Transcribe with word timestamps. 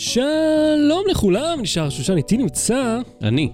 שלום 0.00 1.02
לכולם, 1.10 1.58
נשאר 1.62 1.90
שושן, 1.90 2.16
איתי 2.16 2.36
נמצא... 2.36 2.98
אני. 3.22 3.52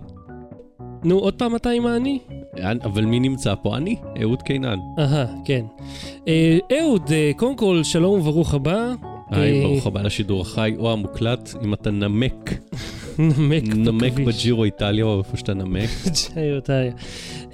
נו, 1.05 1.19
עוד 1.19 1.35
פעם 1.35 1.57
אתה 1.57 1.71
עם 1.71 1.87
האני? 1.87 2.19
אבל 2.85 3.05
מי 3.05 3.21
נמצא 3.21 3.55
פה? 3.63 3.77
אני, 3.77 3.97
אהוד 4.23 4.43
קינן. 4.43 4.79
אהה, 4.99 5.27
כן. 5.45 5.65
אה, 6.29 6.59
אהוד, 6.81 7.13
אה, 7.13 7.31
קודם 7.37 7.57
כל, 7.57 7.81
שלום 7.85 8.21
וברוך 8.21 8.55
הבא. 8.55 8.93
היי, 9.31 9.63
אה, 9.63 9.67
ברוך 9.67 9.87
הבא 9.87 10.03
לשידור 10.03 10.41
החי 10.41 10.75
או 10.79 10.93
המוקלט, 10.93 11.55
אם 11.65 11.75
אתה 11.75 11.91
נמק, 11.91 12.59
נמק 13.19 13.63
נמק 13.77 14.13
בכביש. 14.13 14.37
בג'ירו 14.37 14.65
איטליה 14.65 15.05
או 15.05 15.19
איפה 15.19 15.37
שאתה 15.37 15.55
נמק. 15.55 15.91
ג'יי 16.35 16.57
אותי. 16.57 16.73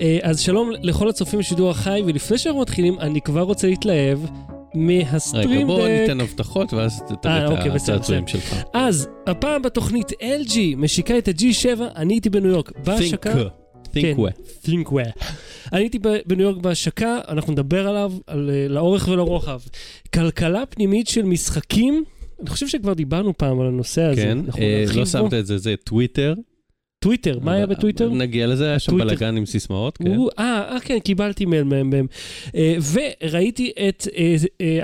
אה, 0.01 0.19
אז 0.23 0.41
שלום 0.41 0.71
לכל 0.83 1.09
הצופים 1.09 1.39
בשידור 1.39 1.71
החי, 1.71 2.03
ולפני 2.07 2.39
שאנחנו 2.39 2.61
מתחילים, 2.61 3.01
אני 3.01 3.21
כבר 3.21 3.43
רוצה 3.43 3.69
להתלהב 3.69 4.19
מהסטרים 4.75 5.51
רגע, 5.51 5.67
בוא 5.67 5.89
דק. 5.89 6.01
ניתן 6.01 6.21
הבטחות 6.21 6.73
ואז 6.73 7.03
תראה 7.23 7.39
אה, 7.39 7.47
את 7.47 7.51
אוקיי, 7.51 7.71
הצעצועים 7.71 8.27
שלך. 8.27 8.57
אז, 8.73 9.09
הפעם 9.27 9.63
בתוכנית 9.63 10.11
LG 10.11 10.59
משיקה 10.77 11.19
את 11.19 11.29
ה-G7, 11.29 11.81
אני 11.97 12.15
הייתי 12.15 12.31
בניו 12.31 12.51
יורק 12.51 12.73
בהשקה. 12.85 13.33
think 13.85 14.19
well. 14.19 14.67
ThinkWare. 14.67 15.25
אני 15.73 15.83
הייתי 15.83 15.99
בניו 16.27 16.47
יורק 16.47 16.63
בהשקה, 16.63 17.21
אנחנו 17.29 17.53
נדבר 17.53 17.89
עליו, 17.89 18.13
על, 18.27 18.51
אה, 18.51 18.69
לאורך 18.69 19.09
ולרוחב. 19.09 19.61
כלכלה 20.15 20.67
פנימית 20.67 21.09
של 21.09 21.23
משחקים, 21.23 22.05
אני 22.41 22.51
חושב 22.51 22.69
שכבר 22.69 22.93
דיברנו 22.93 23.39
פעם 23.39 23.61
על 23.61 23.67
הנושא 23.67 24.03
הזה. 24.03 24.23
כן, 24.23 24.39
אה, 24.59 24.85
לא. 24.95 25.07
שמת 25.07 25.35
את 25.35 25.47
זה, 25.47 25.59
זה 25.59 25.75
טוויטר. 25.85 26.35
טוויטר, 27.03 27.39
מה 27.43 27.53
היה 27.53 27.67
בטוויטר? 27.67 28.09
נגיע 28.09 28.47
לזה, 28.47 28.69
היה 28.69 28.79
שם. 28.79 28.99
בלאגן 28.99 29.37
עם 29.37 29.47
סיסמאות, 29.47 29.97
כן. 29.97 30.13
אה, 30.39 30.45
אה, 30.75 30.81
כן, 30.81 30.99
קיבלתי 30.99 31.45
מייל 31.47 31.65
מהם. 31.65 31.93
אה, 32.55 32.77
וראיתי 32.93 33.73
את 33.89 34.09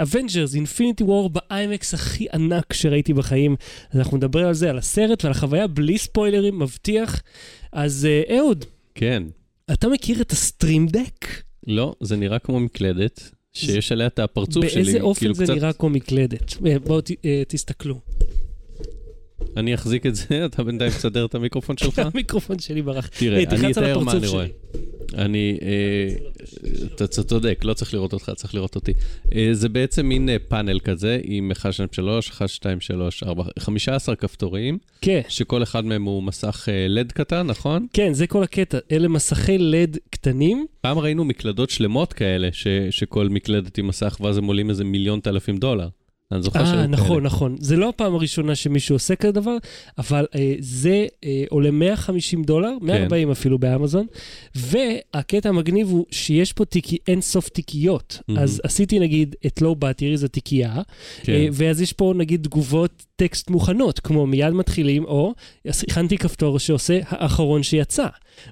Avengers, 0.02 0.54
Infinity 0.54 1.04
War 1.04 1.30
ב 1.30 1.43
IMAX 1.43 1.94
הכי 1.94 2.26
ענק 2.34 2.72
שראיתי 2.72 3.12
בחיים. 3.12 3.56
אז 3.92 3.98
אנחנו 3.98 4.16
נדבר 4.16 4.46
על 4.46 4.54
זה, 4.54 4.70
על 4.70 4.78
הסרט 4.78 5.24
ועל 5.24 5.30
החוויה 5.30 5.66
בלי 5.66 5.98
ספוילרים, 5.98 6.58
מבטיח. 6.58 7.22
אז 7.72 8.08
אה, 8.10 8.38
אהוד, 8.38 8.64
כן. 8.94 9.22
אתה 9.72 9.88
מכיר 9.88 10.20
את 10.20 10.32
ה 10.32 10.40
Stream 10.40 10.86
Deck? 10.86 11.26
לא, 11.66 11.94
זה 12.00 12.16
נראה 12.16 12.38
כמו 12.38 12.60
מקלדת, 12.60 13.30
שיש 13.52 13.92
עליה 13.92 14.06
את 14.06 14.18
הפרצוף 14.18 14.68
שלי. 14.68 14.82
באיזה 14.82 15.00
אופן 15.00 15.20
כאילו 15.20 15.34
זה 15.34 15.44
קצת- 15.44 15.54
נראה 15.54 15.72
כמו 15.72 15.88
מקלדת? 15.90 16.54
אה, 16.66 16.78
בואו 16.78 17.00
אה, 17.24 17.42
תסתכלו. 17.48 17.98
אני 19.58 19.74
אחזיק 19.74 20.06
את 20.06 20.14
זה, 20.14 20.24
אתה 20.46 20.64
בינתיים 20.64 20.90
תסדר 20.90 21.24
את 21.24 21.34
המיקרופון 21.34 21.76
שלך? 21.76 21.98
המיקרופון 21.98 22.58
שלי 22.58 22.82
ברח. 22.82 23.06
תראה, 23.06 23.38
אה, 23.38 23.44
אני 23.50 23.72
אתאר 23.72 23.98
מה 23.98 24.12
אני 24.12 24.26
רואה. 24.26 24.46
אני, 25.14 25.58
אה, 25.62 26.14
אתה 26.94 27.06
צודק, 27.06 27.60
לא 27.64 27.74
צריך 27.74 27.94
לראות 27.94 28.12
אותך, 28.12 28.30
צריך 28.36 28.54
לראות 28.54 28.74
אותי. 28.74 28.92
אה, 29.34 29.48
זה 29.52 29.68
בעצם 29.68 30.06
מין 30.06 30.28
אה, 30.28 30.36
פאנל 30.48 30.80
כזה, 30.80 31.20
עם 31.24 31.50
1, 31.50 31.72
2, 31.72 31.88
3, 31.92 32.30
1, 32.30 32.48
2, 32.48 32.80
3, 32.80 33.22
4, 33.22 33.44
15 33.58 34.16
כפתורים, 34.16 34.78
כן, 35.00 35.20
שכל 35.28 35.62
אחד 35.62 35.84
מהם 35.84 36.02
הוא 36.02 36.22
מסך 36.22 36.68
לד 36.88 37.12
קטן, 37.12 37.46
נכון? 37.46 37.86
כן, 37.92 38.12
זה 38.12 38.26
כל 38.26 38.42
הקטע. 38.42 38.78
אלה 38.92 39.08
מסכי 39.08 39.58
לד 39.58 39.98
קטנים. 40.10 40.66
פעם 40.80 40.98
ראינו 40.98 41.24
מקלדות 41.24 41.70
שלמות 41.70 42.12
כאלה, 42.12 42.48
שכל 42.90 43.28
מקלדת 43.28 43.78
עם 43.78 43.86
מסך, 43.86 44.16
ואז 44.20 44.38
הם 44.38 44.44
עולים 44.44 44.70
איזה 44.70 44.84
מיליון 44.84 45.20
אלפים 45.26 45.56
דולר. 45.56 45.88
אני 46.32 46.42
זוכר 46.42 46.60
אה, 46.60 46.66
שהיו 46.66 46.86
נכון, 46.86 47.08
כאלה. 47.08 47.20
נכון. 47.20 47.56
זה 47.60 47.76
לא 47.76 47.88
הפעם 47.88 48.14
הראשונה 48.14 48.54
שמישהו 48.54 48.94
עושה 48.94 49.16
כזה 49.16 49.32
דבר, 49.32 49.56
אבל 49.98 50.26
אה, 50.34 50.54
זה 50.58 51.06
אה, 51.24 51.44
עולה 51.48 51.70
150 51.70 52.44
דולר, 52.44 52.72
כן. 52.80 52.86
140 52.86 53.30
אפילו 53.30 53.58
באמזון, 53.58 54.06
והקטע 54.54 55.48
המגניב 55.48 55.88
הוא 55.88 56.06
שיש 56.10 56.52
פה 56.52 56.64
תיקי, 56.64 56.98
אין 57.08 57.20
סוף 57.20 57.48
תיקיות. 57.48 58.18
מהמם. 58.28 58.42
אז 58.42 58.60
עשיתי 58.64 58.98
נגיד 58.98 59.36
את 59.46 59.62
לואו 59.62 59.76
באטרי, 59.76 60.16
זו 60.16 60.28
תיקייה, 60.28 60.82
כן. 61.22 61.32
אה, 61.32 61.46
ואז 61.52 61.80
יש 61.80 61.92
פה 61.92 62.12
נגיד 62.16 62.42
תגובות 62.44 63.04
טקסט 63.16 63.50
מוכנות, 63.50 64.00
כמו 64.00 64.26
מיד 64.26 64.52
מתחילים, 64.52 65.04
או 65.04 65.34
הכנתי 65.66 66.18
כפתור 66.18 66.58
שעושה 66.58 66.98
האחרון 67.08 67.62
שיצא. 67.62 68.06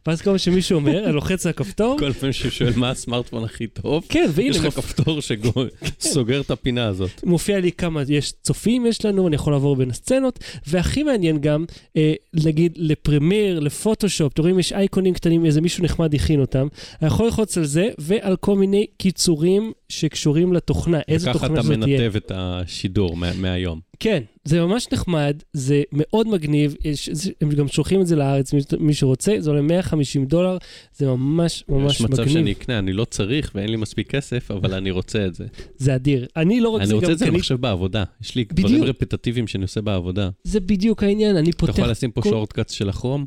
ואז 0.06 0.22
כל 0.22 0.30
מה 0.30 0.38
שמישהו 0.38 0.76
אומר, 0.76 1.04
אני 1.04 1.12
לוחץ 1.12 1.46
על 1.46 1.50
הכפתור, 1.50 1.96
כל 1.98 2.12
פעם 2.12 2.32
ששואל 2.32 2.72
מה 2.76 2.90
הסמארטפון 2.90 3.44
הכי 3.44 3.66
טוב, 3.66 4.06
כן, 4.08 4.26
והנה, 4.34 4.50
יש 4.50 4.56
לך 4.56 4.74
כפתור 4.74 5.20
שסוגר 5.20 6.40
את 6.46 6.50
הפינה 6.50 6.86
הזאת. 6.86 7.24
מופיע 7.24 7.60
לי 7.60 7.65
כמה 7.72 8.02
יש 8.08 8.32
צופים 8.42 8.86
יש 8.86 9.04
לנו, 9.04 9.28
אני 9.28 9.34
יכול 9.36 9.52
לעבור 9.52 9.76
בין 9.76 9.90
הסצנות, 9.90 10.38
והכי 10.66 11.02
מעניין 11.02 11.38
גם, 11.40 11.64
אה, 11.96 12.12
נגיד 12.34 12.72
לפרמייר, 12.76 13.60
לפוטושופ, 13.60 14.32
אתם 14.32 14.42
רואים 14.42 14.58
יש 14.58 14.72
אייקונים 14.72 15.14
קטנים, 15.14 15.46
איזה 15.46 15.60
מישהו 15.60 15.84
נחמד 15.84 16.14
הכין 16.14 16.40
אותם, 16.40 16.66
אני 17.02 17.06
יכול 17.06 17.26
ללחוץ 17.26 17.58
על 17.58 17.64
זה, 17.64 17.88
ועל 17.98 18.36
כל 18.36 18.56
מיני 18.56 18.86
קיצורים 18.96 19.72
שקשורים 19.88 20.52
לתוכנה, 20.52 20.98
איזה 21.08 21.30
וככה 21.30 21.38
תוכנה 21.48 21.60
אתה 21.60 21.68
זאת 21.68 21.80
תהיה. 21.82 22.00
מנתב 22.00 22.16
את 22.16 22.32
השידור 22.34 23.16
מה- 23.16 23.32
מהיום. 23.38 23.80
כן, 24.00 24.22
זה 24.44 24.60
ממש 24.60 24.86
נחמד, 24.92 25.42
זה 25.52 25.82
מאוד 25.92 26.28
מגניב, 26.28 26.74
יש, 26.84 27.08
הם 27.40 27.50
גם 27.50 27.68
שולחים 27.68 28.00
את 28.00 28.06
זה 28.06 28.16
לארץ, 28.16 28.52
מי, 28.52 28.60
מי 28.78 28.94
שרוצה, 28.94 29.36
זה 29.38 29.50
עולה 29.50 29.62
150 29.62 30.24
דולר, 30.26 30.58
זה 30.94 31.06
ממש 31.06 31.64
ממש 31.68 31.94
יש 31.94 32.00
מצב 32.00 32.12
מגניב, 32.12 32.28
שאני 32.28 32.52
אקנה, 32.52 32.78
אני 32.78 32.92
לא 32.92 33.04
צריך 33.04 33.52
ואין 33.54 33.68
לי 33.70 33.76
מספיק 33.76 34.10
כסף, 34.10 34.50
אבל 34.50 34.74
אני 34.74 34.90
רוצה 34.90 35.26
את 35.26 35.34
זה. 35.34 35.46
זה 35.76 35.94
אדיר. 35.94 36.26
אני 36.36 36.60
לא 36.60 36.68
רק 36.68 36.82
אני 36.82 36.92
רוצה 36.92 37.12
את 37.12 37.18
זה 37.18 37.24
קניתי- 37.24 37.36
למחשב 37.36 37.54
בעבודה. 37.54 38.04
יש 38.22 38.34
לי 38.34 38.44
דברים 38.44 38.80
בדיוק. 38.80 38.88
רפטטיביים 38.96 39.46
שאני 39.46 39.62
עושה 39.62 39.80
בעבודה. 39.80 40.28
זה 40.44 40.60
בדיוק 40.60 41.02
העניין, 41.02 41.36
אני 41.36 41.50
אתה 41.50 41.58
פותח 41.58 41.78
יכול 41.78 41.90
לשים 41.90 42.10
פה 42.10 42.22
כל- 42.22 42.28
שורטקאץ 42.30 42.72
של 42.72 42.88
הכרום? 42.88 43.26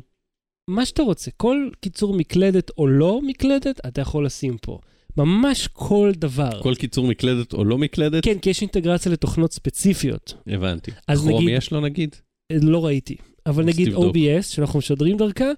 מה 0.70 0.86
שאתה 0.86 1.02
רוצה, 1.02 1.30
כל 1.36 1.68
קיצור 1.80 2.14
מקלדת 2.14 2.70
או 2.78 2.86
לא 2.86 3.20
מקלדת, 3.22 3.80
אתה 3.86 4.00
יכול 4.00 4.26
לשים 4.26 4.56
פה. 4.62 4.78
ממש 5.16 5.68
כל 5.72 6.12
דבר. 6.16 6.62
כל 6.62 6.74
קיצור 6.74 7.06
מקלדת 7.06 7.52
או 7.52 7.64
לא 7.64 7.78
מקלדת? 7.78 8.24
כן, 8.24 8.38
כי 8.38 8.50
יש 8.50 8.60
אינטגרציה 8.62 9.12
לתוכנות 9.12 9.52
ספציפיות. 9.52 10.34
הבנתי. 10.46 10.90
כרום 11.14 11.42
נגיד- 11.42 11.56
יש 11.58 11.70
לו 11.72 11.80
נגיד? 11.80 12.16
לא 12.52 12.84
ראיתי. 12.86 13.16
אבל 13.46 13.64
נגיד 13.64 13.88
תבדוק. 13.88 14.16
OBS, 14.16 14.42
שאנחנו 14.42 14.78
משדרים 14.78 15.16
דרכה, 15.16 15.50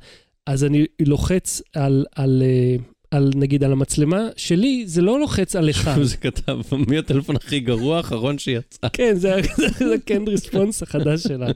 אז 0.46 0.64
אני 0.64 0.84
לוחץ 1.06 1.62
על, 1.76 2.04
על, 2.16 2.42
אה, 2.44 2.76
על, 3.12 3.30
נגיד, 3.34 3.64
על 3.64 3.72
המצלמה 3.72 4.28
שלי, 4.36 4.84
זה 4.86 5.02
לא 5.02 5.20
לוחץ 5.20 5.56
על 5.56 5.70
אחד. 5.70 6.02
זה 6.02 6.16
כתב, 6.16 6.58
מי 6.88 6.98
הטלפון 6.98 7.36
הכי 7.36 7.60
גרוע, 7.60 7.96
האחרון 7.96 8.38
שיצא. 8.38 8.88
כן, 8.92 9.14
זה 9.14 9.40
זה 9.78 9.94
כן 10.06 10.22
ריספונס 10.26 10.82
החדש 10.82 11.22
שלנו. 11.22 11.52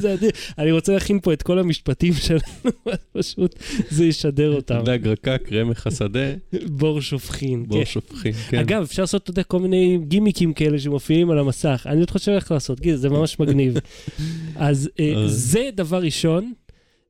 זה 0.00 0.14
אדיר. 0.14 0.30
אני 0.58 0.72
רוצה 0.72 0.92
להכין 0.92 1.20
פה 1.20 1.32
את 1.32 1.42
כל 1.42 1.58
המשפטים 1.58 2.12
שלנו, 2.26 2.94
פשוט 3.12 3.54
זה 3.90 4.04
ישדר 4.04 4.54
אותם. 4.54 4.80
דג 4.84 5.06
רקק, 5.06 5.48
רמך 5.52 5.86
השדה, 5.86 6.32
בור 6.66 7.00
שופכין. 7.00 7.66
בור 7.66 7.78
כן. 7.78 7.84
שופכין. 7.84 8.32
כן. 8.32 8.58
אגב, 8.58 8.82
אפשר 8.82 9.02
לעשות, 9.02 9.22
אתה 9.22 9.30
יודע, 9.30 9.42
כל 9.42 9.58
מיני 9.58 9.98
גימיקים 10.02 10.52
כאלה 10.52 10.78
שמופיעים 10.78 11.30
על 11.30 11.38
המסך. 11.38 11.86
אני 11.90 12.00
עוד 12.00 12.10
חושב 12.10 12.32
איך 12.32 12.52
לעשות, 12.52 12.80
גיל, 12.80 12.96
זה 12.96 13.08
ממש 13.08 13.40
מגניב. 13.40 13.74
אז 14.56 14.90
אה, 15.00 15.12
אה. 15.16 15.28
זה 15.28 15.70
דבר 15.74 16.02
ראשון. 16.02 16.52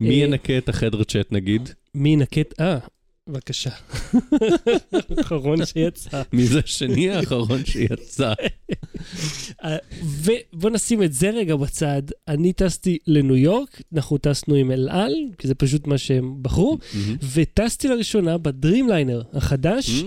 מי 0.00 0.20
אה, 0.20 0.24
ינקה 0.24 0.58
את 0.58 0.68
החדר 0.68 1.04
צ'אט 1.04 1.32
נגיד? 1.32 1.70
מי 1.94 2.08
ינקט... 2.08 2.60
אה, 2.60 2.78
בבקשה. 3.30 3.70
האחרון 5.18 5.66
שיצא. 5.66 6.22
מי 6.32 6.46
זה 6.46 6.60
השני 6.64 7.10
האחרון 7.10 7.64
שיצא? 7.64 8.32
אה, 9.64 9.76
ובוא 10.02 10.70
נשים 10.70 11.02
את 11.02 11.12
זה 11.12 11.30
רגע 11.30 11.56
בצד. 11.56 12.02
אני 12.28 12.52
טסתי 12.52 12.98
לניו 13.06 13.36
יורק, 13.36 13.82
אנחנו 13.94 14.18
טסנו 14.18 14.54
עם 14.54 14.70
אל 14.70 14.88
על, 14.88 15.14
כי 15.38 15.48
זה 15.48 15.54
פשוט 15.54 15.86
מה 15.86 15.98
שהם 15.98 16.34
בחרו, 16.42 16.78
וטסתי 17.32 17.88
לראשונה 17.88 18.38
בדרימליינר 18.38 19.22
החדש. 19.32 19.90
Mm. 19.90 20.04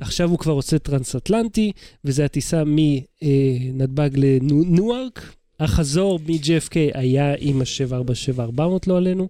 עכשיו 0.00 0.30
הוא 0.30 0.38
כבר 0.38 0.52
עושה 0.52 0.78
טרנס-אטלנטי, 0.78 1.72
וזו 2.04 2.22
הטיסה 2.22 2.62
מנתב"ג 2.66 4.10
לניוארק. 4.16 5.34
החזור 5.60 6.20
מ-JFK 6.26 6.74
היה 6.94 7.34
עם 7.38 7.60
ה-747-400, 7.60 8.60
לא 8.86 8.96
עלינו. 8.96 9.28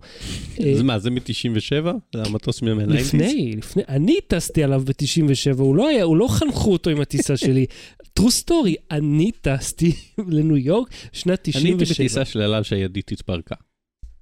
אה, 0.61 0.75
זה 0.77 0.83
מה, 0.83 0.99
זה 0.99 1.11
מ-97? 1.11 1.87
זה 2.15 2.23
המטוס 2.27 2.63
מה-90's? 2.63 2.93
לפני, 2.93 3.55
לפני, 3.57 3.83
אני 3.89 4.17
טסתי 4.27 4.65
עליו 4.65 4.83
ב-97, 4.85 5.59
הוא 5.59 5.77
לא 5.77 5.89
היה, 5.89 6.05
הוא 6.05 6.17
לא 6.17 6.29
חנכו 6.29 6.73
אותו 6.73 6.91
עם 6.91 7.01
הטיסה 7.01 7.37
שלי. 7.37 7.67
true 8.21 8.45
story, 8.45 8.75
אני 8.91 9.31
טסתי 9.41 9.93
לניו 10.29 10.57
יורק 10.57 10.89
שנת 11.13 11.49
אני 11.57 11.65
הייתי 11.65 11.85
97. 11.85 12.05
בטיסה 12.05 12.25
של 12.25 12.41
אל 12.41 12.55
על 12.55 12.63
שהידית 12.63 13.13
התפרקה. 13.13 13.55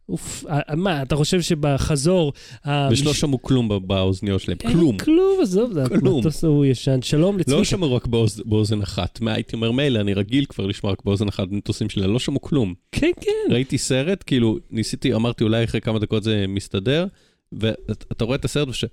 אוף, 0.08 0.44
אה, 0.49 0.76
מה, 0.76 1.02
אתה 1.02 1.16
חושב 1.16 1.40
שבחזור... 1.40 2.32
ושלא 2.90 3.10
מש- 3.10 3.20
שמעו 3.20 3.43
כלום 3.43 3.69
בא- 3.69 3.78
באוזניות 3.78 4.40
שלהם, 4.40 4.58
אין 4.64 4.72
כלום. 4.72 4.99
כלום, 4.99 5.38
עזוב, 5.43 5.72
זה 5.72 5.82
כלום. 6.00 6.16
המטוס 6.16 6.44
ההוא 6.44 6.64
ישן. 6.64 7.02
שלום 7.02 7.34
לא 7.34 7.40
לצביקה. 7.40 7.64
שמעו 7.64 7.94
רק 7.94 8.06
באוז- 8.06 8.43
באוזן 8.44 8.82
אחת. 8.82 9.20
מה, 9.20 9.32
הייתי 9.34 9.56
אומר, 9.56 9.72
מילא, 9.72 10.00
אני 10.00 10.14
רגיל 10.14 10.44
כבר 10.44 10.66
לשמוע 10.66 10.93
רק 10.93 11.05
באוזן 11.05 11.28
אחת 11.28 11.49
במטוסים 11.49 11.88
שלה, 11.88 12.06
לא 12.06 12.19
שמעו 12.19 12.40
כלום. 12.40 12.75
כן, 12.93 13.10
כן. 13.20 13.52
ראיתי 13.52 13.78
סרט, 13.78 14.25
כאילו, 14.26 14.58
ניסיתי, 14.70 15.14
אמרתי, 15.14 15.44
אולי 15.44 15.64
אחרי 15.64 15.81
כמה 15.81 15.99
דקות 15.99 16.22
זה 16.22 16.44
מסתדר, 16.49 17.06
ואתה 17.52 18.25
רואה 18.25 18.37
את 18.37 18.44
הסרט 18.44 18.69
וש... 18.69 18.84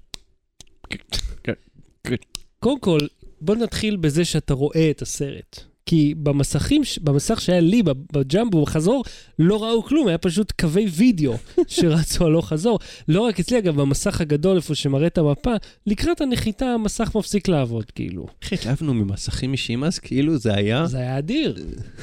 קודם 2.59 2.79
כל, 2.79 2.99
בוא 3.41 3.55
נתחיל 3.55 3.95
בזה 3.95 4.25
שאתה 4.25 4.53
רואה 4.53 4.89
את 4.91 5.01
הסרט. 5.01 5.59
כי 5.85 6.13
במסכים, 6.17 6.81
במסך 7.01 7.41
שהיה 7.41 7.59
לי, 7.59 7.83
בג'מבו, 8.13 8.61
בחזור, 8.61 9.03
לא 9.39 9.63
ראו 9.63 9.83
כלום, 9.83 10.07
היה 10.07 10.17
פשוט 10.17 10.51
קווי 10.61 10.85
וידאו 10.85 11.33
שרצו 11.67 12.25
הלוך 12.25 12.47
חזור. 12.47 12.79
לא 13.07 13.21
רק 13.21 13.39
אצלי, 13.39 13.59
אגב, 13.59 13.81
במסך 13.81 14.21
הגדול, 14.21 14.57
איפה 14.57 14.75
שמראה 14.75 15.07
את 15.07 15.17
המפה, 15.17 15.53
לקראת 15.87 16.21
הנחיתה 16.21 16.65
המסך 16.65 17.15
מפסיק 17.15 17.47
לעבוד, 17.47 17.91
כאילו. 17.91 18.25
איך 18.41 18.53
התלהבנו 18.53 18.93
ממסכים 18.93 19.51
אישיים 19.51 19.83
אז? 19.83 19.99
כאילו 19.99 20.37
זה 20.37 20.53
היה... 20.53 20.85
זה 20.85 20.97
היה 20.97 21.17
אדיר. 21.17 21.55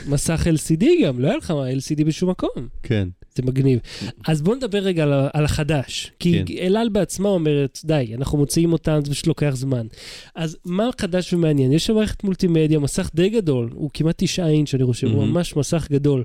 מסך 0.07 0.47
LCD 0.47 0.85
גם, 1.05 1.21
לא 1.21 1.29
היה 1.29 1.37
לך 1.37 1.51
LCD 1.51 2.05
בשום 2.05 2.31
מקום. 2.31 2.69
כן. 2.83 3.09
זה 3.35 3.43
מגניב. 3.43 3.79
אז 4.27 4.43
בואו 4.43 4.57
נדבר 4.57 4.79
רגע 4.79 5.03
על, 5.03 5.13
על 5.33 5.45
החדש. 5.45 6.13
כי 6.19 6.43
כן. 6.47 6.55
אלעל 6.59 6.89
בעצמה 6.89 7.29
אומרת, 7.29 7.79
די, 7.85 8.13
אנחנו 8.15 8.39
מוציאים 8.39 8.73
אותם, 8.73 9.01
זה 9.05 9.11
פשוט 9.11 9.27
לוקח 9.27 9.51
זמן. 9.55 9.87
אז 10.35 10.57
מה 10.65 10.89
חדש 11.01 11.33
ומעניין? 11.33 11.73
יש 11.73 11.87
שם 11.87 11.95
מערכת 11.95 12.25
מולטימדיה, 12.25 12.79
מסך 12.79 13.11
די 13.15 13.29
גדול, 13.29 13.71
הוא 13.75 13.91
כמעט 13.95 14.15
תשעה 14.19 14.49
אינץ', 14.49 14.75
אני 14.75 14.85
חושב, 14.85 15.07
הוא 15.07 15.17
מהמם. 15.19 15.33
ממש 15.33 15.57
מסך 15.57 15.87
גדול. 15.91 16.25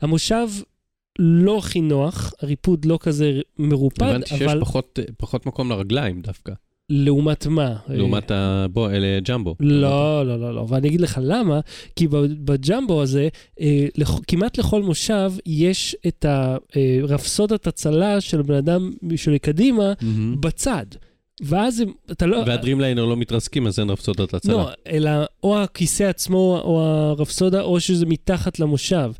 המושב 0.00 0.48
לא 1.18 1.58
הכי 1.58 1.80
נוח, 1.80 2.32
הריפוד 2.42 2.84
לא 2.84 2.98
כזה 3.02 3.40
מרופד, 3.58 4.02
הבנתי 4.02 4.28
שיש 4.28 4.42
אבל 4.42 4.60
פחות, 4.60 4.98
פחות 5.16 5.46
מקום 5.46 5.70
לרגליים 5.70 6.20
דווקא, 6.20 6.52
לעומת 6.90 7.46
מה? 7.46 7.74
לעומת 7.88 8.30
ה... 8.30 8.66
בוא, 8.72 8.90
אלה 8.90 9.20
ג'מבו. 9.28 9.54
לא, 9.60 10.26
לא, 10.26 10.40
לא, 10.40 10.54
לא, 10.54 10.66
ואני 10.68 10.88
אגיד 10.88 11.00
לך 11.00 11.20
למה, 11.22 11.60
כי 11.96 12.06
בג'מבו 12.44 13.02
הזה, 13.02 13.28
אה, 13.60 13.86
כמעט 14.26 14.58
לכל 14.58 14.82
מושב 14.82 15.32
יש 15.46 15.96
את 16.06 16.26
הרפסודת 16.28 17.66
הצלה 17.66 18.20
של 18.20 18.42
בן 18.42 18.54
אדם 18.54 18.92
שלקדימה. 19.16 19.92
בצד. 20.40 20.86
ואז 21.42 21.80
הם- 21.80 21.92
אתה 22.12 22.26
לא... 22.26 22.42
והדרימליינר 22.46 23.04
לא 23.04 23.16
מתרסקים, 23.16 23.66
אז 23.66 23.78
אין 23.78 23.90
רפסודת 23.90 24.34
הצלה. 24.34 24.52
לא, 24.52 24.68
אלא 24.88 25.10
או 25.42 25.62
הכיסא 25.62 26.02
עצמו, 26.04 26.60
או 26.64 26.80
הרפסודה, 26.82 27.60
או 27.62 27.80
שזה 27.80 28.06
מתחת 28.06 28.58
למושב. 28.60 29.10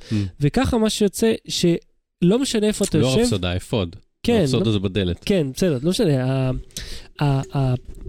וככה 0.41 0.79
מה 0.79 0.91
שיוצא, 0.91 1.33
שלא 1.49 2.39
משנה 2.39 2.67
איפה 2.67 2.85
אתה 2.85 2.99
לא 2.99 3.07
יושב... 3.07 3.19
רפסודה, 3.21 3.57
אפוד. 3.57 3.97
כן, 4.23 4.41
רפסודה 4.43 4.71
זה 4.73 4.79
בדלת. 4.79 5.23
כן, 5.25 5.47
בסדר, 5.55 5.79
לא 5.83 5.91
משנה. 5.91 6.51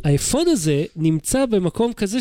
האפוד 0.03 0.47
הזה 0.47 0.85
נמצא 0.95 1.45
במקום 1.45 1.94
כזה 1.94 2.17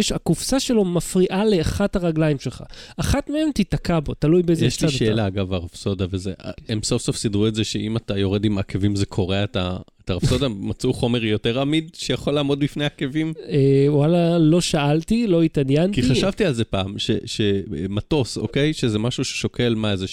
שהקופסה 0.00 0.60
שלו 0.60 0.84
מפריעה 0.84 1.44
לאחת 1.44 1.96
הרגליים 1.96 2.38
שלך. 2.38 2.62
אחת 2.96 3.30
מהן 3.30 3.52
תיתקע 3.52 4.00
בו, 4.00 4.14
תלוי 4.14 4.42
באיזה 4.42 4.66
יש 4.66 4.76
צד 4.76 4.82
לי 4.82 4.88
אתה. 4.88 4.98
שאלה, 4.98 5.26
אגב, 5.26 5.52
הרפסודה 5.52 6.06
וזה, 6.10 6.32
הם 6.68 6.82
סוף 6.82 7.02
סוף 7.02 7.16
סידרו 7.16 7.46
את 7.46 7.54
זה 7.54 7.64
שאם 7.64 7.96
אתה 7.96 8.18
יורד 8.18 8.44
עם 8.44 8.58
עקבים 8.58 8.96
זה 8.96 9.06
קורע 9.06 9.44
את 9.44 9.56
ה- 9.56 9.76
את 10.04 10.10
הרפסודה, 10.10 10.48
מצאו 10.70 10.92
חומר 10.92 11.24
יותר 11.24 11.60
עמיד 11.60 11.90
שיכול 11.94 12.34
לעמוד 12.34 12.60
בפני 12.60 12.84
עקבים? 12.84 13.32
אה, 13.48 13.86
וואלה, 13.88 14.38
לא 14.38 14.60
שאלתי, 14.60 15.26
לא 15.26 15.42
התעניינתי. 15.42 16.02
כי 16.02 16.08
חשבתי 16.08 16.44
על 16.44 16.52
זה 16.52 16.64
פעם, 16.64 16.94
שמטוס, 17.26 18.38
אוקיי? 18.38 18.72
שזה 18.72 18.98
משהו 18.98 19.24
ששוקל, 19.24 19.74
מה, 19.74 19.92
איזה 19.92 20.06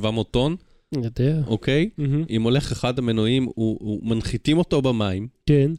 600-700 0.00 0.04
טון, 0.30 0.56
יודע. 0.92 1.40
אוקיי? 1.46 1.90
מהמם, 1.98 2.24
אם 2.30 2.42
הולך 2.42 2.72
אחד 2.72 2.98
המנועים, 2.98 3.44
הוא, 3.44 3.78
הוא 3.80 4.00
מנחיתים 4.02 4.58
אותו 4.58 4.82
במים, 4.82 5.28
כן. 5.46 5.70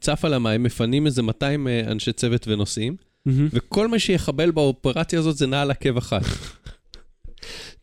צף 0.00 0.24
על 0.24 0.34
המים, 0.34 0.62
מפנים 0.62 1.06
איזה 1.06 1.22
200 1.22 1.68
אה, 1.68 1.92
אנשי 1.92 2.12
צוות 2.12 2.48
ונוסעים, 2.48 2.96
מהמם. 3.26 3.48
וכל 3.52 3.88
מה 3.88 3.98
שיחבל 3.98 4.50
באופרציה 4.50 5.18
הזאת 5.18 5.36
זה 5.36 5.46
נעל 5.46 5.70
עקב 5.70 5.96
אחת. 5.96 6.22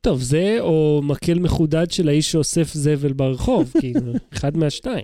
טוב, 0.01 0.21
זה 0.21 0.57
או 0.59 1.01
מקל 1.03 1.39
מחודד 1.39 1.91
של 1.91 2.07
האיש 2.09 2.31
שאוסף 2.31 2.73
זבל 2.73 3.13
ברחוב, 3.13 3.71
כאילו, 3.79 4.13
אחד 4.33 4.57
מהשתיים. 4.57 5.03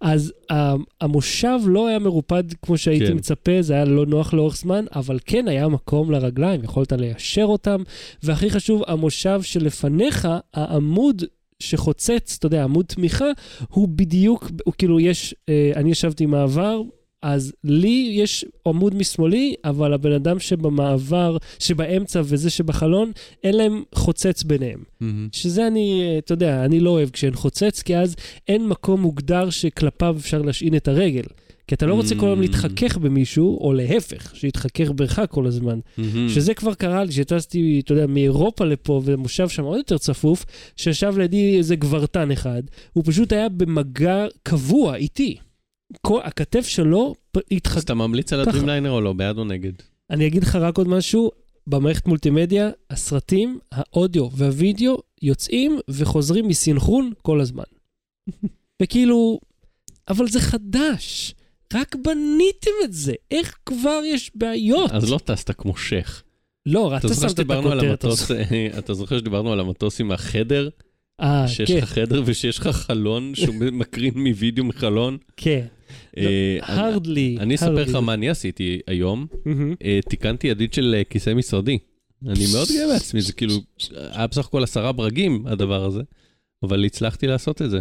אז 0.00 0.32
ה- 0.52 0.74
המושב 1.00 1.58
לא 1.66 1.88
היה 1.88 1.98
מרופד 1.98 2.44
כמו 2.62 2.78
שהייתי 2.78 3.06
כן. 3.06 3.12
מצפה, 3.14 3.52
זה 3.62 3.74
היה 3.74 3.84
לא 3.84 4.06
נוח 4.06 4.34
לאורך 4.34 4.56
זמן, 4.56 4.84
אבל 4.94 5.18
כן 5.26 5.48
היה 5.48 5.68
מקום 5.68 6.10
לרגליים, 6.10 6.64
יכולת 6.64 6.92
ליישר 6.92 7.44
אותם, 7.44 7.82
והכי 8.22 8.50
חשוב, 8.50 8.82
המושב 8.86 9.42
שלפניך, 9.42 10.28
העמוד 10.54 11.22
שחוצץ, 11.60 12.36
אתה 12.38 12.46
יודע, 12.46 12.64
עמוד 12.64 12.84
תמיכה, 12.86 13.24
הוא 13.68 13.88
בדיוק, 13.88 14.50
הוא 14.64 14.74
כאילו 14.78 15.00
יש, 15.00 15.34
אה, 15.48 15.72
אני 15.76 15.90
ישבתי 15.90 16.26
מעבר, 16.26 16.80
אז 17.26 17.52
לי 17.64 18.10
יש 18.12 18.44
עמוד 18.66 18.94
משמאלי, 18.94 19.54
אבל 19.64 19.92
הבן 19.92 20.12
אדם 20.12 20.38
שבמעבר, 20.38 21.36
שבאמצע 21.58 22.20
וזה 22.24 22.50
שבחלון, 22.50 23.12
אין 23.44 23.54
להם 23.56 23.82
חוצץ 23.94 24.42
ביניהם. 24.42 24.78
שזה 25.32 25.66
אני, 25.66 26.14
אתה 26.18 26.32
יודע, 26.32 26.64
אני 26.64 26.80
לא 26.80 26.90
אוהב 26.90 27.10
כשאין 27.10 27.34
חוצץ, 27.34 27.82
כי 27.82 27.96
אז 27.96 28.16
אין 28.48 28.68
מקום 28.68 29.00
מוגדר 29.00 29.50
שכלפיו 29.50 30.16
אפשר 30.18 30.42
להשעין 30.42 30.76
את 30.76 30.88
הרגל. 30.88 31.22
כי 31.68 31.74
אתה 31.74 31.86
לא 31.86 31.94
רוצה 31.94 32.14
כל 32.14 32.26
היום 32.26 32.38
Mm. 32.38 32.42
להתחכך 32.42 32.98
במישהו, 32.98 33.58
או 33.60 33.72
להפך, 33.72 34.36
שיתחכך 34.36 34.90
בך 34.90 35.22
כל 35.30 35.46
הזמן. 35.46 35.78
שזה 36.28 36.54
כבר 36.54 36.74
קרה 36.74 37.04
לי, 37.04 37.12
שטסתי, 37.12 37.80
אתה 37.84 37.92
יודע, 37.92 38.06
מאירופה 38.06 38.64
לפה, 38.64 39.02
ומושב 39.04 39.48
שם 39.48 39.62
עוד 39.64 39.76
יותר 39.78 39.98
צפוף, 39.98 40.44
שישב 40.76 41.14
לידי 41.18 41.56
איזה 41.58 41.76
גברתן 41.76 42.30
אחד, 42.30 42.62
הוא 42.92 43.04
פשוט 43.06 43.32
היה 43.32 43.48
במגע 43.48 44.26
קבוע 44.42 44.96
איתי. 44.96 45.36
כל, 46.00 46.20
הכתף 46.24 46.66
שלו 46.66 47.14
פ- 47.32 47.38
התח... 47.50 47.76
אז 47.76 47.82
אתה 47.82 47.94
ממליץ 47.94 48.32
על. 48.32 48.40
הדרימליינר 48.40 48.90
או 48.90 49.00
לא? 49.00 49.12
בעד 49.12 49.38
או 49.38 49.44
נגד? 49.44 49.72
אני 50.10 50.26
אגיד 50.26 50.42
לך 50.42 50.56
רק 50.56 50.78
עוד 50.78 50.88
משהו, 50.88 51.30
במערכת 51.66 52.06
מולטימדיה, 52.06 52.70
הסרטים, 52.90 53.58
האודיו 53.72 54.28
והווידאו 54.32 54.98
יוצאים 55.22 55.78
וחוזרים 55.88 56.48
מסינכרון 56.48 57.12
כל 57.22 57.40
הזמן. 57.40 57.64
וכאילו, 58.82 59.40
אבל 60.08 60.28
זה 60.28 60.40
חדש, 60.40 61.34
רק 61.74 61.94
בניתם 61.94 62.70
את 62.84 62.92
זה, 62.92 63.12
איך 63.30 63.56
כבר 63.66 64.00
יש 64.04 64.30
בעיות? 64.34 64.90
אז 64.90 65.10
לא 65.10 65.18
טסת 65.24 65.50
כמו 65.50 65.76
שייח. 65.76 66.22
לא, 66.66 66.96
אתה 66.96 67.14
שמת 67.14 67.40
את 67.40 67.50
הכותרת 67.50 68.04
הזאת. 68.04 68.30
אתה 68.78 68.94
זוכר 68.94 69.18
שדיברנו 69.18 69.52
על 69.52 69.60
המטוס 69.60 70.00
עם 70.00 70.12
החדר? 70.12 70.68
אה, 71.20 71.48
שיש 71.48 71.70
כן, 71.70 71.76
לך 71.78 71.84
חדר 71.84 72.22
ושיש 72.26 72.58
לך 72.58 72.66
חלון 72.68 73.34
שהוא 73.34 73.54
מקרין 73.72 74.12
מווידאו 74.16 74.64
מחלון? 74.64 75.16
כן. 75.36 75.66
אה, 76.16 76.58
הרדלי. 76.62 77.36
אני 77.40 77.54
אספר 77.54 77.70
לך 77.84 77.94
מה 77.94 78.14
אני 78.14 78.28
עשיתי 78.28 78.80
היום. 78.86 79.26
אה, 79.84 79.98
תיקנתי 80.08 80.46
ידית 80.46 80.74
של 80.74 80.94
אה, 80.98 81.04
כיסא 81.04 81.34
משרדי. 81.34 81.78
אני 82.26 82.44
מאוד 82.52 82.68
גאה 82.74 82.86
בעצמי, 82.92 83.20
זה 83.20 83.32
כאילו, 83.32 83.54
היה 83.90 84.26
בסך 84.26 84.46
הכל 84.46 84.62
עשרה 84.62 84.92
ברגים 84.92 85.46
הדבר 85.46 85.84
הזה, 85.84 86.02
אבל 86.62 86.84
הצלחתי 86.84 87.26
לעשות 87.26 87.62
את 87.62 87.70
זה. 87.70 87.80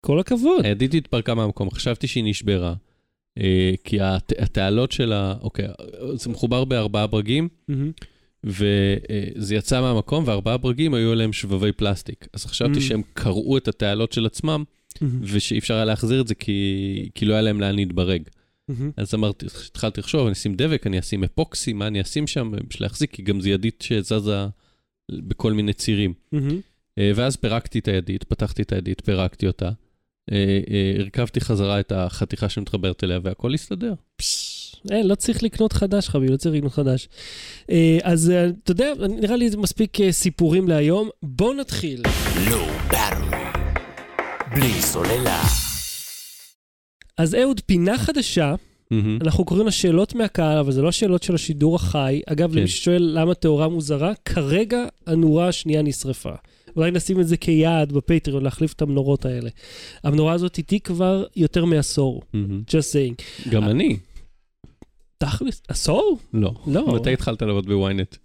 כל 0.00 0.20
הכבוד. 0.20 0.64
הידית 0.64 0.94
התפרקה 0.94 1.34
מהמקום, 1.34 1.70
חשבתי 1.70 2.06
שהיא 2.06 2.24
נשברה, 2.24 2.74
כי 3.84 4.00
הת- 4.00 4.32
התעלות 4.38 4.92
שלה, 4.92 5.34
אוקיי, 5.40 5.66
זה 6.14 6.30
מחובר 6.30 6.64
בארבעה 6.64 7.06
ברגים, 7.06 7.48
מהמם. 7.68 7.90
וזה 8.44 9.54
יצא 9.54 9.80
מהמקום, 9.80 10.24
וארבעה 10.26 10.56
ברגים 10.56 10.94
היו 10.94 11.12
עליהם 11.12 11.32
שבבי 11.32 11.72
פלסטיק. 11.72 12.28
אז 12.32 12.46
חשבתי 12.46 12.78
Mm. 12.78 12.82
שהם 12.82 13.02
קרעו 13.12 13.56
את 13.56 13.68
התעלות 13.68 14.12
של 14.12 14.26
עצמם, 14.26 14.64
מהמם. 15.00 15.20
ושאי 15.22 15.58
אפשר 15.58 15.74
היה 15.74 15.84
להחזיר 15.84 16.20
את 16.20 16.28
זה 16.28 16.34
כי, 16.34 17.08
כי 17.14 17.24
לא 17.24 17.32
היה 17.32 17.42
להם 17.42 17.60
לאן 17.60 17.74
להתברג. 17.74 18.22
מהמם. 18.68 18.90
אז 18.96 19.14
אמרתי, 19.14 19.46
התחלתי 19.66 20.00
לחשוב, 20.00 20.26
אני 20.26 20.32
אשים 20.32 20.54
דבק, 20.54 20.86
אני 20.86 20.98
אשים 20.98 21.24
אפוקסי, 21.24 21.72
מה 21.72 21.86
אני 21.86 22.00
אשים 22.00 22.26
שם 22.26 22.52
בשביל 22.68 22.84
להחזיק, 22.84 23.10
כי 23.12 23.22
גם 23.22 23.40
זו 23.40 23.48
ידית 23.48 23.82
שזזה 23.82 24.46
בכל 25.12 25.52
מיני 25.52 25.72
צירים. 25.72 26.14
מהמם. 26.32 26.60
אה, 26.98 27.12
ואז 27.14 27.36
פירקתי 27.36 27.78
את 27.78 27.88
הידית, 27.88 28.24
פתחתי 28.24 28.62
את 28.62 28.72
הידית, 28.72 29.00
פירקתי 29.04 29.46
אותה, 29.46 29.70
אה, 30.32 30.60
אה, 30.70 30.94
הרכבתי 30.98 31.40
חזרה 31.40 31.80
את 31.80 31.92
החתיכה 31.92 32.48
שמתחברת 32.48 33.04
אליה, 33.04 33.18
והכל 33.22 33.54
הסתדר. 33.54 33.92
אה, 34.92 35.02
לא 35.02 35.14
צריך 35.14 35.42
לקנות 35.42 35.72
חדש, 35.72 36.08
חביב, 36.08 36.30
לא 36.30 36.36
צריך 36.36 36.54
לקנות 36.54 36.72
חדש. 36.72 37.08
אה, 37.70 37.98
אז 38.02 38.30
אה, 38.30 38.48
אתה 38.64 38.72
יודע, 38.72 38.92
נראה 39.20 39.36
לי 39.36 39.50
זה 39.50 39.56
מספיק 39.56 40.00
אה, 40.00 40.12
סיפורים 40.12 40.68
להיום. 40.68 41.08
בואו 41.22 41.54
נתחיל. 41.54 42.02
לא. 42.50 42.66
בלי 44.54 44.82
סוללה. 44.82 45.42
אז 47.18 47.34
אהוד, 47.34 47.60
פינה 47.66 47.98
חדשה, 47.98 48.54
מהמם. 48.90 49.18
אנחנו 49.22 49.44
קוראים 49.44 49.66
לה 49.66 49.72
שאלות 49.72 50.14
מהקהל, 50.14 50.58
אבל 50.58 50.72
זה 50.72 50.82
לא 50.82 50.92
שאלות 50.92 51.22
של 51.22 51.34
השידור 51.34 51.76
החי. 51.76 52.20
אגב, 52.26 52.52
כן. 52.52 52.58
למי 52.58 52.68
ששואל 52.68 53.10
למה 53.14 53.34
תאורה 53.34 53.68
מוזרה, 53.68 54.12
כרגע 54.24 54.84
הנורה 55.06 55.48
השנייה 55.48 55.82
נשרפה. 55.82 56.32
אולי 56.76 56.90
נשים 56.90 57.20
את 57.20 57.28
זה 57.28 57.36
כיעד 57.36 57.92
בפטריון, 57.92 58.42
להחליף 58.42 58.72
את 58.72 58.82
המנורות 58.82 59.24
האלה. 59.24 59.50
המנורה 60.04 60.32
הזאת 60.32 60.58
איתי 60.58 60.80
כבר 60.80 61.24
יותר 61.36 61.64
מעשור, 61.64 62.22
מהמם. 62.32 62.62
just 62.68 62.70
saying. 62.70 63.50
גם 63.50 63.64
אני. 63.64 63.96
תכלס, 65.22 65.62
עשור? 65.68 66.18
לא. 66.34 66.54
לא. 66.66 66.94
מתי 66.94 67.12
התחלת 67.12 67.42
לעבוד 67.42 67.66
בוויינט? 67.66 68.16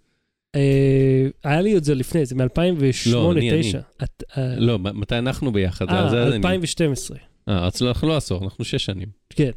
אה, 0.54 1.26
היה 1.44 1.60
לי 1.60 1.76
את 1.76 1.84
זה 1.84 1.94
לפני, 1.94 2.26
זה 2.26 2.34
מ-2008-2009. 2.34 3.10
לא, 3.10 3.32
אני, 3.32 3.50
אני. 3.50 3.72
לא, 4.56 4.78
מ- 4.78 5.00
מתי 5.00 5.18
אנחנו 5.18 5.52
ביחד? 5.52 5.88
אה, 5.88 6.10
זה 6.10 6.22
אני. 6.22 6.36
2012. 6.36 7.16
אה, 7.48 7.66
אז 7.66 7.80
לא, 7.80 7.88
אנחנו 7.88 8.08
לא 8.08 8.16
עשור, 8.16 8.44
אנחנו 8.44 8.64
שש 8.64 8.84
שנים. 8.84 9.08
כן. 9.30 9.50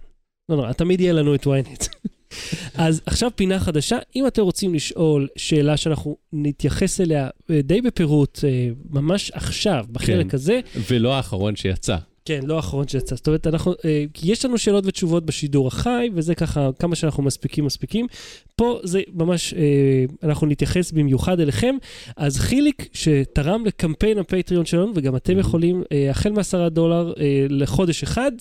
לא 0.49 0.55
נורא, 0.55 0.71
תמיד 0.71 1.01
יהיה 1.01 1.13
לנו 1.13 1.35
את 1.35 1.47
ynet. 1.47 1.87
אז 2.75 3.01
עכשיו 3.05 3.31
פינה 3.35 3.59
חדשה, 3.59 3.97
אם 4.15 4.27
אתם 4.27 4.41
רוצים 4.41 4.73
לשאול 4.73 5.27
שאלה 5.35 5.77
שאנחנו 5.77 6.17
נתייחס 6.33 7.01
אליה 7.01 7.29
אה, 7.49 7.61
די 7.61 7.81
בפירוט, 7.81 8.39
אה, 8.43 8.69
ממש 8.89 9.31
עכשיו, 9.31 9.85
בחלק 9.91 10.29
כן. 10.29 10.35
הזה, 10.35 10.59
ולא 10.89 11.15
האחרון 11.15 11.55
שיצא. 11.55 11.97
כן, 12.25 12.39
לא 12.43 12.55
האחרון 12.55 12.87
שיצא. 12.87 13.15
זאת 13.15 13.27
אומרת, 13.27 13.47
אנחנו, 13.47 13.73
אה, 13.85 14.05
כי 14.13 14.31
יש 14.31 14.45
לנו 14.45 14.57
שאלות 14.57 14.85
ותשובות 14.85 15.25
בשידור 15.25 15.67
החי, 15.67 16.09
וזה 16.13 16.35
ככה, 16.35 16.69
כמה 16.79 16.95
שאנחנו 16.95 17.23
מספיקים, 17.23 17.65
מספיקים. 17.65 18.07
פה 18.55 18.79
זה 18.83 19.01
ממש, 19.13 19.53
אה, 19.53 20.05
אנחנו 20.23 20.47
נתייחס 20.47 20.91
במיוחד 20.91 21.39
אליכם. 21.39 21.75
אז 22.17 22.39
חיליק, 22.39 22.89
שתרם 22.93 23.65
לקמפיין 23.65 24.17
הפטריון 24.17 24.65
שלנו, 24.65 24.91
וגם 24.95 25.15
אתם 25.15 25.39
יכולים, 25.39 25.83
אה, 25.91 26.09
החל 26.09 26.31
מעשרה 26.31 26.69
דולר 26.69 27.13
אה, 27.19 27.45
לחודש 27.49 28.03
אחד, 28.03 28.31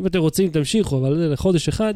אם 0.00 0.06
אתם 0.06 0.18
רוצים, 0.18 0.50
תמשיכו, 0.50 0.98
אבל 0.98 1.16
זה 1.16 1.28
לחודש 1.28 1.68
אחד. 1.68 1.94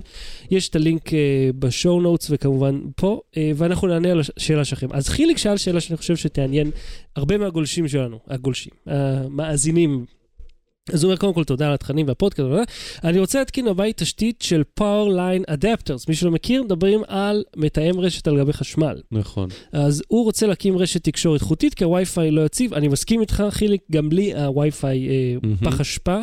יש 0.51 0.69
את 0.69 0.77
הלינק 0.77 1.13
אה, 1.13 1.51
בשואו 1.59 2.01
נוטס 2.01 2.27
וכמובן 2.31 2.81
פה, 2.97 3.21
אה, 3.37 3.51
ואנחנו 3.57 3.89
נענה 3.89 4.11
על 4.11 4.21
השאלה 4.21 4.65
שלכם. 4.65 4.89
אז 4.93 5.09
חיליק 5.09 5.39
שאל 5.39 5.57
שאלה 5.57 5.81
שאני 5.81 5.97
חושב 5.97 6.17
שתעניין 6.17 6.71
הרבה 7.17 7.39
מהגולשים 7.39 7.89
שלנו, 7.89 8.19
הגולשים, 8.29 8.73
המאזינים. 8.87 10.05
אז 10.93 11.05
הוא 11.05 11.11
אומר 11.11 11.21
קודם 11.21 11.35
כל 11.35 11.45
תודה 11.45 11.67
על 11.67 11.75
התכנים 11.75 12.09
והפודקאסט, 12.09 12.49
אבל 12.49 12.63
אני 13.05 13.19
רוצה 13.19 13.39
להתקין 13.39 13.65
בבית 13.65 13.97
תשתית 13.99 14.43
של 14.43 14.63
Power 14.81 15.09
Line 15.17 15.51
Adapters. 15.51 16.05
מי 16.09 16.15
שלא 16.15 16.31
מכיר, 16.31 16.63
מדברים 16.63 17.03
על 17.07 17.45
מתאם 17.57 18.01
רשת 18.01 18.27
על 18.27 18.39
גבי 18.39 18.53
חשמל. 18.53 19.01
נכון. 19.13 19.49
אז 19.73 20.03
הוא 20.09 20.25
רוצה 20.25 20.47
להקים 20.47 20.79
רשת 20.79 21.05
תקשורת 21.05 21.43
חוטית, 21.43 21.75
כי 21.75 21.85
הווי-פיי 21.85 22.31
לא 22.31 22.47
יציב. 22.47 22.75
אני 22.75 22.89
מסכים 22.89 23.21
איתך, 23.21 23.45
חיליק, 23.51 23.83
גם 23.93 24.09
בלי 24.09 24.35
הווי-פיי 24.35 25.09
אה, 25.09 25.37
מהמם. 25.43 25.57
פח 25.57 25.81
אשפה. 25.81 26.21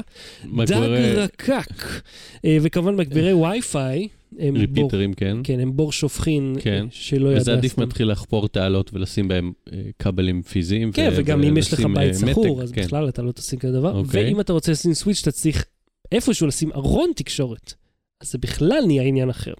דג 0.65 1.17
רקק. 1.17 2.01
אה, 2.45 2.57
וכמובן 2.61 2.95
מגבירי 2.95 3.33
ווי-פיי. 3.33 4.07
הם 4.39 4.53
בור, 4.53 4.61
ריפיטרים, 4.61 5.13
כן. 5.13 5.37
כן, 5.43 5.59
הם 5.59 5.75
בור 5.75 5.91
שופכין 5.91 6.55
כן. 6.59 6.85
שלא 6.89 7.29
ידע. 7.29 7.41
וזה 7.41 7.53
עדיף. 7.53 7.77
מתחיל 7.77 8.11
לחפור 8.11 8.47
תעלות 8.47 8.93
ולשים 8.93 9.27
בהם 9.27 9.51
אה, 9.73 9.81
כבלים 9.99 10.41
פיזיים. 10.41 10.91
כן, 10.91 11.09
ו- 11.11 11.15
וגם 11.17 11.43
אם 11.43 11.57
יש 11.57 11.73
לך 11.73 11.79
בית 11.79 11.97
אה, 11.97 12.13
סחור, 12.13 12.61
אז 12.61 12.71
כן. 12.71 12.81
בכלל 12.81 13.09
אתה 13.09 13.21
לא 13.21 13.31
תשים 13.31 13.59
כזה 13.59 13.73
דבר. 13.73 13.97
אוקיי. 13.97 14.25
ואם 14.25 14.39
אתה 14.39 14.53
רוצה 14.53 14.71
לשים 14.71 14.93
סוויץ', 14.93 15.19
אתה 15.21 15.31
צריך 15.31 15.65
איפשהו 16.11 16.47
לשים 16.47 16.71
ארון 16.71 17.11
תקשורת. 17.15 17.73
אז 18.21 18.31
זה 18.31 18.37
בכלל 18.37 18.83
נהיה 18.87 19.03
עניין 19.03 19.29
אחר. 19.29 19.53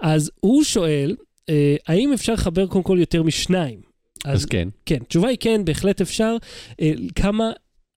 אז 0.00 0.30
הוא 0.40 0.64
שואל, 0.64 1.16
אה, 1.48 1.76
האם 1.86 2.12
אפשר 2.12 2.32
לחבר 2.32 2.66
קודם 2.66 2.84
כל 2.84 2.96
יותר 3.00 3.22
משניים? 3.22 3.80
אז 4.24 4.44
כן. 4.44 4.68
כן, 4.86 4.98
התשובה 5.02 5.28
היא 5.28 5.38
כן, 5.40 5.64
בהחלט 5.64 6.00
אפשר. 6.00 6.36
אה, 6.80 6.92
כמה, 7.14 7.50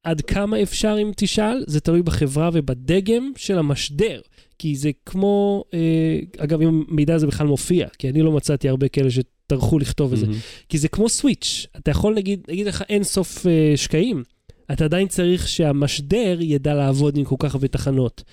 עד 0.04 0.22
כמה 0.22 0.62
אפשר 0.62 0.98
אם 1.02 1.12
תשאל, 1.16 1.64
זה 1.68 1.80
תלוי 1.80 2.02
בחברה 2.02 2.50
ובדגם 2.54 3.32
של 3.38 3.58
המשדר. 3.58 4.22
כי 4.60 4.76
זה 4.76 4.92
כמו, 5.06 5.64
אה, 5.74 6.20
אגב, 6.38 6.62
אם 6.62 6.84
המידע 6.90 7.16
הזה 7.16 7.28
בכלל 7.28 7.48
מופיע, 7.48 7.88
כי 7.98 8.10
אני 8.10 8.22
לא 8.22 8.32
מצאתי 8.32 8.70
הרבה 8.70 8.88
כאלה 8.88 9.10
שטרחו 9.12 9.80
לכתוב 9.80 10.14
את 10.14 10.20
זה. 10.20 10.26
כי 10.70 10.78
זה 10.78 10.88
כמו 10.88 11.10
סוויץ', 11.10 11.68
אתה 11.78 11.92
יכול 11.92 12.14
נגיד, 12.14 12.42
נגיד 12.50 12.68
לך 12.68 12.84
אין 12.90 13.04
סוף 13.04 13.48
אה, 13.48 13.74
שקעים, 13.76 14.24
אתה 14.72 14.86
עדיין 14.86 15.08
צריך 15.08 15.48
שהמשדר 15.48 16.38
ידע 16.42 16.74
לעבוד 16.74 17.18
עם 17.18 17.24
כל 17.24 17.36
כך 17.40 17.56
הרבה 17.56 17.68
תחנות. 17.68 18.24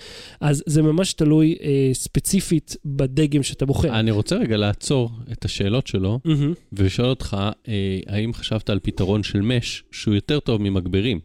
אז 0.40 0.62
זה 0.66 0.83
ממש 0.83 1.12
תלוי 1.12 1.56
אה, 1.62 1.90
ספציפית 1.92 2.76
בדגם 2.85 3.42
שאתה 3.42 3.66
בוחר. 3.66 4.00
אני 4.00 4.11
רוצה 4.11 4.37
רגע 4.37 4.56
לעצור 4.56 5.11
את 5.33 5.45
השאלות 5.45 5.87
שלו 5.87 6.21
מהמם. 6.25 6.52
ולשאול 6.73 7.09
אותך, 7.09 7.37
אה, 7.68 7.99
האם 8.06 8.35
חשבת 8.35 8.71
על 8.71 8.78
פתרון 8.83 9.23
של 9.23 9.40
מש 9.40 9.85
שהוא 9.90 10.14
יותר 10.14 10.40
טוב 10.40 10.62
ממגבירים? 10.62 11.21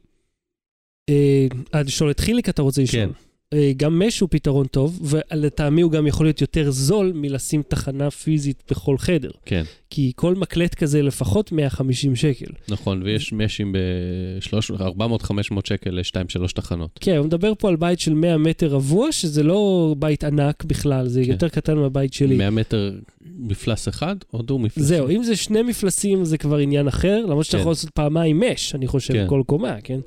אה, 1.09 1.47
אה, 1.75 1.81
לשאול 1.83 2.11
את 2.11 2.19
חיליק 2.19 2.49
אתה 2.49 2.61
רוצה 2.61 2.81
לשאול. 2.81 3.05
כן. 3.05 3.30
אה, 3.53 3.71
גם 3.77 3.99
מש 3.99 4.19
הוא 4.19 4.29
פתרון 4.31 4.67
טוב, 4.67 4.99
ולטעמי 5.03 5.81
הוא 5.81 5.91
גם 5.91 6.07
יכול 6.07 6.25
להיות 6.25 6.41
יותר 6.41 6.71
זול 6.71 7.11
מלשים 7.15 7.63
תחנה 7.67 8.11
פיזית 8.11 8.63
בכל 8.71 8.97
חדר. 8.97 9.31
כן, 9.45 9.63
כי 9.89 10.11
כל 10.15 10.35
מקלט 10.35 10.75
כזה 10.75 11.01
לפחות 11.01 11.51
150 11.51 12.15
שקל. 12.15 12.51
נכון, 12.69 13.03
ויש 13.03 13.33
משים 13.33 13.71
ב-400-500 13.71 15.33
שקל 15.63 15.89
ל-2-3 15.89 16.47
תחנות. 16.55 16.99
כן, 17.01 17.15
הוא 17.17 17.25
מדבר 17.25 17.53
פה 17.57 17.69
על 17.69 17.75
בית 17.75 17.99
של 17.99 18.13
100 18.13 18.37
מטר 18.37 18.67
רבוע, 18.67 19.11
שזה 19.11 19.43
לא 19.43 19.95
בית 19.99 20.23
ענק 20.23 20.63
בכלל, 20.63 21.07
זה 21.07 21.23
כן. 21.25 21.31
יותר 21.31 21.49
קטן 21.49 21.77
מהבית 21.77 22.13
שלי. 22.13 22.37
100 22.37 22.49
מטר 22.49 22.91
מפלס 23.39 23.87
אחד 23.87 24.15
או 24.33 24.41
דו 24.41 24.59
מפלס? 24.59 24.85
זהו, 24.85 25.09
אם 25.09 25.23
זה 25.23 25.35
שני 25.35 25.61
מפלסים 25.61 26.25
זה 26.25 26.37
כבר 26.37 26.57
עניין 26.57 26.87
אחר, 26.87 27.25
למרות 27.25 27.45
שאתה 27.45 27.57
כן. 27.57 27.61
יכול 27.61 27.71
לעשות 27.71 27.89
פעמיים 27.89 28.39
מש, 28.39 28.75
אני 28.75 28.87
חושב, 28.87 29.13
כן. 29.13 29.25
כל 29.29 29.43
קומה, 29.45 29.75
כן? 29.83 29.99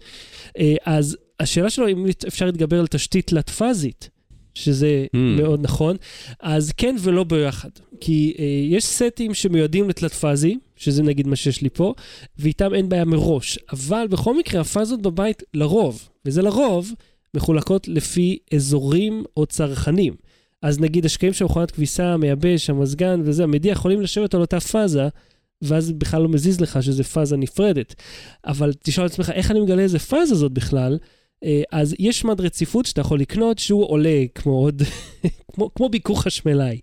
אה, 0.58 0.74
אז 0.84 1.16
השאלה 1.40 1.70
שלו, 1.70 1.88
אם 1.88 2.06
אפשר 2.28 2.46
להתגבר 2.46 2.80
על 2.80 2.86
תשתית 2.86 3.26
תלת-פאזית, 3.26 4.10
שזה 4.54 5.06
Hmm. 5.14 5.16
מאוד 5.16 5.60
נכון, 5.62 5.96
אז 6.40 6.72
כן 6.76 6.96
ולא 7.00 7.24
ביחד. 7.24 7.68
כי 8.00 8.34
אה, 8.38 8.44
יש 8.76 8.84
סטים 8.84 9.34
שמיועדים 9.34 9.88
לתלת-פאזי, 9.88 10.58
שזה 10.76 11.02
נגיד 11.02 11.26
מה 11.26 11.36
שיש 11.36 11.62
לי 11.62 11.68
פה, 11.70 11.94
ואיתם 12.38 12.74
אין 12.74 12.88
בעיה 12.88 13.04
מראש. 13.04 13.58
אבל 13.72 14.06
בכל 14.10 14.38
מקרה, 14.38 14.60
הפאזות 14.60 15.02
בבית 15.02 15.42
לרוב, 15.54 16.08
וזה 16.24 16.42
לרוב, 16.42 16.92
מחולקות 17.34 17.88
לפי 17.88 18.38
אזורים 18.54 19.24
או 19.36 19.46
צרכנים. 19.46 20.14
אז 20.62 20.80
נגיד 20.80 21.04
השקעים 21.06 21.32
של 21.32 21.44
מכונת 21.44 21.70
כביסה, 21.70 22.06
המייבש, 22.06 22.70
המזגן 22.70 23.20
וזה, 23.24 23.42
המדיח 23.44 23.78
יכולים 23.78 24.00
לשבת 24.00 24.34
על 24.34 24.40
אותה 24.40 24.60
פאזה, 24.60 25.08
ואז 25.62 25.92
בכלל 25.92 26.22
לא 26.22 26.28
מזיז 26.28 26.60
לך 26.60 26.82
שזה 26.82 27.04
פאזה 27.04 27.36
נפרדת. 27.36 27.94
אבל 28.46 28.72
תשאל 28.82 29.06
את 29.06 29.10
עצמך, 29.10 29.30
איך 29.30 29.50
אני 29.50 29.60
מגלה 29.60 29.82
איזה 29.82 29.98
פאזה 29.98 30.34
זאת 30.34 30.52
בכלל? 30.52 30.98
אה, 31.44 31.62
אז 31.72 31.94
יש 31.98 32.24
מד 32.24 32.40
רציפות 32.40 32.86
שאתה 32.86 33.00
יכול 33.00 33.20
לקנות, 33.20 33.58
שהוא 33.58 33.88
עולה 33.88 34.24
כמו 34.34 34.52
עוד, 34.52 34.82
כמו, 35.54 35.70
כמו 35.74 35.88
ביקור 35.88 36.22
חשמלאי. 36.22 36.78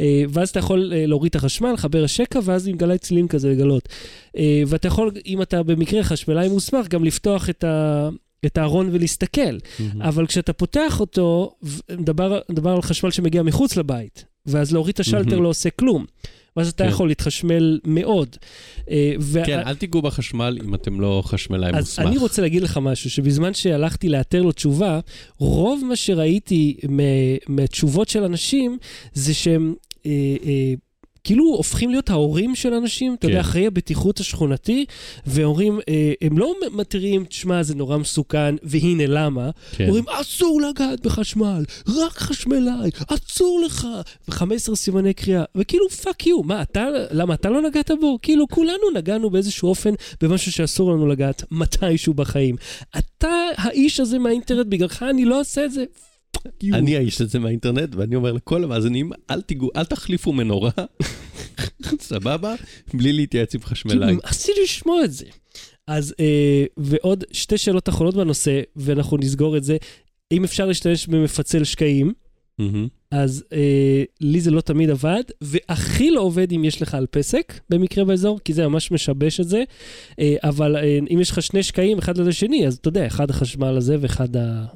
אה, 0.00 0.22
ואז 0.28 0.48
אתה 0.48 0.58
יכול 0.58 0.92
אה, 0.94 1.06
להוריד 1.06 1.30
את 1.30 1.36
החשמל, 1.36 1.72
לחבר 1.72 2.04
השקע, 2.04 2.40
ואז 2.44 2.68
עם 2.68 2.76
גלאי 2.76 2.98
צלילים 2.98 3.28
כזה 3.28 3.50
לגלות. 3.50 3.88
ואתה 4.66 4.88
יכול, 4.88 5.10
אם 5.26 5.42
אתה 5.42 5.62
במקרה 5.62 6.02
חשמלאי 6.02 6.48
מוסמך, 6.48 6.88
גם 6.88 7.04
לפתוח 7.04 7.50
את 7.50 7.64
ה... 7.64 8.08
את 8.46 8.58
הארון 8.58 8.88
ולהסתכל, 8.92 9.40
מהמם. 9.40 10.02
אבל 10.02 10.26
כשאתה 10.26 10.52
פותח 10.52 11.00
אותו, 11.00 11.54
מדבר, 11.98 12.40
מדבר 12.48 12.70
על 12.70 12.82
חשמל 12.82 13.10
שמגיע 13.10 13.42
מחוץ 13.42 13.76
לבית, 13.76 14.24
ואז 14.46 14.72
להוריד 14.72 14.92
את 14.92 15.00
השלטר 15.00 15.30
מהמם. 15.30 15.42
לא 15.42 15.48
עושה 15.48 15.70
כלום. 15.70 16.04
ואז 16.56 16.68
אתה 16.68 16.84
כן. 16.84 16.90
יכול 16.90 17.08
להתחשמל 17.08 17.78
מאוד. 17.84 18.36
אה, 18.90 19.12
ו- 19.20 19.42
כן, 19.46 19.58
אל 19.66 19.74
תיגעו 19.74 20.02
בחשמל 20.02 20.58
אם 20.64 20.74
אתם 20.74 21.00
לא 21.00 21.22
חשמלאי 21.26 21.68
אז 21.70 21.74
מוסמך. 21.74 22.06
אני 22.06 22.18
רוצה 22.18 22.42
להגיד 22.42 22.62
לך 22.62 22.78
משהו, 22.82 23.10
שבזמן 23.10 23.54
שהלכתי 23.54 24.08
לאתר 24.08 24.42
לו 24.42 24.52
תשובה, 24.52 25.00
רוב 25.38 25.84
מה 25.88 25.96
שראיתי 25.96 26.76
מ- 26.90 27.00
מהתשובות 27.48 28.08
של 28.08 28.22
אנשים, 28.22 28.78
זה 29.14 29.34
שהם... 29.34 29.74
כאילו 31.24 31.44
הופכים 31.44 31.90
להיות 31.90 32.10
ההורים 32.10 32.54
של 32.54 32.74
אנשים, 32.74 33.14
אתה 33.18 33.26
יודע, 33.26 33.34
כן. 33.34 33.40
אחראי 33.40 33.66
הבטיחות 33.66 34.20
השכונתי, 34.20 34.84
ואומרים, 35.26 35.80
אה, 35.88 36.12
הם 36.20 36.38
לא 36.38 36.54
מתריעים, 36.72 37.24
תשמע, 37.24 37.62
זה 37.62 37.74
נורא 37.74 37.96
מסוכן, 37.96 38.54
והנה 38.62 39.06
למה. 39.06 39.50
כן. 39.76 39.86
אומרים, 39.86 40.04
אסור 40.08 40.60
לגעת 40.60 41.00
בחשמל, 41.00 41.64
רק 41.88 42.18
חשמלאי, 42.18 42.90
אסור 43.08 43.62
לך, 43.66 43.88
ו-15 44.28 44.74
סימני 44.74 45.14
קריאה, 45.14 45.44
וכאילו, 45.54 45.88
fuck 45.88 46.26
you, 46.26 46.42
מה, 46.42 46.62
אתה, 46.62 46.86
למה 47.10 47.34
אתה 47.34 47.50
לא 47.50 47.62
נגעת 47.62 47.90
בו? 48.00 48.18
כאילו, 48.22 48.48
כולנו 48.48 48.90
נגענו 48.94 49.30
באיזשהו 49.30 49.68
אופן 49.68 49.94
במשהו 50.20 50.52
שאסור 50.52 50.92
לנו 50.92 51.06
לגעת 51.06 51.42
מתישהו 51.50 52.14
בחיים. 52.14 52.56
אתה 52.98 53.32
האיש 53.56 54.00
הזה 54.00 54.18
מהאינטרנט, 54.18 54.66
בגללך 54.66 55.02
אני 55.10 55.24
לא 55.24 55.38
אעשה 55.38 55.64
את 55.64 55.72
זה. 55.72 55.84
אני 56.72 56.96
האיש 56.96 57.20
הזה 57.20 57.38
מהאינטרנט, 57.38 57.94
ואני 57.94 58.16
אומר 58.16 58.32
לכל 58.32 58.64
המאזינים, 58.64 59.12
אל 59.30 59.40
תיגעו, 59.40 59.70
אל 59.76 59.84
תחליפו 59.84 60.32
מנורה, 60.32 60.70
סבבה? 62.00 62.54
בלי 62.94 63.12
להתייעץ 63.12 63.54
עם 63.54 63.62
חשמלאי. 63.62 64.14
לי 64.56 64.62
לשמוע 64.64 65.04
את 65.04 65.12
זה. 65.12 65.26
אז, 65.86 66.14
אה, 66.20 66.64
ועוד 66.76 67.24
שתי 67.32 67.58
שאלות 67.58 67.88
אחרונות 67.88 68.14
בנושא, 68.14 68.60
ואנחנו 68.76 69.16
נסגור 69.16 69.56
את 69.56 69.64
זה. 69.64 69.76
אם 70.32 70.44
אפשר 70.44 70.66
להשתמש 70.66 71.06
במפצל 71.06 71.64
שקעים. 71.64 72.12
אז 73.14 73.44
אה, 73.52 74.04
לי 74.20 74.40
זה 74.40 74.50
לא 74.50 74.60
תמיד 74.60 74.90
עבד, 74.90 75.22
והכי 75.40 76.10
לא 76.10 76.20
עובד 76.20 76.52
אם 76.52 76.64
יש 76.64 76.82
לך 76.82 76.94
על 76.94 77.06
פסק 77.10 77.60
במקרה 77.70 78.04
באזור, 78.04 78.40
כי 78.44 78.52
זה 78.52 78.68
ממש 78.68 78.90
משבש 78.90 79.40
את 79.40 79.48
זה. 79.48 79.64
אה, 80.18 80.36
אבל 80.42 80.76
אה, 80.76 80.98
אם 81.10 81.20
יש 81.20 81.30
לך 81.30 81.42
שני 81.42 81.62
שקעים, 81.62 81.98
אחד 81.98 82.18
ליד 82.18 82.28
השני, 82.28 82.66
אז 82.66 82.76
אתה 82.76 82.88
יודע, 82.88 83.06
אחד 83.06 83.30
החשמל 83.30 83.76
הזה 83.76 83.96
ואחד 84.00 84.28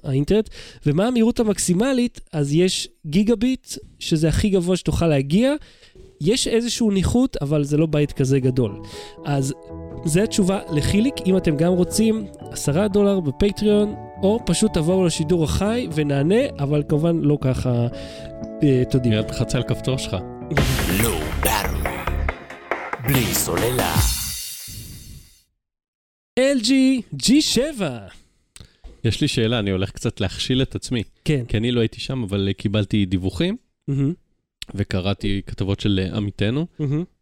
האינטרנט. 0.04 0.48
ומה 0.86 1.06
המהירות 1.06 1.40
המקסימלית? 1.40 2.20
אז 2.32 2.54
יש 2.54 2.88
גיגה 3.06 3.36
ביט, 3.36 3.68
שזה 3.98 4.28
הכי 4.28 4.48
גבוה 4.48 4.76
שתוכל 4.76 5.06
להגיע. 5.06 5.54
יש 6.20 6.48
איזשהו 6.48 6.90
ניחות, 6.90 7.36
אבל 7.40 7.64
זה 7.64 7.76
לא 7.76 7.86
בית 7.86 8.12
כזה 8.12 8.40
גדול. 8.40 8.82
אז 9.24 9.54
זו 10.04 10.20
התשובה 10.20 10.60
לחיליק, 10.72 11.14
אם 11.26 11.36
אתם 11.36 11.56
גם 11.56 11.72
רוצים, 11.72 12.26
עשרה 12.50 12.88
דולר 12.88 13.20
בפטריון, 13.20 13.94
או 14.22 14.40
פשוט 14.46 14.74
תבואו 14.74 15.04
לשידור 15.04 15.44
החי 15.44 15.88
ונענה, 15.94 16.46
אבל 16.58 16.82
כמובן 16.88 17.20
לא 17.20 17.38
ככה, 17.40 17.86
אה, 18.62 18.82
תודיעו. 18.90 19.14
מיד 19.14 19.30
חצה 19.30 19.58
על 19.58 19.64
כפתור 19.64 19.98
שלך. 19.98 20.16
בלי 23.06 23.24
סוללה. 23.34 23.94
LG 26.40 26.70
G7. 27.22 27.82
יש 29.04 29.20
לי 29.20 29.28
שאלה, 29.28 29.58
אני 29.58 29.70
הולך 29.70 29.90
קצת 29.90 30.20
להכשיל 30.20 30.62
את 30.62 30.74
עצמי, 30.74 31.02
כן. 31.24 31.44
כי 31.48 31.56
אני 31.56 31.70
לא 31.70 31.80
הייתי 31.80 32.00
שם, 32.00 32.22
אבל 32.22 32.48
קיבלתי 32.52 33.06
דיווחים. 33.06 33.56
מהמם. 33.88 34.12
וקראתי 34.74 35.40
כתבות 35.46 35.80
של 35.80 36.00
אה, 36.02 36.16
עמיתנו. 36.16 36.66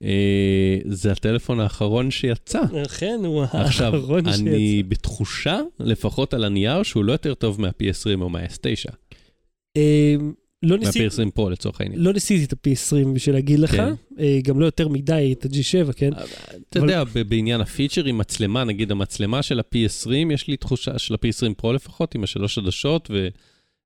אה, 0.02 0.78
זה 0.84 1.12
הטלפון 1.12 1.60
האחרון 1.60 2.10
שיצא. 2.10 2.62
אכן, 2.86 3.20
הוא 3.24 3.42
עכשיו, 3.52 3.94
האחרון 3.96 4.24
שיצא. 4.24 4.40
אני 4.42 4.82
בתחושה, 4.82 5.60
לפחות 5.80 6.34
על 6.34 6.44
הנייר, 6.44 6.82
שהוא 6.82 7.04
לא 7.04 7.12
יותר 7.12 7.34
טוב 7.34 7.60
מה-P20 7.60 8.20
או 8.20 8.28
מה-S9. 8.28 8.90
אה, 9.76 10.16
לא 10.62 10.78
ניסיתי... 10.78 11.04
מה-P20 11.04 11.30
פרו 11.30 11.50
לצורך 11.50 11.80
העניין. 11.80 12.00
לא 12.00 12.12
ניסיתי 12.12 12.44
את 12.44 12.52
ה-P20 12.52 13.08
בשביל 13.14 13.34
להגיד 13.34 13.58
לך, 13.58 13.70
כן. 13.70 13.92
אה, 14.18 14.38
גם 14.42 14.60
לא 14.60 14.64
יותר 14.64 14.88
מדי 14.88 15.34
את 15.38 15.44
ה-G7, 15.44 15.92
כן? 15.92 16.10
אתה 16.70 16.78
יודע, 16.78 17.04
ב- 17.04 17.22
בעניין 17.28 17.60
הפיצ'רים, 17.60 18.18
מצלמה, 18.18 18.64
נגיד 18.64 18.90
המצלמה 18.90 19.42
של 19.42 19.58
ה-P20, 19.58 20.32
יש 20.32 20.48
לי 20.48 20.56
תחושה, 20.56 20.98
של 20.98 21.14
ה-P20 21.14 21.54
פרו 21.56 21.72
לפחות, 21.72 22.14
עם 22.14 22.24
השלוש 22.24 22.58
עדשות 22.58 23.10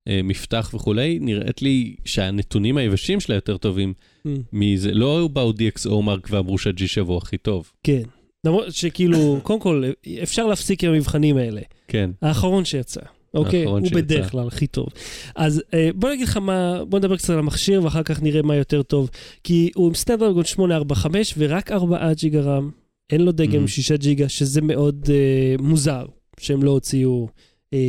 ומפתח 0.09 0.71
וכולי, 0.73 1.19
נראית 1.21 1.61
לי 1.61 1.95
שהנתונים 2.05 2.77
היבשים 2.77 3.19
שלה 3.19 3.35
יותר 3.35 3.57
טובים 3.57 3.93
Mm, 4.27 4.29
מזה. 4.53 4.91
לא 4.93 5.29
באו 5.33 5.51
DxO 5.51 6.01
מרק 6.01 6.27
ואמרו 6.31 6.57
שה-G7 6.57 7.01
הוא 7.01 7.17
הכי 7.17 7.37
טוב. 7.37 7.71
כן. 7.83 8.01
למרות 8.45 8.73
שכאילו, 8.73 9.17
קודם 9.43 9.59
כל, 9.59 9.83
אפשר 10.23 10.47
להפסיק 10.47 10.83
עם 10.83 10.93
המבחנים 10.93 11.37
האלה. 11.37 11.61
כן. 11.87 12.09
האחרון 12.21 12.65
שיצא. 12.65 13.01
אוקיי, 13.33 13.63
הוא 13.63 13.79
שיצא. 13.83 13.95
בדרך 13.95 14.31
כלל 14.31 14.47
הכי 14.47 14.67
טוב. 14.67 14.87
אז 15.35 15.63
אה, 15.73 15.89
בוא 15.95 16.09
נגיד 16.11 16.27
לך 16.27 16.37
מה, 16.37 16.85
בוא 16.85 16.99
נדבר 16.99 17.17
קצת 17.17 17.29
על 17.29 17.39
המכשיר 17.39 17.83
ואחר 17.83 18.03
כך 18.03 18.21
נראה 18.21 18.41
מה 18.41 18.55
יותר 18.55 18.83
טוב. 18.83 19.09
כי 19.43 19.71
הוא 19.75 19.87
עם 19.87 19.93
סטנדרגון 19.93 20.45
845 20.45 21.33
ורק 21.37 21.71
4 21.71 22.13
ג'יגה 22.13 22.41
רם, 22.41 22.69
אין 23.09 23.21
לו 23.21 23.31
דגם 23.31 23.63
Mhm. 23.63 23.67
6 23.67 23.91
ג'יגה, 23.91 24.29
שזה 24.29 24.61
מאוד 24.61 25.09
אה, 25.09 25.55
מוזר 25.63 26.05
שהם 26.39 26.63
לא 26.63 26.71
הוציאו, 26.71 27.27
אה, 27.27 27.31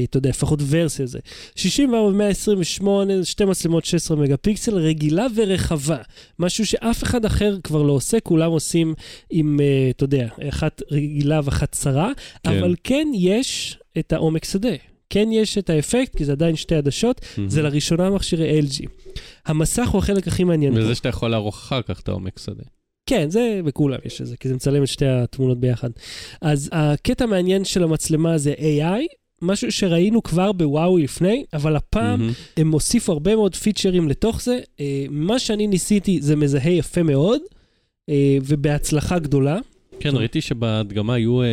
אתה 0.05 0.17
יודע, 0.17 0.31
לפחות 0.31 0.61
ורסיה 0.69 1.07
זה. 1.07 1.19
64 1.57 1.99
ו-128, 1.99 3.25
שתי 3.25 3.45
מצלמות 3.45 3.85
16 3.85 4.17
מגה 4.17 4.37
פיקסל, 4.37 4.75
רגילה 4.75 5.27
ורחבה. 5.35 5.99
משהו 6.39 6.67
שאף 6.67 7.03
אחד 7.03 7.25
אחר 7.25 7.57
כבר 7.65 7.83
לא 7.83 7.93
עושה, 7.93 8.21
כולם 8.21 8.51
עושים 8.51 8.95
עם, 9.31 9.61
אה, 9.61 9.91
אתה 9.91 10.05
יודע, 10.05 10.29
אחת 10.49 10.83
רגילה 10.91 11.41
ואחת 11.45 11.73
צרה, 11.73 12.13
כן. 12.43 12.59
אבל 12.59 12.75
כן 12.85 13.09
יש 13.15 13.79
את 13.99 14.13
העומק 14.13 14.45
שדה. 14.45 14.75
כן 15.11 15.29
יש 15.33 15.59
את 15.59 15.71
האפקט, 15.71 16.17
כי 16.17 16.25
זה 16.25 16.33
עדיין 16.33 16.57
שתי 16.57 16.75
עדשות, 16.75 17.21
זה 17.47 17.63
לראשונה 17.63 18.11
מכשירי 18.11 18.61
LG. 18.61 18.87
המסך 19.47 19.89
הוא 19.89 19.99
החלק 19.99 20.29
הכי 20.29 20.45
מעניין. 20.45 20.79
וזה 20.79 20.95
שאתה 20.95 21.09
יכול 21.09 21.31
לערוך 21.31 21.57
אחר 21.57 21.83
כך 21.83 22.01
את 22.01 22.09
העומק 22.09 22.39
שדה. 22.39 22.63
כן, 23.07 23.31
זה 23.31 23.61
בכולם 23.65 23.99
יש 24.05 24.21
את 24.21 24.27
זה, 24.27 24.37
כי 24.37 24.49
זה 24.49 24.55
מצלם 24.55 24.83
את 24.83 24.89
שתי 24.89 25.07
התמונות 25.07 25.61
ביחד. 25.61 25.91
אז 26.41 26.71
הקטע 26.73 27.25
המעניין 27.25 27.65
של 27.65 27.83
המצלמה 27.83 28.39
זה 28.39 28.55
AI, 28.59 29.22
משהו 29.43 29.73
שראינו 29.73 30.23
כבר 30.23 30.53
בוואוי 30.53 31.03
לפני, 31.03 31.45
אבל 31.53 31.77
הפעם 31.77 32.21
מהמם. 32.21 32.33
הם 32.57 32.73
הוסיפו 32.73 33.13
הרבה 33.13 33.37
מאוד 33.37 33.55
פיצ'רים 33.55 34.09
לתוך 34.09 34.43
זה. 34.43 34.61
אה, 34.81 35.05
מה 35.11 35.39
שאני 35.39 35.67
ניסיתי 35.67 36.21
זה 36.21 36.37
מזהה 36.37 36.71
יפה 36.71 37.03
מאוד, 37.03 37.41
אה, 38.09 38.37
ובהצלחה 38.43 39.19
גדולה. 39.19 39.59
כן, 40.01 40.17
ראיתי 40.17 40.41
שבהדגמה 40.41 41.15
היו 41.15 41.43
אה, 41.43 41.47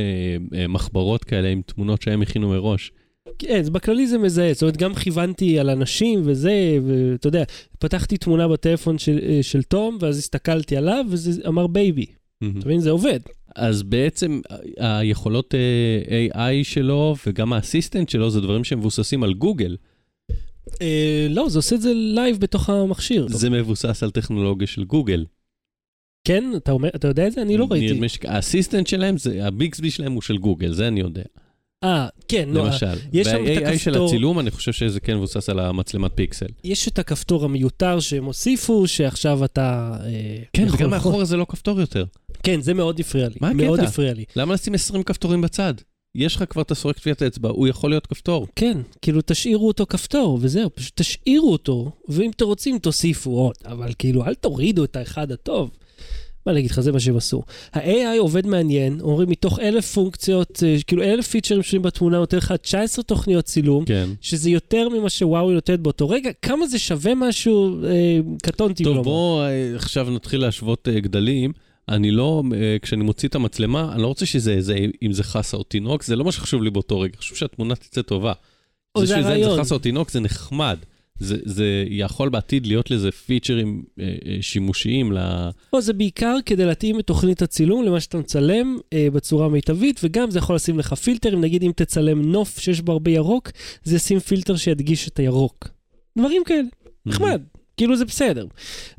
אה, 0.53 0.67
מחברות 0.67 1.23
כאלה 1.23 1.47
עם 1.47 1.61
תמונות 1.65 2.01
שהם 2.01 2.21
הכינו 2.21 2.49
מראש. 2.49 2.91
כן, 3.39 3.59
אז 3.59 3.69
בכללי 3.69 4.07
זה 4.07 4.17
מזהה, 4.17 4.53
זאת 4.53 4.61
אומרת, 4.61 4.77
גם 4.77 4.95
כיוונתי 4.95 5.59
על 5.59 5.69
אנשים 5.69 6.21
וזה, 6.25 6.77
ואתה 6.87 7.27
יודע, 7.27 7.43
פתחתי 7.79 8.17
תמונה 8.17 8.47
בטלפון 8.47 8.97
של, 8.97 9.19
אה, 9.29 9.39
של 9.41 9.63
תום, 9.63 9.97
ואז 10.01 10.17
הסתכלתי 10.17 10.77
עליו, 10.77 11.05
וזה 11.09 11.41
אמר 11.47 11.67
baby. 11.67 12.05
מהמם. 12.41 12.59
אתה 12.59 12.65
מבין? 12.65 12.79
זה 12.79 12.89
עובד. 12.89 13.19
אז 13.55 13.83
בעצם 13.83 14.41
ה- 14.79 14.97
היכולות 14.99 15.55
אה, 15.55 16.27
AI 16.59 16.63
שלו 16.63 17.15
וגם 17.27 17.53
ה 17.53 17.59
Assistant 17.59 18.09
שלו 18.09 18.29
זה 18.29 18.41
דברים 18.41 18.63
שמבוססים 18.63 19.23
על 19.23 19.33
גוגל. 19.33 19.77
אה, 20.81 21.27
לא, 21.29 21.49
זה 21.49 21.59
עושה 21.59 21.75
את 21.75 21.81
זה 21.81 21.91
live 21.93 22.37
בתוך 22.37 22.69
המכשיר. 22.69 23.27
זה 23.29 23.49
מבוסס 23.49 24.03
על 24.03 24.11
טכנולוגיה 24.11 24.67
של 24.67 24.83
גוגל. 24.83 25.25
כן? 26.27 26.43
אתה, 26.57 26.71
אומר, 26.71 26.89
אתה 26.95 27.07
יודע 27.07 27.27
את 27.27 27.31
זה? 27.31 27.41
אני 27.41 27.57
לא 27.57 27.67
ראיתי. 27.71 27.85
האסיסטנט 28.25 28.87
שלהם, 28.87 29.17
זה- 29.17 29.47
הביגסבי 29.47 29.91
שלהם 29.91 30.11
הוא 30.11 30.21
של 30.21 30.37
גוגל, 30.37 30.73
זה 30.73 30.87
אני 30.87 30.99
יודע. 30.99 31.23
אה, 31.83 32.07
כן, 32.27 32.49
לא, 32.51 32.65
למשל. 32.65 32.93
יש 33.13 33.27
שם 33.27 33.45
את 33.45 33.61
וה-AI 33.61 33.77
של 33.77 33.91
הכפתור. 33.91 34.07
הצילום, 34.07 34.39
אני 34.39 34.51
חושב 34.51 34.71
שזה 34.71 34.99
כן 34.99 35.15
מבוסס 35.15 35.49
על 35.49 35.59
המצלמת 35.59 36.11
פיקסל. 36.15 36.45
יש 36.63 36.87
את 36.87 36.99
הכפתור 36.99 37.45
המיותר 37.45 37.99
שהם 37.99 38.25
הוסיפו, 38.25 38.87
שעכשיו 38.87 39.45
אתה... 39.45 39.97
אה, 40.03 40.37
כן, 40.53 40.63
יכול 40.63 40.75
וגם 40.75 40.93
לחוץ. 40.93 41.05
מאחורה 41.05 41.25
זה 41.25 41.37
לא 41.37 41.45
כפתור 41.49 41.79
יותר. 41.79 42.05
כן, 42.43 42.61
זה 42.61 42.73
מאוד 42.73 42.99
הפריע 42.99 43.27
לי. 43.27 43.35
מה 43.41 43.53
מאוד 43.53 43.79
הקטע? 43.79 43.89
הפריע 43.91 44.13
לי. 44.13 44.23
למה 44.35 44.53
לשים 44.53 44.73
20 44.73 45.03
כפתורים 45.03 45.41
בצד? 45.41 45.73
יש 46.15 46.35
לך 46.35 46.43
כבר 46.49 46.61
את 46.61 46.71
הסורק 46.71 46.99
טביעת 46.99 47.23
אצבע, 47.23 47.49
הוא 47.49 47.67
יכול 47.67 47.89
להיות 47.89 48.07
כפתור. 48.07 48.47
כן, 48.55 48.77
כאילו 49.01 49.21
תשאירו 49.25 49.67
אותו 49.67 49.85
כפתור, 49.89 50.39
וזהו, 50.41 50.69
פשוט 50.75 50.93
תשאירו 50.95 51.51
אותו, 51.51 51.91
ואם 52.07 52.31
אתם 52.31 52.45
רוצים 52.45 52.79
תוסיפו 52.79 53.31
עוד, 53.31 53.55
אבל 53.65 53.91
כאילו 53.99 54.25
אל 54.25 54.33
תורידו 54.33 54.83
את 54.83 54.95
האחד 54.95 55.31
הטוב. 55.31 55.71
מה 56.49 56.53
אני 56.53 56.59
אגיד 56.59 56.71
לך, 56.71 56.79
זה 56.79 56.91
מה 56.91 56.99
שהם 56.99 57.17
עשו. 57.17 57.43
ה-AI 57.73 58.19
עובד 58.19 58.47
מעניין, 58.47 58.99
אומרים 59.01 59.29
מתוך 59.29 59.59
אלף 59.59 59.91
פונקציות, 59.93 60.63
אה, 60.65 60.75
כאילו 60.87 61.03
אלף 61.03 61.27
פיצ'רים 61.27 61.61
שיושבים 61.61 61.81
בתמונה, 61.81 62.17
נותן 62.17 62.37
לך 62.37 62.53
19 62.61 63.03
תוכניות 63.03 63.45
צילום, 63.45 63.85
כן. 63.85 64.09
שזה 64.21 64.49
יותר 64.49 64.89
ממה 64.89 65.09
שוואוי 65.09 65.53
נותנת 65.53 65.79
באותו 65.79 66.09
רגע, 66.09 66.29
כמה 66.41 66.67
זה 66.67 66.79
שווה 66.79 67.15
משהו, 67.15 67.83
אה, 67.85 68.19
קטונתי 68.43 68.83
טוב, 68.83 68.95
לומר. 68.95 69.03
בוא 69.03 69.43
אה, 69.43 69.75
עכשיו 69.75 70.09
נתחיל 70.09 70.41
להשוות 70.41 70.87
אה, 70.87 70.99
גדלים. 70.99 71.51
אני 71.89 72.11
לא, 72.11 72.43
אה, 72.55 72.77
כשאני 72.81 73.03
מוציא 73.03 73.29
את 73.29 73.35
המצלמה, 73.35 73.91
אני 73.93 74.01
לא 74.01 74.07
רוצה 74.07 74.25
שזה, 74.25 74.61
זה, 74.61 74.77
אם 75.01 75.13
זה 75.13 75.23
חסה 75.23 75.57
או 75.57 75.63
תינוק, 75.63 76.03
זה 76.03 76.15
לא 76.15 76.25
מה 76.25 76.31
שחשוב 76.31 76.63
לי 76.63 76.69
באותו 76.69 76.99
רגע, 76.99 77.17
חשוב 77.17 77.37
שהתמונה 77.37 77.75
תצא 77.75 78.01
טובה. 78.01 78.33
או, 78.95 79.05
זה 79.05 79.05
זה 79.05 79.21
שזה 79.21 79.35
אם 79.35 79.43
זה. 79.43 79.61
חסה 79.61 79.75
או 79.75 79.79
תינוק 79.79 80.11
זה 80.11 80.19
נחמד. 80.19 80.77
זה, 81.19 81.37
זה 81.45 81.85
יכול 81.87 82.29
בעתיד 82.29 82.67
להיות 82.67 82.91
לזה 82.91 83.11
פיצ'רים 83.11 83.83
אה, 83.99 84.15
אה, 84.25 84.37
שימושיים 84.41 85.11
ל... 85.11 85.49
לא, 85.73 85.81
זה 85.81 85.93
בעיקר 85.93 86.35
כדי 86.45 86.65
להתאים 86.65 86.99
את 86.99 87.07
תוכנית 87.07 87.41
הצילום 87.41 87.83
למה 87.83 87.99
שאתה 87.99 88.17
מצלם 88.17 88.77
אה, 88.93 89.07
בצורה 89.13 89.45
המיטבית, 89.45 89.99
וגם 90.03 90.31
זה 90.31 90.39
יכול 90.39 90.55
לשים 90.55 90.79
לך 90.79 90.93
פילטרים, 90.93 91.41
נגיד 91.41 91.63
אם 91.63 91.71
תצלם 91.75 92.31
נוף 92.31 92.59
שיש 92.59 92.81
בו 92.81 92.91
הרבה 92.91 93.11
ירוק, 93.11 93.51
זה 93.83 93.95
ישים 93.95 94.19
פילטר 94.19 94.55
שידגיש 94.55 95.07
את 95.07 95.19
הירוק. 95.19 95.67
דברים 96.17 96.43
כאלה, 96.45 96.67
נחמד, 97.05 97.41
כאילו 97.79 97.95
זה 97.95 98.05
בסדר. 98.05 98.45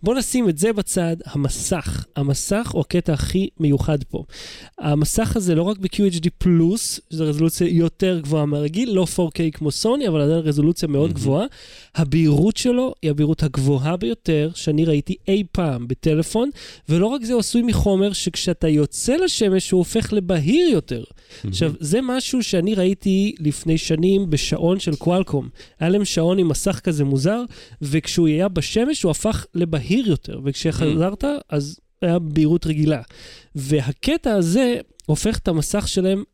בוא 0.02 0.14
נשים 0.14 0.48
את 0.48 0.58
זה 0.58 0.72
בצד, 0.72 1.16
המסך. 1.26 2.04
המסך 2.16 2.70
הוא 2.72 2.80
הקטע 2.80 3.12
הכי 3.12 3.48
מיוחד 3.60 4.04
פה. 4.04 4.24
המסך 4.78 5.36
הזה 5.36 5.54
לא 5.54 5.62
רק 5.62 5.78
ב-QHD 5.78 6.28
פלוס, 6.38 7.00
שזו 7.12 7.24
רזולוציה 7.24 7.68
יותר 7.68 8.20
גבוהה 8.22 8.46
מהרגיל, 8.46 8.90
לא 8.92 9.06
4K 9.16 9.50
כמו 9.52 9.70
סוני, 9.70 10.08
אבל 10.08 10.20
עדיין 10.20 10.38
רזולוציה 10.38 10.88
מאוד. 10.88 11.12
גבוהה. 11.12 11.46
הבהירות 11.94 12.56
שלו 12.56 12.94
היא 13.02 13.10
הבהירות 13.10 13.42
הגבוהה 13.42 13.96
ביותר 13.96 14.50
שאני 14.54 14.84
ראיתי 14.84 15.14
אי 15.28 15.44
פעם 15.52 15.88
בטלפון, 15.88 16.50
ולא 16.88 17.06
רק 17.06 17.24
זה, 17.24 17.32
הוא 17.32 17.40
עשוי 17.40 17.62
מחומר 17.62 18.12
שכשאתה 18.12 18.68
יוצא 18.68 19.16
לשמש 19.16 19.70
הוא 19.70 19.78
הופך 19.78 20.12
לבהיר 20.12 20.68
יותר. 20.68 21.04
עכשיו, 21.44 21.72
זה 21.80 21.98
משהו 22.02 22.42
שאני 22.42 22.74
ראיתי 22.74 23.34
לפני 23.40 23.78
שנים 23.78 24.30
בשעון 24.30 24.80
של 24.80 24.96
קוואלקום. 24.96 25.48
היה 25.80 25.90
להם 25.90 26.04
שעון 26.04 26.38
עם 26.38 26.48
מסך 26.48 26.80
כזה 26.84 27.04
מוזר, 27.04 27.42
וכשהוא 27.82 28.28
היה 28.28 28.48
בשמש 28.70 29.02
הוא 29.02 29.10
הפך 29.10 29.46
לבהיר 29.54 30.08
יותר, 30.08 30.40
וכשחזרת, 30.44 31.24
אז 31.48 31.80
היה 32.02 32.18
בהירות 32.18 32.66
רגילה. 32.66 33.02
והקטע 33.54 34.34
הזה 34.34 34.80
הופך 35.06 35.38
את 35.38 35.48
המסך 35.48 35.88
שלהם 35.88 36.24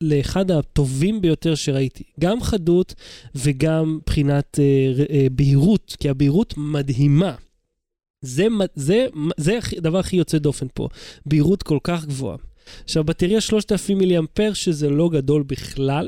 לאחד 0.00 0.50
הטובים 0.50 1.20
ביותר 1.20 1.54
שראיתי. 1.54 2.04
גם 2.20 2.40
חדות 2.40 2.94
וגם 3.34 3.96
מבחינת 3.96 4.58
אה, 4.58 5.04
אה, 5.10 5.26
בהירות, 5.32 5.96
כי 6.00 6.08
הבהירות 6.08 6.54
מדהימה. 6.56 7.34
זה, 8.22 8.46
זה, 8.74 9.06
זה 9.36 9.58
הדבר 9.76 9.98
הכי 9.98 10.16
יוצא 10.16 10.38
דופן 10.38 10.66
פה, 10.74 10.88
בהירות 11.26 11.62
כל 11.62 11.78
כך 11.84 12.04
גבוהה. 12.04 12.36
עכשיו, 12.84 13.04
בטריה 13.04 13.40
3,000 13.40 13.98
מיליאמפר, 13.98 14.52
שזה 14.52 14.90
לא 14.90 15.08
גדול 15.12 15.42
בכלל. 15.42 16.06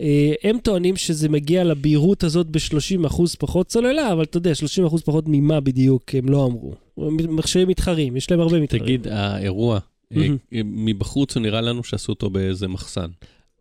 אה, 0.00 0.32
הם 0.42 0.58
טוענים 0.58 0.96
שזה 0.96 1.28
מגיע 1.28 1.64
לבהירות 1.64 2.24
הזאת 2.24 2.46
ב-30% 2.46 3.22
פחות 3.38 3.72
סוללה, 3.72 4.12
אבל 4.12 4.22
אתה 4.22 4.36
יודע, 4.36 4.52
30% 4.88 5.02
פחות 5.04 5.24
ממה 5.26 5.60
בדיוק 5.60 6.14
הם 6.14 6.28
לא 6.28 6.46
אמרו. 6.46 6.74
מכשירים 7.08 7.68
מתחרים, 7.68 8.16
יש 8.16 8.30
להם 8.30 8.40
הרבה 8.40 8.60
מתחרים. 8.60 8.82
תגיד, 8.82 9.08
האירוע, 9.08 9.78
אה. 10.16 10.22
אה, 10.54 10.60
מבחוץ 10.64 11.36
הוא 11.36 11.42
נראה 11.42 11.60
לנו 11.60 11.84
שעשו 11.84 12.12
אותו 12.12 12.30
באיזה 12.30 12.68
מחסן. 12.68 13.06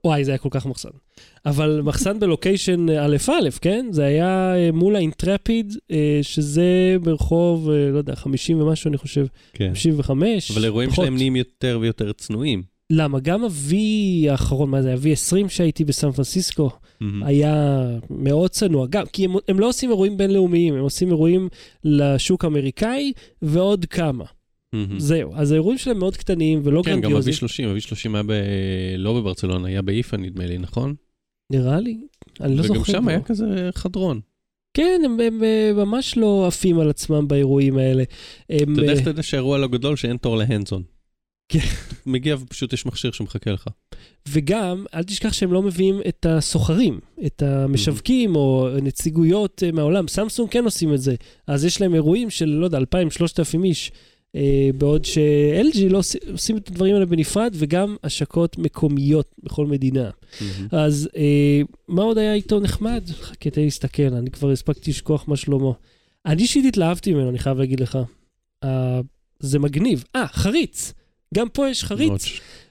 וואי, 0.05 0.25
זה 0.25 0.31
היה 0.31 0.37
כל 0.37 0.49
כך 0.51 0.65
מחסן. 0.65 0.89
אבל 1.45 1.81
מחסן 1.83 2.19
בלוקיישן 2.19 2.89
א' 2.89 3.17
א', 3.29 3.49
כן? 3.61 3.85
זה 3.91 4.05
היה 4.05 4.53
מול 4.73 4.95
האינטרפיד, 4.95 5.73
שזה 6.21 6.97
ברחוב, 7.03 7.69
לא 7.69 7.97
יודע, 7.97 8.15
50 8.15 8.61
ומשהו, 8.61 8.89
אני 8.89 8.97
חושב, 8.97 9.25
כן. 9.53 9.69
55. 9.69 10.51
אבל 10.51 10.65
אירועים 10.65 10.89
פחות. 10.89 11.03
שלהם 11.03 11.15
נהיים 11.15 11.35
יותר 11.35 11.77
ויותר 11.81 12.11
צנועים. 12.11 12.63
למה? 12.89 13.19
גם 13.19 13.43
ה-V 13.43 13.75
האחרון, 14.29 14.69
מה 14.69 14.81
זה, 14.81 14.93
ה-V20 14.93 15.49
שהייתי 15.49 15.85
בסן 15.85 16.11
פרנסיסקו, 16.11 16.69
מהמם. 17.01 17.23
היה 17.23 17.85
מאוד 18.09 18.49
צנוע. 18.49 18.87
גם, 18.89 19.05
כי 19.13 19.25
הם, 19.25 19.31
הם 19.47 19.59
לא 19.59 19.69
עושים 19.69 19.89
אירועים 19.89 20.17
בינלאומיים, 20.17 20.73
הם 20.73 20.81
עושים 20.81 21.07
אירועים 21.07 21.49
לשוק 21.83 22.43
האמריקאי 22.43 23.13
ועוד 23.41 23.85
כמה. 23.85 24.25
מהמם. 24.73 24.99
זהו. 24.99 25.31
אז 25.35 25.51
האירועים 25.51 25.77
שלהם 25.77 25.99
מאוד 25.99 26.17
קטנים 26.17 26.61
ולא 26.63 26.81
כן, 26.85 26.91
גם 26.91 27.01
גרנדיוזיים. 27.01 27.69
ה-V30, 27.69 27.93
ה-V30 27.93 28.13
היה 28.13 28.23
ב... 28.23 28.31
לא 28.97 29.13
בברצלונה, 29.13 29.67
היה 29.67 29.81
באיפה 29.81 30.17
נדמה 30.17 30.45
לי, 30.45 30.57
נכון? 30.57 30.95
נראה 31.51 31.79
לי, 31.79 31.97
אני 32.41 32.55
לא 32.55 32.63
זוכר. 32.63 32.73
וגם 32.73 32.85
שם 32.85 33.01
כבר. 33.01 33.09
היה 33.11 33.21
כזה 33.21 33.69
חדרון. 33.75 34.19
כן, 34.73 35.01
הם, 35.05 35.19
הם, 35.19 35.43
אה, 35.43 35.71
ממש 35.75 36.17
לא 36.17 36.47
עפים 36.47 36.79
על 36.79 36.89
עצמם 36.89 37.27
באירועים 37.27 37.77
האלה. 37.77 38.03
הם, 38.49 38.73
אתה 38.73 38.81
יודע 38.81 38.87
אה, 38.87 38.91
איך 38.91 39.01
אתה 39.01 39.09
יודע 39.09 39.23
שהאירוע 39.23 39.57
לא 39.57 39.67
גדול, 39.67 39.95
שאין 39.95 40.17
תור 40.17 40.37
להנדזון. 40.37 40.83
כן. 41.49 41.59
מגיע 42.05 42.35
ופשוט 42.39 42.73
יש 42.73 42.85
מכשיר 42.85 43.11
שמחכה 43.11 43.51
לך. 43.51 43.67
וגם, 44.29 44.85
אל 44.93 45.03
תשכח 45.03 45.33
שהם 45.33 45.53
לא 45.53 45.61
מביאים 45.61 46.01
את 46.07 46.25
הסוחרים, 46.29 46.99
את 47.25 47.41
המשווקים 47.41 48.35
או 48.35 48.67
נציגויות 48.81 49.63
אה, 49.65 49.71
מהעולם. 49.71 50.07
סמסונג 50.07 50.49
כן 50.49 50.63
עושים 50.65 50.93
את 50.93 51.01
זה. 51.01 51.15
אז 51.47 51.65
יש 51.65 51.81
להם 51.81 51.93
אירועים 51.95 52.29
של, 52.29 52.45
לא 52.45 52.65
יודע, 52.65 52.77
2,000-3,000 52.79 53.63
איש. 53.63 53.91
אה, 54.35 54.69
בעוד 54.77 55.05
ש-LG 55.05 55.79
לא 55.89 55.97
עושים- 55.97 56.21
עושים 56.31 56.57
את 56.57 56.67
הדברים 56.67 56.93
האלה 56.95 57.05
בנפרד, 57.05 57.55
וגם 57.57 57.95
השקות 58.03 58.57
מקומיות 58.57 59.35
בכל 59.43 59.65
מדינה. 59.67 60.09
אז 60.71 61.09
אה, 61.17 61.61
מה 61.87 62.03
עוד 62.03 62.17
היה 62.17 62.33
איתו 62.33 62.59
נחמד? 62.59 63.03
חכה, 63.21 63.49
תן 63.49 63.61
לי 63.61 63.65
להסתכל, 63.65 64.03
אני 64.13 64.31
כבר 64.31 64.51
הספקתי 64.51 64.91
לשכוח 64.91 65.27
מה 65.27 65.35
שלמה. 65.37 65.71
אני 66.25 66.41
אישית 66.41 66.65
התלהבתי 66.65 67.13
ממנו, 67.13 67.29
אני 67.29 67.39
חייב 67.39 67.57
להגיד 67.57 67.79
לך. 67.79 67.97
אה, 68.63 68.99
זה 69.39 69.59
מגניב. 69.59 70.03
אה, 70.15 70.27
חריץ. 70.27 70.93
גם 71.35 71.49
פה 71.49 71.69
יש 71.69 71.83
חריץ. 71.83 72.25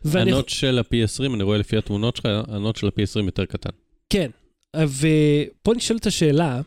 ואני- 0.04 0.30
הנוט 0.32 0.48
של 0.48 0.78
ה-P20, 0.78 1.34
אני 1.34 1.42
רואה 1.42 1.58
לפי 1.58 1.76
התמונות 1.76 2.16
שלך, 2.16 2.26
הנוט 2.48 2.76
של 2.76 2.86
ה-P20 2.86 3.24
יותר 3.26 3.44
קטן. 3.44 3.70
כן, 4.10 4.30
ופה 4.76 5.74
נשאלת 5.74 6.06
השאלה, 6.06 6.60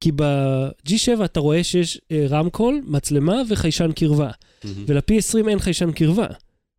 כי 0.00 0.12
ב-G7 0.12 1.24
אתה 1.24 1.40
רואה 1.40 1.64
שיש 1.64 2.00
אה, 2.10 2.26
רמקול, 2.28 2.80
מצלמה 2.84 3.42
וחיישן 3.48 3.92
קרבה, 3.92 4.30
ול-P20 4.64 5.48
אין 5.48 5.58
חיישן 5.58 5.92
קרבה. 5.92 6.26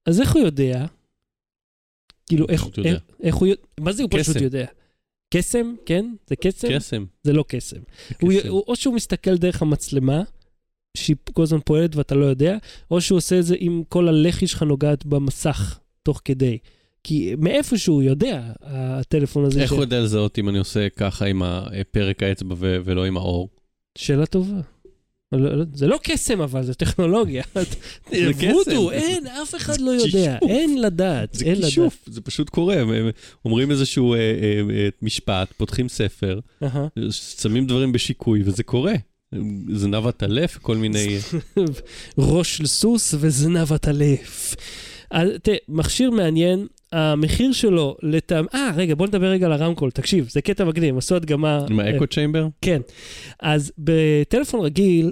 אז 0.05 0.21
איך 0.21 0.31
הוא 0.31 0.41
יודע? 0.41 0.85
כאילו, 2.29 2.45
איך, 2.49 2.61
פשוט 2.61 2.77
יודע. 2.77 2.89
איך, 2.91 3.01
איך 3.23 3.35
הוא 3.35 3.47
יודע? 3.47 3.61
מה 3.79 3.91
זה 3.91 4.03
הוא 4.03 4.09
פשוט 4.13 4.35
קסם. 4.35 4.43
יודע? 4.43 4.65
קסם? 5.33 5.75
כן? 5.85 6.05
זה 6.27 6.35
קסם? 6.35 6.67
קסם. 6.75 7.05
זה 7.23 7.33
לא 7.33 7.45
קסם. 7.47 7.77
הוא, 8.21 8.33
קסם. 8.39 8.47
הוא, 8.49 8.63
או 8.67 8.75
שהוא 8.75 8.93
מסתכל 8.95 9.37
דרך 9.37 9.61
המצלמה, 9.61 10.23
שהיא 10.97 11.15
כל 11.33 11.43
הזמן 11.43 11.59
פועלת 11.65 11.95
ואתה 11.95 12.15
לא 12.15 12.25
יודע, 12.25 12.57
או 12.91 13.01
שהוא 13.01 13.17
עושה 13.17 13.39
את 13.39 13.45
זה 13.45 13.55
אם 13.55 13.81
כל 13.89 14.07
הלחי 14.07 14.47
שלך 14.47 14.63
נוגעת 14.63 15.05
במסך 15.05 15.79
תוך 16.03 16.21
כדי. 16.25 16.57
כי 17.03 17.33
מאיפה 17.37 17.77
שהוא 17.77 18.01
יודע, 18.03 18.41
הטלפון 18.61 19.45
הזה... 19.45 19.61
איך 19.61 19.69
ש- 19.69 19.73
הוא 19.73 19.81
יודע 19.81 19.99
לזהות 19.99 20.39
אם 20.39 20.49
אני 20.49 20.57
עושה 20.57 20.89
ככה 20.89 21.25
עם 21.25 21.41
פרק 21.91 22.23
האצבע 22.23 22.55
ו- 22.57 22.77
ולא 22.85 23.05
עם 23.05 23.17
האור? 23.17 23.49
שאלה 23.97 24.25
טובה. 24.25 24.57
לא- 25.31 25.55
לא- 25.57 25.65
זה 25.73 25.87
לא 25.87 25.99
קסם 26.03 26.41
אבל, 26.41 26.63
זה 26.63 26.73
טכנולוגיה. 26.73 27.43
זה 28.11 28.31
וודו. 28.53 28.91
אין, 28.91 29.27
אף 29.27 29.55
אחד 29.55 29.79
לא 29.81 29.99
זה 29.99 30.07
יודע. 30.07 30.37
אין 30.49 30.81
לדעת, 30.81 31.33
זה 31.33 31.45
אין 31.45 31.53
לדעת. 31.57 31.65
כישוף, 31.65 32.03
זה 32.07 32.21
פשוט 32.21 32.49
קורה. 32.49 32.79
הם- 32.81 33.09
אומרים 33.45 33.71
איזשהו 33.71 34.13
אה, 34.13 34.19
אה, 34.19 34.23
אה, 34.75 34.89
משפט, 35.01 35.53
פותחים 35.57 35.89
ספר. 35.89 36.39
שמים 37.11 37.67
דברים 37.67 37.91
בשיקוי, 37.91 38.41
וזה 38.45 38.63
קורה. 38.63 38.93
זנב 39.73 40.07
הטלף, 40.07 40.57
כל 40.57 40.77
מיני... 40.77 41.17
ראש 42.17 42.57
של 42.57 42.67
סוס 42.67 43.15
וזנב 43.19 43.73
הטלף. 43.73 44.55
תראה, 45.43 45.57
מכשיר 45.69 46.11
מעניין, 46.11 46.67
המחיר 46.91 47.51
שלו 47.51 47.97
לטעם... 48.03 48.45
אה, 48.53 48.71
רגע, 48.75 48.95
בוא 48.95 49.07
נדבר 49.07 49.27
רגע 49.27 49.45
על 49.45 49.53
הרמקול. 49.53 49.91
תקשיב, 49.91 50.29
זה 50.29 50.41
קטע 50.41 50.65
מגניב, 50.65 50.97
עשו 50.97 51.15
הדגמה... 51.15 51.65
עם 51.69 51.79
אה, 51.79 51.85
האקו 51.85 52.07
צ'יימבר? 52.07 52.47
כן. 52.61 52.81
אז 53.39 53.71
בטלפון 53.77 54.59
רגיל, 54.59 55.11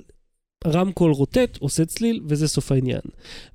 רמקול 0.68 1.12
רוטט, 1.12 1.58
עושה 1.60 1.86
צליל, 1.86 2.22
וזה 2.28 2.48
סוף 2.48 2.72
העניין. 2.72 3.02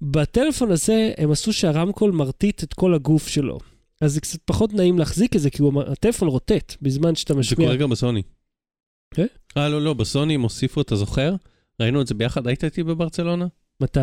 בטלפון 0.02 0.70
הזה, 0.70 1.12
הם 1.18 1.30
עשו 1.30 1.52
שהרמקול 1.52 2.10
מרטיט 2.10 2.62
את 2.62 2.74
כל 2.74 2.94
הגוף 2.94 3.28
שלו. 3.28 3.58
אז 4.00 4.12
זה 4.14 4.20
קצת 4.20 4.38
פחות 4.44 4.72
נעים 4.72 4.98
להחזיק 4.98 5.36
את 5.36 5.40
זה, 5.40 5.50
כי 5.50 5.62
הוא, 5.62 5.82
הטלפון 5.82 6.28
רוטט 6.28 6.74
בזמן 6.82 7.14
שאתה 7.14 7.34
זה 7.34 7.40
משמיע. 7.40 7.68
קורה 7.68 7.76
גם 7.76 7.90
בסוני. 7.90 8.22
כן? 9.14 9.26
אה, 9.56 9.68
לא, 9.68 9.82
לא, 9.82 9.94
בסוני 9.94 10.34
הם 10.34 10.42
הוסיפו, 10.42 10.80
אתה 10.80 10.96
זוכר? 10.96 11.34
ראינו 11.80 12.00
את 12.00 12.06
זה 12.06 12.14
ביחד, 12.14 12.46
היית 12.46 12.64
איתי 12.64 12.82
בברצלונה? 12.82 13.46
מתי? 13.80 14.00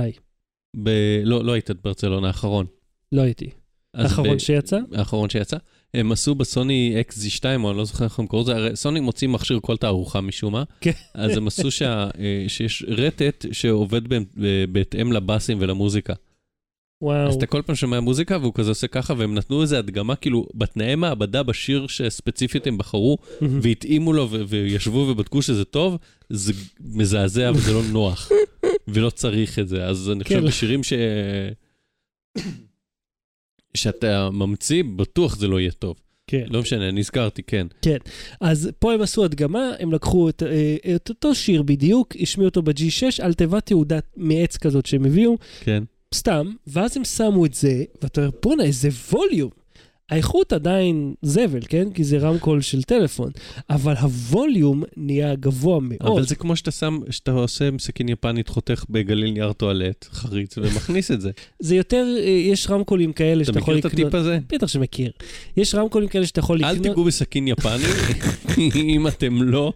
ב... 0.84 0.90
לא, 1.24 1.44
לא 1.44 1.52
היית 1.52 1.72
בברצלונה, 1.72 2.28
האחרון. 2.28 2.66
לא 3.12 3.22
הייתי. 3.22 3.50
האחרון 3.94 4.36
ב- 4.36 4.40
שיצא? 4.40 4.80
האחרון 4.94 5.30
שיצא. 5.30 5.58
הם 5.94 6.12
עשו 6.12 6.36
בסוני 6.36 6.96
XZ2, 7.10 7.44
או 7.64 7.70
אני 7.70 7.78
לא 7.78 7.86
זוכר 7.86 8.04
איך 8.06 8.20
הם 8.20 8.28
קוראים 8.28 8.50
לזה, 8.50 8.58
הרי 8.58 8.76
סוני 8.76 9.00
מוציא 9.00 9.28
מכשיר 9.28 9.60
כל 9.62 9.78
תערוכה 9.78 10.22
משום 10.22 10.54
מה. 10.54 10.64
כן. 10.82 10.92
אז 11.14 11.38
הם 11.38 11.48
עשו 11.48 11.72
שה, 11.72 12.10
אה, 12.20 12.46
שיש 12.48 12.86
רטט 12.88 13.46
שעובד 13.52 14.14
ב- 14.14 14.24
בהתאם 14.72 15.12
לבאסים 15.12 15.58
ולמוזיקה. 15.62 16.14
וואו. 17.02 17.28
אז 17.28 17.36
אתה 17.36 17.46
כל 17.46 17.62
פעם 17.62 17.76
שומע 17.76 18.00
מוזיקה 18.00 18.38
והוא 18.42 18.54
כזה 18.54 18.72
עושה 18.72 18.88
ככה, 18.88 19.14
והם 19.18 19.36
נתנו 19.36 19.62
איזה 19.62 19.80
הדגמה, 19.80 20.16
כאילו, 20.16 20.48
בתנאי 20.56 20.96
מעבדה 20.96 21.44
בשיר 21.44 21.88
שספציפית 21.88 22.68
הם 22.68 22.78
בחרו. 22.78 23.18
והתאימו 23.42 24.14
לו 24.14 24.30
וישבו 24.48 24.98
ובדקו 24.98 25.42
שזה 25.42 25.66
טוב, 25.66 25.98
זה 26.30 26.54
מזעזע 26.80 27.52
וזה 27.56 27.74
לא 27.74 27.82
נוח, 27.92 28.32
ולא 28.88 29.10
צריך 29.10 29.60
את 29.60 29.68
זה. 29.68 29.86
אז 29.86 30.12
אני 30.12 30.24
חושב 30.24 30.40
כן. 30.40 30.46
בשירים 30.46 30.84
ש... 30.84 30.94
שאתה 33.74 34.30
ממציא, 34.30 34.84
בטוח 34.96 35.36
זה 35.36 35.48
לא 35.48 35.60
יהיה 35.60 35.72
טוב. 35.72 35.96
כן. 36.28 36.46
לא 36.50 36.62
משנה, 36.62 36.92
נזכרתי, 36.92 37.44
כן. 37.44 37.68
אז 38.42 38.70
פה 38.80 38.94
הם 38.94 39.02
עשו 39.02 39.26
הדגמה, 39.26 39.72
הם 39.80 39.92
לקחו 39.92 40.30
את, 40.30 40.44
אה, 40.44 40.96
את 40.96 41.10
אותו 41.10 41.36
שיר 41.36 41.62
בדיוק, 41.62 42.16
השמיעו 42.22 42.50
אותו 42.50 42.62
ב-G6 42.62 43.24
על 43.24 43.34
תיבת 43.34 43.66
תעודת 43.66 44.06
מעץ 44.18 44.58
כזאת 44.58 44.86
שהם 44.86 45.06
הביאו, 45.06 45.38
כן. 45.60 45.84
סתם, 46.14 46.52
ואז 46.68 46.98
הם 46.98 47.04
שמו 47.04 47.46
את 47.46 47.54
זה, 47.54 47.84
ואתה 48.02 48.22
אומר, 48.22 48.32
בואנה, 48.44 48.64
איזה 48.64 48.90
ווליום. 49.12 49.50
האיכות 50.10 50.54
עדיין 50.54 51.14
זבל, 51.22 51.60
כן? 51.70 51.92
כי 51.94 52.04
זה 52.04 52.18
רמקול 52.18 52.62
של 52.62 52.84
טלפון, 52.84 53.32
אבל 53.70 53.94
הווליום 53.94 54.84
נהיה 54.98 55.36
גבוה 55.36 55.80
מאוד. 55.82 56.12
אבל 56.12 56.26
זה 56.26 56.36
כמו 56.36 56.56
שאתה 56.56 56.72
שם, 56.72 57.00
שאתה 57.10 57.32
עושה 57.32 57.68
עם 57.68 57.80
סכין 57.80 58.10
יפנית, 58.10 58.48
חותך 58.48 58.86
בגליל 58.90 59.32
נייר 59.32 59.54
טואלט, 59.54 60.06
חריץ, 60.12 60.58
ומכניס 60.58 61.12
את 61.12 61.22
זה. 61.22 61.32
זה 61.60 61.76
יותר, 61.76 62.16
אה, 62.18 62.30
יש 62.30 62.70
רמקולים 62.70 63.14
כאלה 63.14 63.44
אתה 63.44 63.46
שאתה 63.46 63.60
יכול 63.60 63.78
מכיר 63.78 63.88
את 63.90 63.94
לקנות. 63.94 64.14
הטיפ 64.14 64.20
הזה? 64.20 64.40
בטח 64.50 64.68
שמכיר. 64.68 65.12
יש 65.58 65.76
רמקולים 65.76 66.10
כאלה 66.10 66.26
שאתה 66.26 66.40
יכול 66.40 66.64
אל 66.64 66.72
לקנות. 66.72 66.88
תיגעו 66.88 67.04
בסכין 67.04 67.48
יפני 67.48 67.72
אם 68.96 69.08
אתם 69.08 69.42
לא 69.44 69.74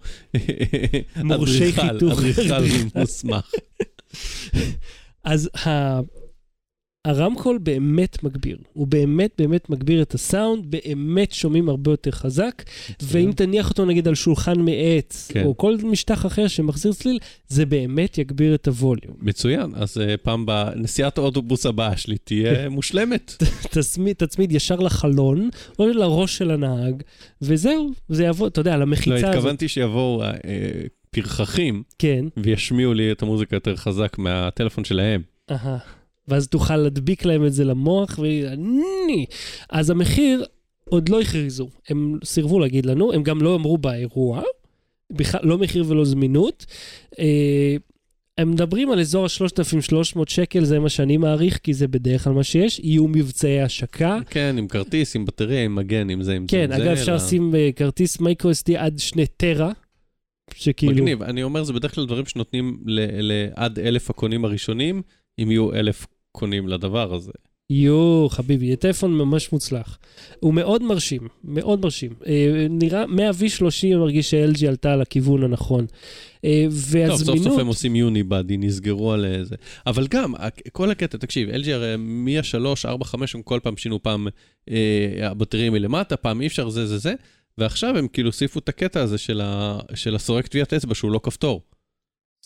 מורשי 1.24 1.64
אדריכל, 1.64 1.82
חיתוך. 1.82 2.20
אדריכל 2.20 2.64
מוסמך. 2.96 3.52
אז 5.24 5.50
ה... 5.68 6.00
הרמקול 7.06 7.58
באמת 7.58 8.24
מגביר, 8.24 8.58
הוא 8.74 8.88
באמת 8.88 9.32
באמת 9.38 9.70
מגביר 9.70 10.02
את 10.02 10.14
הסאונד, 10.14 10.66
באמת 10.72 11.32
שומעים 11.32 11.70
הרבה 11.70 11.92
יותר 11.92 12.12
חזק, 12.12 12.64
ואם 13.04 13.32
תניח 13.36 13.70
אותו 13.70 13.86
נגיד 13.86 14.08
על 14.08 14.16
שולחן 14.16 14.60
מעץ, 14.60 15.32
כן. 15.32 15.46
או 15.46 15.58
כל 15.58 15.76
משטח 15.84 16.26
אחר 16.26 16.48
שמחזיר 16.48 16.94
צליל, 16.94 17.20
זה 17.48 17.66
באמת 17.66 18.18
יגביר 18.18 18.56
את 18.56 18.68
הווליום. 18.68 19.16
מצוין, 19.22 19.72
אז 19.76 19.98
אה, 19.98 20.18
פעם 20.18 20.46
בנסיעת 20.46 21.18
האוטובוס 21.18 21.66
הבאה 21.66 21.98
שלי 21.98 22.18
תהיה 22.18 22.70
מושלמת. 22.70 23.44
תצמיד, 23.72 24.16
תצמיד 24.16 24.52
ישר 24.52 24.76
לחלון, 24.76 25.50
או 25.80 25.88
לראש 25.88 26.38
של 26.38 26.52
הנהג, 26.52 27.04
וזהו, 27.42 27.92
זה 28.10 28.24
יעבוד, 28.24 28.52
אתה 28.52 28.62
יודע, 28.62 28.74
על 28.74 28.80
לא, 28.80 28.96
הזאת. 28.96 29.24
התכוונתי 29.24 29.68
שיבואו 29.68 30.24
אה, 30.24 30.30
פרחחים 31.12 31.84
כן, 32.00 32.26
וישמיעו 32.38 32.94
לי 32.94 33.12
את 33.12 33.22
המוזיקה 33.22 33.56
יותר 33.56 33.76
חזק 33.76 34.18
מהטלפון 34.18 34.84
שלהם. 34.84 35.22
אהה. 35.52 35.78
ואז 36.28 36.48
תוכל 36.48 36.78
להדביק 36.78 37.26
להם 37.26 37.46
את 37.46 37.54
זה 37.54 37.64
למוח, 37.64 38.20
ואני. 38.20 39.26
אז 39.70 39.90
המחיר, 39.90 40.46
עוד 40.90 41.10
לא 41.10 41.22
הכריזו. 41.22 41.70
הם 41.90 42.20
סירבו 42.24 42.60
להגיד 42.60 42.86
לנו, 42.86 43.14
הם 43.14 43.24
גם 43.24 43.42
לא 43.42 43.56
אמרו 43.56 43.78
באירוע, 43.78 44.42
בכלל 45.12 45.42
לא 45.44 45.58
מחיר 45.58 45.86
ולא 45.88 46.06
זמינות. 46.06 46.66
אה, 47.20 47.76
הם 48.38 48.52
מדברים 48.52 48.92
על 48.92 49.00
אזור 49.00 49.26
ה-3,300 49.26 50.20
שקל, 50.28 50.66
זה 50.66 50.80
מה 50.80 50.90
שאני 50.90 51.18
מעריך, 51.18 51.60
כי 51.64 51.74
זה 51.74 51.88
בדרך 51.88 52.24
כלל 52.24 52.34
מה 52.34 52.44
שיש. 52.44 52.80
יהיו 52.80 53.08
מבצעי 53.08 53.62
השקה. 53.62 54.20
כן, 54.30 54.56
עם 54.58 54.68
כרטיס, 54.68 55.16
עם 55.16 55.26
בטריה, 55.26 55.64
עם 55.64 55.76
מגן, 55.76 56.10
עם 56.10 56.24
זה, 56.24 56.34
עם 56.34 56.42
זה. 56.42 56.48
כן, 56.48 56.68
זה, 56.70 56.76
אגב, 56.78 56.88
אפשר 56.88 57.16
לשים 57.16 57.56
אה, 57.56 57.70
כרטיס 57.76 58.20
מייקרו 58.20 58.52
SD 58.52 58.78
עד 58.78 59.00
שני 59.00 59.26
טרה, 59.28 59.72
שכאילו... 60.54 60.94
מגניב, 60.94 61.24
אני 61.24 61.44
אומר, 61.44 61.64
זה 61.64 61.74
בדרך 61.74 61.96
כלל 61.96 62.06
דברים 62.06 62.26
שנותנים 62.26 62.80
ל- 62.86 63.22
ל- 63.32 63.48
עד 63.56 63.80
אלף 63.80 64.10
הקונים 64.10 64.46
הראשונים, 64.46 65.02
אם 65.40 65.52
יהיו 65.52 65.74
אלף 65.74 66.06
קונים 66.36 66.68
לדבר 66.68 67.14
הזה. 67.14 67.32
יואו, 67.70 68.30
חביבי, 68.30 68.70
זה 68.70 68.76
טלפון 68.76 69.14
ממש 69.14 69.52
מוצלח. 69.52 69.98
הוא 70.40 70.54
מאוד 70.54 70.84
מרשים, 70.84 71.28
מאוד 71.44 71.82
מרשים. 71.82 72.14
אה, 72.28 72.68
נראה, 72.70 73.06
מה-V30 73.08 73.96
מרגיש 73.96 74.32
ש-LG 74.32 74.68
עלתה 74.68 74.94
על 74.94 75.02
הכיוון 75.02 75.44
הנכון. 75.44 75.86
אה, 76.46 76.66
טוב, 76.66 76.74
סוף 76.74 77.18
סוף 77.18 77.30
והזמינות, 77.30 77.60
הם 77.60 77.68
עושים 77.68 77.96
יוניבאדי, 77.96 78.58
נסגרו 78.58 79.12
על 79.12 79.26
זה. 79.44 79.56
אבל 79.88 80.08
גם, 80.08 80.34
כל 80.72 80.92
הקטע, 80.92 81.18
תקשיב, 81.18 81.50
LG 81.50 81.70
הרי 81.70 81.96
מ-3, 81.98 82.56
4, 82.86 83.06
5, 83.06 83.36
הם 83.36 83.42
כל 83.42 83.60
פעם 83.64 83.78
שינו 83.78 84.04
פעם 84.04 84.28
אה, 84.70 84.76
הבטריה 85.22 85.70
מלמטה, 85.70 86.18
פעם 86.18 86.42
אי 86.42 86.48
אפשר, 86.48 86.70
זה, 86.70 86.88
זה, 86.88 86.98
זה, 86.98 87.14
ועכשיו 87.58 87.98
הם 87.98 88.08
כאילו 88.08 88.30
הוסיפו 88.30 88.60
את 88.60 88.70
הקטע 88.70 89.02
הזה 89.02 89.18
של, 89.18 89.42
ה, 89.44 89.80
של 89.94 90.16
הסורק 90.16 90.48
טביעת 90.48 90.74
אצבע 90.74 90.96
שהוא 90.96 91.12
לא 91.12 91.20
כפתור. 91.24 91.62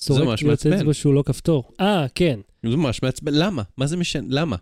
סורק 0.01 0.23
ממש 0.23 0.39
טביעת 0.39 0.51
מעצבן. 0.51 0.73
אצבע 0.73 0.93
שהוא 0.93 1.13
לא 1.13 1.23
כפתור. 1.25 1.63
אה, 1.79 2.05
כן. 2.15 2.39
זה 2.65 2.77
ממש 2.77 3.03
מעצבן, 3.03 3.33
למה? 3.33 3.63
מה 3.77 3.87
זה 3.87 3.97
משנה? 3.97 4.27
למה? 4.29 4.55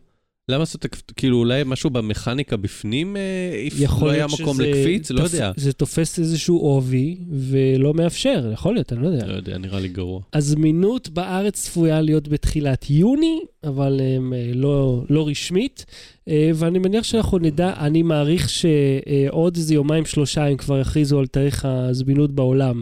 למה 0.50 0.60
לעשות, 0.60 0.86
את 0.86 1.12
כאילו 1.16 1.38
אולי 1.38 1.62
משהו 1.66 1.90
במכניקה 1.90 2.58
בפנים, 2.58 3.18
אה, 3.18 3.68
if 3.68 3.74
יכול 3.78 4.08
לא 4.08 4.14
היה 4.14 4.26
מקום 4.28 4.62
לקפיץ, 4.62 5.12
לא 5.12 5.24
יודע. 5.24 5.52
זה 5.56 5.74
תופס 5.74 6.20
איזשהו 6.20 6.58
עובי 6.58 7.18
ולא 7.30 7.94
מאפשר, 7.94 8.50
יכול 8.54 8.74
להיות, 8.74 8.94
אני 8.94 9.02
לא 9.02 9.08
יודע. 9.08 9.26
לא 9.26 9.34
יודע, 9.34 9.58
נראה 9.58 9.80
לי 9.80 9.88
גרוע. 9.88 10.22
הזמינות 10.34 11.10
בארץ 11.10 11.62
צפויה 11.64 12.02
להיות 12.02 12.28
בתחילת 12.28 12.90
יוני, 12.90 13.40
אבל 13.64 14.02
אה, 14.02 14.52
לא, 14.54 15.04
לא 15.10 15.28
רשמית, 15.28 15.86
אה, 16.28 16.52
ואני 16.56 16.80
מניח 16.80 17.04
שאנחנו 17.04 17.38
נדע, 17.38 17.74
אני 17.78 18.02
מעריך 18.02 18.50
שעוד 18.50 19.56
איזה 19.56 19.74
יומיים 19.74 20.06
שלושה 20.06 20.46
הם 20.46 20.58
כבר 20.58 20.80
יכריזו 20.80 21.20
על 21.20 21.28
תאריך 21.28 21.66
הזמינות 21.66 22.32
בעולם. 22.32 22.82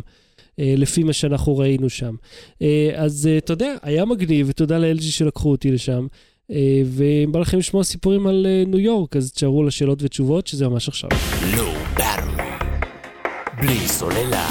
אה, 0.60 0.74
לפי 0.78 1.04
מה 1.04 1.13
שאנחנו 1.13 1.58
ראינו 1.58 1.89
שם. 1.89 2.15
אה, 2.62 2.91
אז 2.96 3.28
אה, 3.28 3.38
אתה 3.38 3.54
יודע, 3.54 3.76
היה 3.82 4.06
מגניב, 4.06 4.48
ותודה 4.50 4.78
ל-LG 4.78 5.02
שלקחו 5.02 5.52
אותי 5.52 5.72
לשם. 5.72 6.08
ואם 6.86 7.32
בא 7.32 7.39
לכם 7.39 7.58
לשמוע 7.58 7.84
סיפורים 7.84 8.28
על 8.28 8.48
ניו 8.68 8.80
יורק, 8.80 9.15
אז 9.15 9.32
תשארו 9.32 9.63
לשאלות 9.63 10.04
ותשובות, 10.04 10.48
שזה 10.48 10.68
ממש 10.68 10.88
עכשיו. 10.88 11.10
Low 11.54 12.00
Battery. 12.00 12.65
בלי 13.62 13.88
סוללה. 13.88 14.48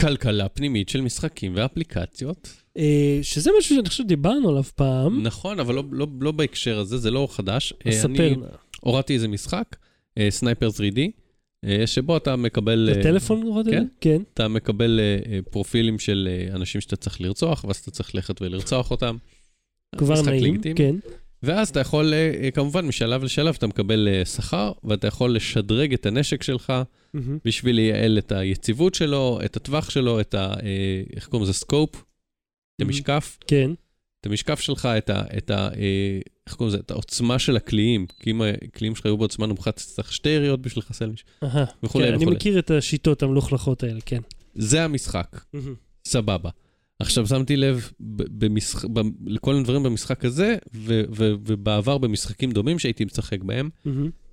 כלכלה 0.00 0.48
פנימית 0.48 0.88
של 0.88 1.00
משחקים 1.00 1.52
ואפליקציות. 1.56 2.48
שזה 3.22 3.50
משהו 3.58 3.76
שאני 3.76 3.88
חושב 3.88 4.04
שדיברנו 4.04 4.48
עליו 4.48 4.62
פעם. 4.74 5.22
נכון, 5.22 5.60
אבל 5.60 5.74
לא, 5.74 5.84
לא, 5.90 6.06
לא 6.20 6.32
בהקשר 6.32 6.78
הזה, 6.78 6.98
זה 6.98 7.10
לא 7.10 7.28
חדש. 7.30 7.72
ספר 7.90 8.06
אני 8.06 8.36
נא. 8.36 8.46
הורדתי 8.80 9.14
איזה 9.14 9.28
משחק, 9.28 9.76
Sniper 10.30 10.68
3D, 10.68 10.98
אה, 10.98 11.06
שבו 11.86 12.16
אתה 12.16 12.36
מקבל... 12.36 12.88
אה, 12.92 12.98
בטלפון 12.98 13.42
הורדת? 13.42 13.72
כן. 13.72 13.86
כן. 14.00 14.22
אתה 14.34 14.48
מקבל 14.48 15.00
אה, 15.00 15.32
אה, 15.32 15.38
פרופילים 15.50 15.98
של 15.98 16.28
אה, 16.30 16.56
אנשים 16.56 16.80
שאתה 16.80 16.96
צריך 16.96 17.20
לרצוח, 17.20 17.64
ואז 17.64 17.76
אתה 17.76 17.90
צריך 17.90 18.14
ללכת 18.14 18.42
ולרצוח 18.42 18.90
אותם. 18.90 19.16
כבר 19.96 20.22
נעים. 20.22 20.60
כן. 20.76 20.96
ואז 21.42 21.68
אתה 21.68 21.80
יכול, 21.80 22.14
אה, 22.14 22.32
אה, 22.42 22.50
כמובן, 22.50 22.86
משלב 22.86 23.24
לשלב 23.24 23.54
אתה 23.58 23.66
מקבל 23.66 24.08
אה, 24.08 24.24
שכר, 24.24 24.72
ואתה 24.84 25.06
יכול 25.06 25.34
לשדרג 25.36 25.92
את 25.92 26.06
הנשק 26.06 26.42
שלך 26.42 26.72
מהמם. 27.14 27.38
בשביל 27.44 27.76
לייעל 27.76 28.18
את 28.18 28.32
היציבות 28.32 28.94
שלו, 28.94 29.38
את 29.44 29.56
הטווח 29.56 29.90
שלו, 29.90 30.20
את 30.20 30.34
ה... 30.34 30.54
אה, 30.62 31.02
איך 31.16 31.26
קוראים 31.28 31.48
לזה? 31.48 31.52
Scope? 31.52 31.90
את 32.76 32.80
המשקף? 32.80 33.38
כן. 33.46 33.70
את 34.26 34.30
המשקף 34.30 34.60
שלך, 34.60 34.88
את 34.98 35.10
ה... 35.10 35.22
את 35.38 35.50
ה 35.50 35.68
אה, 35.68 36.20
איך 36.46 36.54
קוראים 36.54 36.74
לזה? 36.74 36.82
את 36.82 36.90
העוצמה 36.90 37.38
של 37.38 37.56
הקליעים. 37.56 38.06
כי 38.20 38.30
אם 38.30 38.42
הקליעים 38.64 38.94
שלך 38.96 39.06
היו 39.06 39.16
בעוצמה 39.16 39.46
נמוכה, 39.46 39.72
צריך 39.72 40.12
שתי 40.12 40.28
יריות 40.28 40.62
בשביל 40.62 40.84
לחסל 40.86 41.10
מישהו. 41.10 41.26
וכולי 41.82 42.04
כן, 42.04 42.12
אני 42.12 42.22
וכולי. 42.22 42.36
מכיר 42.36 42.58
את 42.58 42.70
השיטות 42.70 43.22
המלוכלכות 43.22 43.82
האלה, 43.82 44.00
כן. 44.06 44.20
זה 44.54 44.84
המשחק. 44.84 45.40
סבבה. 46.04 46.50
עכשיו 46.98 47.26
שמתי 47.26 47.56
לב 47.56 47.90
במשח... 48.00 48.84
ב... 48.84 49.00
לכל 49.26 49.56
הדברים 49.56 49.82
במשחק 49.82 50.24
הזה, 50.24 50.56
ו... 50.74 51.02
ו... 51.16 51.32
ובעבר 51.46 51.98
במשחקים 51.98 52.52
דומים 52.52 52.78
שהייתי 52.78 53.04
משחק 53.04 53.42
בהם. 53.42 53.70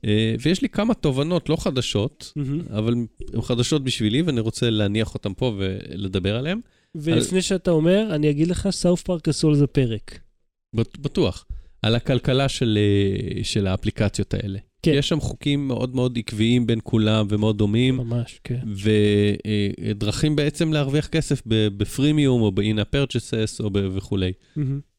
אה, 0.05 0.35
ויש 0.41 0.61
לי 0.61 0.69
כמה 0.69 0.93
תובנות 0.93 1.49
לא 1.49 1.55
חדשות. 1.55 2.33
אבל 2.77 2.93
הן 3.33 3.41
חדשות 3.41 3.83
בשבילי, 3.83 4.21
ואני 4.21 4.39
רוצה 4.39 4.69
להניח 4.69 5.13
אותן 5.13 5.31
פה 5.37 5.53
ולדבר 5.57 6.35
עליהן. 6.35 6.59
ולפני 6.95 7.41
שאתה 7.41 7.71
אומר, 7.71 8.07
אני 8.15 8.29
אגיד 8.29 8.47
לך, 8.47 8.67
סאוף 8.71 9.01
פארק 9.03 9.27
עשו 9.27 9.49
על 9.49 9.55
זה 9.55 9.67
פרק. 9.67 10.19
בט- 10.75 10.97
בטוח. 10.97 11.45
על 11.81 11.95
הכלכלה 11.95 12.49
של, 12.49 12.77
אה, 13.37 13.43
של 13.43 13.67
האפליקציות 13.67 14.33
האלה. 14.33 14.59
כן. 14.81 14.91
יש 14.95 15.09
שם 15.09 15.19
חוקים 15.19 15.67
מאוד 15.67 15.95
מאוד 15.95 16.17
עקביים 16.17 16.67
בין 16.67 16.79
כולם 16.83 17.25
ומאוד 17.29 17.57
דומים, 17.57 17.97
ממש, 17.97 18.39
כן. 18.43 18.59
ודרכים 19.91 20.35
בעצם 20.35 20.73
להרוויח 20.73 21.07
כסף 21.07 21.41
בפרימיום 21.45 22.41
או 22.41 22.51
ב-in 22.51 22.79
purchases 22.95 23.63
או 23.63 23.69
ב- 23.69 23.89
וכולי. 23.93 24.31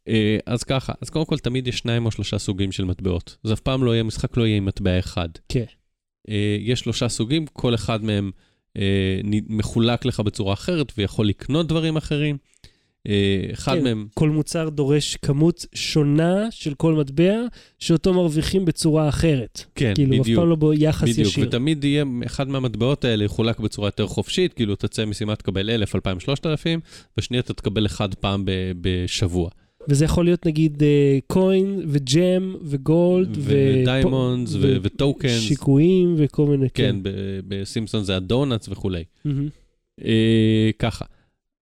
אה, 0.09 0.39
אז 0.47 0.65
ככה, 0.65 0.93
אז 1.01 1.11
קודם 1.11 1.25
כל 1.25 1.39
תמיד 1.39 1.67
יש 1.69 1.79
שניים 1.79 2.07
או 2.07 2.11
שלושה 2.11 2.39
סוגים 2.39 2.73
של 2.73 2.85
מטבעות. 2.85 3.37
אז 3.45 3.53
אף 3.53 3.61
פעם 3.61 3.85
לא 3.85 3.91
יהיה, 3.93 4.03
משחק 4.03 4.37
לא 4.37 4.47
יהיה 4.47 4.57
עם 4.57 4.65
מטבע 4.65 4.99
אחד. 4.99 5.29
כן. 5.49 5.65
אה, 6.29 6.57
יש 6.61 6.81
שלושה 6.81 7.09
סוגים, 7.09 7.47
כל 7.47 7.75
אחד 7.75 8.05
מהם 8.05 8.31
אה, 8.37 8.41
מחולק 9.49 10.05
לך 10.05 10.21
בצורה 10.21 10.53
אחרת 10.53 10.93
ויכול 10.99 11.27
לקנות 11.29 11.67
דברים 11.67 11.97
אחרים. 11.97 12.37
אה, 13.09 13.47
אחד 13.53 13.75
כן. 13.75 13.85
מהם, 13.85 14.07
כל 14.15 14.31
מוצר 14.31 14.69
דורש 14.69 15.17
כמות 15.17 15.67
שונה 15.75 16.47
של 16.51 16.75
כל 16.75 16.95
מטבע, 16.95 17.35
שאותו 17.79 18.15
מרוויחים 18.15 18.65
בצורה 18.65 19.09
אחרת. 19.09 19.65
כן, 19.75 19.93
כאילו, 19.95 20.15
אף 20.15 20.21
בדיוק. 20.21 20.41
פעם 20.41 20.49
לא 20.49 20.57
ביחס 20.57 21.09
בדיוק, 21.09 21.29
ישיר. 21.29 21.49
ותמיד 21.49 21.85
יהיה, 21.85 22.05
אחד 22.27 22.49
מהמטבעות 22.49 23.05
האלה 23.05 23.25
יחולק 23.25 23.61
בצורה 23.61 23.89
יותר 23.89 24.07
חופשית, 24.07 24.53
כאילו 24.53 24.77
תצא 24.77 25.05
משימה, 25.05 25.37
תקבל 25.37 25.71
1,000, 25.71 25.95
2,000, 25.95 26.21
3,000, 26.21 26.81
בשנייה 27.17 27.41
אתה 27.41 27.55
תקבל 27.55 27.87
אחד 27.87 28.15
פעם 28.15 28.45
ב- 28.45 28.73
בשבוע. 28.81 29.51
וזה 29.89 30.05
יכול 30.05 30.25
להיות 30.25 30.47
נגיד 30.47 30.83
אה, 30.83 31.19
קוין 31.27 31.83
וג'ם 31.89 32.55
וגולד 32.63 33.37
ודיימונדס 33.41 34.55
וטוקנס, 34.61 35.41
שיקויים 35.41 36.15
וכל 36.19 36.47
מיני, 36.47 36.71
כן, 36.71 36.97
ב- 37.03 37.41
בסימפסון 37.49 38.05
זה 38.05 38.17
הדונלדס 38.17 38.69
וכולי. 38.69 39.05
אה, 40.05 40.71
ככה, 40.79 41.05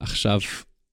עכשיו, 0.01 0.41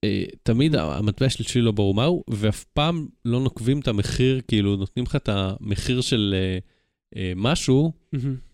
אה, 0.03 0.23
תמיד 0.43 0.75
המטבע 0.75 1.29
שלי 1.29 1.61
לא 1.61 1.71
ברור 1.71 1.93
מהו, 1.93 2.23
ואף 2.29 2.63
פעם 2.63 3.07
לא 3.25 3.39
נוקבים 3.39 3.79
את 3.79 3.87
המחיר, 3.87 4.41
כאילו 4.47 4.75
נותנים 4.75 5.05
לך 5.05 5.15
את 5.15 5.29
המחיר 5.29 6.01
של 6.01 6.35
אה, 6.37 6.57
אה, 7.21 7.33
משהו. 7.35 7.91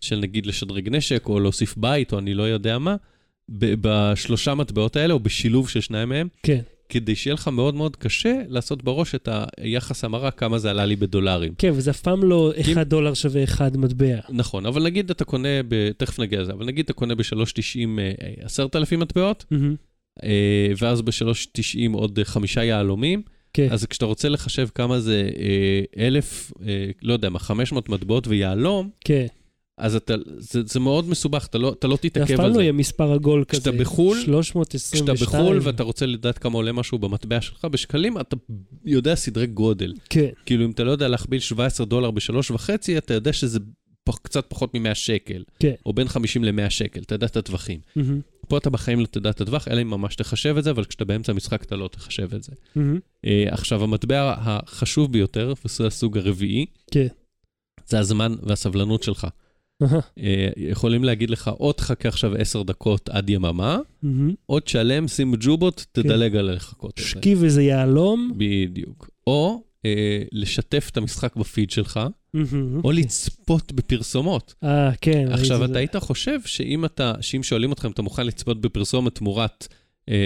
של 0.00 0.18
נגיד 0.18 0.46
לשדרג 0.46 0.88
נשק, 0.88 1.28
או 1.28 1.40
להוסיף 1.40 1.76
בית, 1.76 2.12
או 2.12 2.18
אני 2.18 2.34
לא 2.34 2.42
יודע 2.42 2.78
מה, 2.78 2.96
בשלושה 3.48 4.54
מטבעות 4.54 4.96
האלה, 4.96 5.14
או 5.14 5.20
בשילוב 5.20 5.68
של 5.68 5.80
שניים 5.80 6.08
מהם, 6.08 6.28
כן. 6.42 6.60
כדי 6.88 7.14
שיהיה 7.16 7.34
לך 7.34 7.48
מאוד 7.48 7.74
מאוד 7.74 7.96
קשה 7.96 8.42
לעשות 8.48 8.84
בראש 8.84 9.14
את 9.14 9.28
היחס 9.60 10.04
המרה, 10.04 10.30
כמה 10.30 10.58
זה 10.58 10.70
עלה 10.70 10.86
לי 10.86 10.96
בדולרים. 10.96 11.52
כן, 11.58 11.70
וזה 11.74 11.90
אף 11.90 12.00
פעם 12.00 12.24
לא 12.24 12.52
כי- 12.64 12.72
1 12.72 12.86
דולר 12.86 13.14
שווה 13.14 13.44
1 13.44 13.76
מטבע. 13.76 14.16
נכון, 14.30 14.66
אבל 14.66 14.82
נגיד 14.82 15.10
אתה 15.10 15.24
קונה, 15.24 15.48
ב... 15.68 15.90
תכף 15.96 16.18
נגיע 16.20 16.40
לזה, 16.42 16.52
אבל 16.52 16.66
נגיד 16.66 16.84
אתה 16.84 16.92
קונה 16.92 17.14
ב-3.90 17.14 17.78
עשרת 18.40 18.76
אלפים 18.76 19.00
מטבעות. 19.00 19.44
אה, 20.24 20.28
ואז 20.78 21.02
ב-3.90 21.02 21.18
עוד 21.92 22.18
אה, 22.18 22.24
חמישה 22.24 22.64
יהלומים, 22.64 23.22
כן. 23.52 23.68
אז 23.70 23.84
כשאתה 23.86 24.04
רוצה 24.06 24.28
לחשב 24.28 24.68
כמה 24.74 25.00
זה 25.00 25.30
אה, 25.38 26.06
אלף, 26.06 26.52
אה, 26.66 26.90
לא 27.02 27.12
יודע 27.12 27.28
מה, 27.28 27.38
500 27.38 27.88
מטבעות 27.88 28.28
ויהלום, 28.28 28.90
כן. 29.04 29.26
אז 29.78 29.96
אתה, 29.96 30.14
זה, 30.38 30.60
זה 30.66 30.80
מאוד 30.80 31.08
מסובך, 31.08 31.46
אתה 31.46 31.58
לא, 31.58 31.72
אתה 31.78 31.86
לא 31.86 31.94
זה 31.94 32.08
אף 32.08 32.12
תתעכב 32.12 32.36
פעם 32.36 32.44
על 32.46 32.52
לא. 32.52 32.60
יהיה 32.60 32.72
מספר 32.72 33.12
עגול 33.12 33.44
כזה. 33.48 33.60
כשאתה 33.62 33.76
בחו"ל- 33.78 34.20
322. 34.24 35.04
כשאתה 35.16 35.24
בחו"ל 35.24 35.58
ואתה 35.62 35.82
רוצה 35.82 36.06
לדעת 36.06 36.38
כמה 36.38 36.54
עולה 36.54 36.72
משהו 36.72 36.98
במטבע 36.98 37.40
שלך 37.40 37.64
בשקלים, 37.64 38.20
אתה 38.20 38.36
יודע 38.84 39.14
סדרי 39.14 39.46
גודל. 39.46 39.94
כן. 40.10 40.28
כאילו, 40.46 40.64
אם 40.64 40.70
אתה 40.70 40.84
לא 40.84 40.90
יודע 40.90 41.08
להכביל 41.08 41.40
17 41.40 41.86
דולר 41.86 42.10
בשלוש 42.10 42.50
וחצי, 42.50 42.98
אתה 42.98 43.14
יודע 43.14 43.32
שזה 43.32 43.58
פח, 44.04 44.16
קצת 44.16 44.44
פחות 44.48 44.74
מ-100 44.74 44.94
שקל. 44.94 45.42
כן. 45.60 45.72
או 45.86 45.92
בין 45.92 46.08
50 46.08 46.44
ל-100 46.44 46.70
שקל, 46.70 47.00
אתה 47.00 47.14
יודע 47.14 47.26
את 47.26 47.36
הטווחים. 47.36 47.80
מהמם. 47.96 48.20
פה 48.48 48.58
אתה 48.58 48.70
בחיים 48.70 49.00
לא 49.00 49.06
תדע 49.06 49.30
את 49.30 49.40
הטווח, 49.40 49.68
אלא 49.68 49.82
אם 49.82 49.90
ממש 49.90 50.16
תחשב 50.16 50.56
את 50.58 50.64
זה, 50.64 50.70
אבל 50.70 50.84
כשאתה 50.84 51.04
באמצע 51.04 51.32
המשחק 51.32 51.62
אתה 51.62 51.76
לא 51.76 51.88
תחשב 51.88 52.34
את 52.34 52.42
זה. 52.42 52.52
מהמם. 52.76 52.98
Uh, 53.26 53.28
עכשיו, 53.50 53.84
המטבע 53.84 54.34
החשוב 54.38 55.12
ביותר, 55.12 55.52
וזה 55.64 55.86
הסוג 55.86 56.18
הרביעי, 56.18 56.66
כן. 56.90 57.06
זה 57.86 57.98
הזמן 57.98 58.34
והסבלנות 58.42 59.02
שלך. 59.02 59.26
Uh, 59.82 59.86
יכולים 60.56 61.04
להגיד 61.04 61.30
לך, 61.30 61.50
או 61.60 61.72
תחכה 61.72 62.08
עכשיו 62.08 62.34
10 62.36 62.62
דקות 62.62 63.08
עד 63.08 63.30
יממה. 63.30 63.78
או 64.48 64.60
תשלם, 64.60 65.08
שים 65.08 65.34
ג'ובות, 65.40 65.86
תדלג 65.92 66.36
על 66.36 66.54
לחכות 66.54 66.90
את 66.90 67.04
זה. 67.04 67.10
שכיב 67.10 67.44
איזה 67.44 67.62
יהלום. 67.62 68.32
בדיוק. 68.36 69.10
או 69.26 69.62
uh, 69.78 69.88
לשתף 70.32 70.88
את 70.92 70.96
המשחק 70.96 71.36
בפיד 71.36 71.70
שלך. 71.70 72.00
או 72.84 72.92
לצפות 72.92 73.72
בפרסומות. 73.72 74.54
אה, 74.64 74.90
כן. 75.00 75.28
עכשיו, 75.30 75.64
אתה 75.64 75.78
היית 75.78 75.96
חושב 75.96 76.40
שאם 76.42 77.42
שואלים 77.42 77.70
אותך 77.70 77.84
אם 77.84 77.90
אתה 77.90 78.02
מוכן 78.02 78.26
לצפות 78.26 78.60
בפרסומת 78.60 79.14
תמורת 79.14 79.68
אה, 79.70 79.76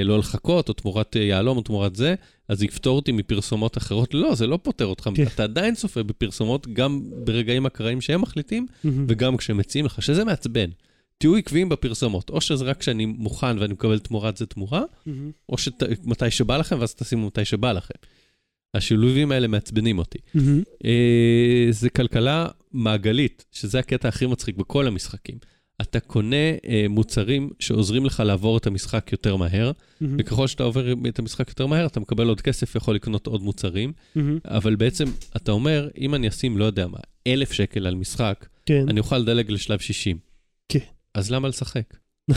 לא 0.05 0.19
לחכות, 0.19 0.69
או 0.69 0.75
תמורת 0.75 1.17
אה, 1.17 1.23
יהלום, 1.23 1.57
או 1.57 1.63
תמורת 1.63 1.97
זה, 1.97 2.15
אז 2.49 2.59
זה 2.59 2.65
יפתור 2.65 2.97
אותי 2.97 3.13
מפרסומות 3.13 3.79
אחרות. 3.79 4.15
לא, 4.15 4.35
זה 4.35 4.47
לא 4.47 4.59
פותר 4.63 4.87
אותך. 4.87 5.09
כן. 5.15 5.27
אתה 5.27 5.43
עדיין 5.43 5.75
צופה 5.75 6.03
בפרסומות, 6.03 6.67
גם 6.73 7.03
ברגעים 7.25 7.67
אקראיים 7.67 8.01
שהם 8.01 8.21
מחליטים. 8.21 8.67
וגם 9.09 9.37
כשמציעים 9.37 9.87
לך, 9.87 10.03
שזה 10.03 10.25
מעצבן. 10.25 10.71
תהיו 11.19 11.37
עקביים 11.37 11.69
בפרסומות, 11.69 12.31
או 12.31 12.41
שזה 12.41 12.65
רק 12.65 12.79
כשאני 12.79 13.07
מוכן 13.07 13.59
ואני 13.59 13.73
מקבל 13.73 13.99
תמורת 13.99 14.37
זה 14.37 14.47
תמורה. 14.47 14.83
או 15.49 15.59
שמתי 15.59 16.31
שבא 16.31 16.57
לכם, 16.57 16.81
ואז 16.81 16.95
תשימו 16.95 17.27
מתי 17.27 17.45
שבא 17.45 17.73
לכם. 17.73 17.95
השילובים 18.75 19.33
האלה 19.33 19.47
מעצבנים 19.47 19.99
אותי. 19.99 20.19
אה, 20.85 21.67
זה 21.71 21.91
כלכלה 21.91 22.49
מעגלית, 22.73 23.45
שזה 23.53 23.79
הקטע 23.79 24.09
הכי 24.09 24.27
מצחיק 24.27 24.57
בכל 24.57 24.87
המשחקים. 24.87 25.39
אתה 25.81 26.01
קונה 26.01 26.37
אה, 26.69 26.87
מוצרים 26.89 27.51
שעוזרים 27.59 28.07
לך 28.07 28.23
לעבור 28.27 28.57
את 28.57 28.67
המשחק 28.67 29.13
יותר 29.13 29.37
מהר, 29.37 29.73
מהמם. 30.01 30.17
וככל 30.21 30.47
שאתה 30.47 30.63
עובר 30.63 30.93
את 31.09 31.19
המשחק 31.19 31.49
יותר 31.49 31.67
מהר, 31.67 31.87
אתה 31.87 32.01
מקבל 32.01 32.29
עוד 32.29 32.41
כסף 32.41 32.75
ויכול 32.75 32.95
לקנות 32.95 33.27
עוד 33.27 33.43
מוצרים, 33.43 33.93
מהמם. 34.15 34.39
אבל 34.45 34.75
בעצם 34.75 35.05
אתה 35.37 35.53
אומר, 35.53 35.89
אם 35.99 36.15
אני 36.15 36.29
אשים, 36.29 36.59
לא 36.59 36.65
יודע 36.65 36.87
מה, 36.87 36.99
אלף 37.27 37.53
שקל 37.53 37.87
על 37.87 37.95
משחק, 37.95 38.47
כן. 38.67 38.89
אני 38.89 39.01
אוכל 39.01 39.19
לדלג 39.19 39.51
לשלב 39.51 39.79
60. 39.79 40.19
כן. 40.69 40.79
אז 41.15 41.31
למה 41.31 41.49
לשחק? 41.49 41.97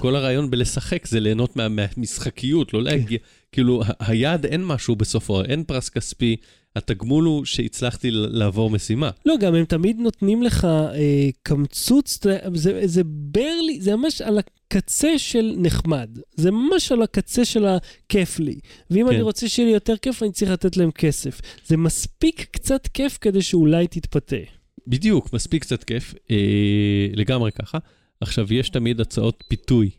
כל 0.00 0.16
הרעיון 0.16 0.50
בלשחק 0.50 1.06
זה 1.06 1.20
ליהנות 1.20 1.56
מה, 1.56 1.68
מהמשחקיות, 1.68 2.74
לא 2.74 2.82
להגיע, 2.82 3.18
כאילו, 3.52 3.82
היעד 3.98 4.46
אין 4.46 4.64
משהו 4.64 4.96
בסופו, 4.96 5.42
אין 5.42 5.64
פרס 5.64 5.88
כספי, 5.88 6.36
התגמול 6.76 7.24
הוא 7.24 7.44
שהצלחתי 7.44 8.08
לעבור 8.10 8.70
משימה. 8.70 9.10
לא, 9.26 9.36
גם 9.40 9.54
הם 9.54 9.64
תמיד 9.64 9.98
נותנים 9.98 10.42
לך 10.42 10.64
אה, 10.64 11.28
קמצוץ, 11.42 12.18
זה, 12.54 12.80
זה 12.84 13.02
ברלי, 13.04 13.80
זה 13.80 13.96
ממש 13.96 14.20
על 14.20 14.38
הקצה 14.38 15.18
של 15.18 15.54
נחמד. 15.58 16.18
זה 16.34 16.50
ממש 16.50 16.92
על 16.92 17.02
הקצה 17.02 17.44
של 17.44 17.66
הכיף 17.66 18.38
לי. 18.38 18.58
ואם 18.90 19.06
כן. 19.06 19.14
אני 19.14 19.22
רוצה 19.22 19.48
שיהיה 19.48 19.68
לי 19.68 19.74
יותר 19.74 19.96
כיף, 19.96 20.22
אני 20.22 20.32
צריך 20.32 20.50
לתת 20.50 20.76
להם 20.76 20.90
כסף. 20.90 21.40
זה 21.66 21.76
מספיק 21.76 22.46
קצת 22.50 22.86
כיף 22.86 23.18
כדי 23.20 23.42
שאולי 23.42 23.86
תתפתה. 23.86 24.36
בדיוק, 24.86 25.32
מספיק 25.32 25.62
קצת 25.62 25.84
כיף, 25.84 26.14
אה, 26.30 26.36
לגמרי 27.12 27.52
ככה. 27.52 27.78
עכשיו, 28.20 28.54
יש 28.54 28.68
תמיד 28.68 29.00
הצעות 29.00 29.44
פיתוי. 29.48 29.90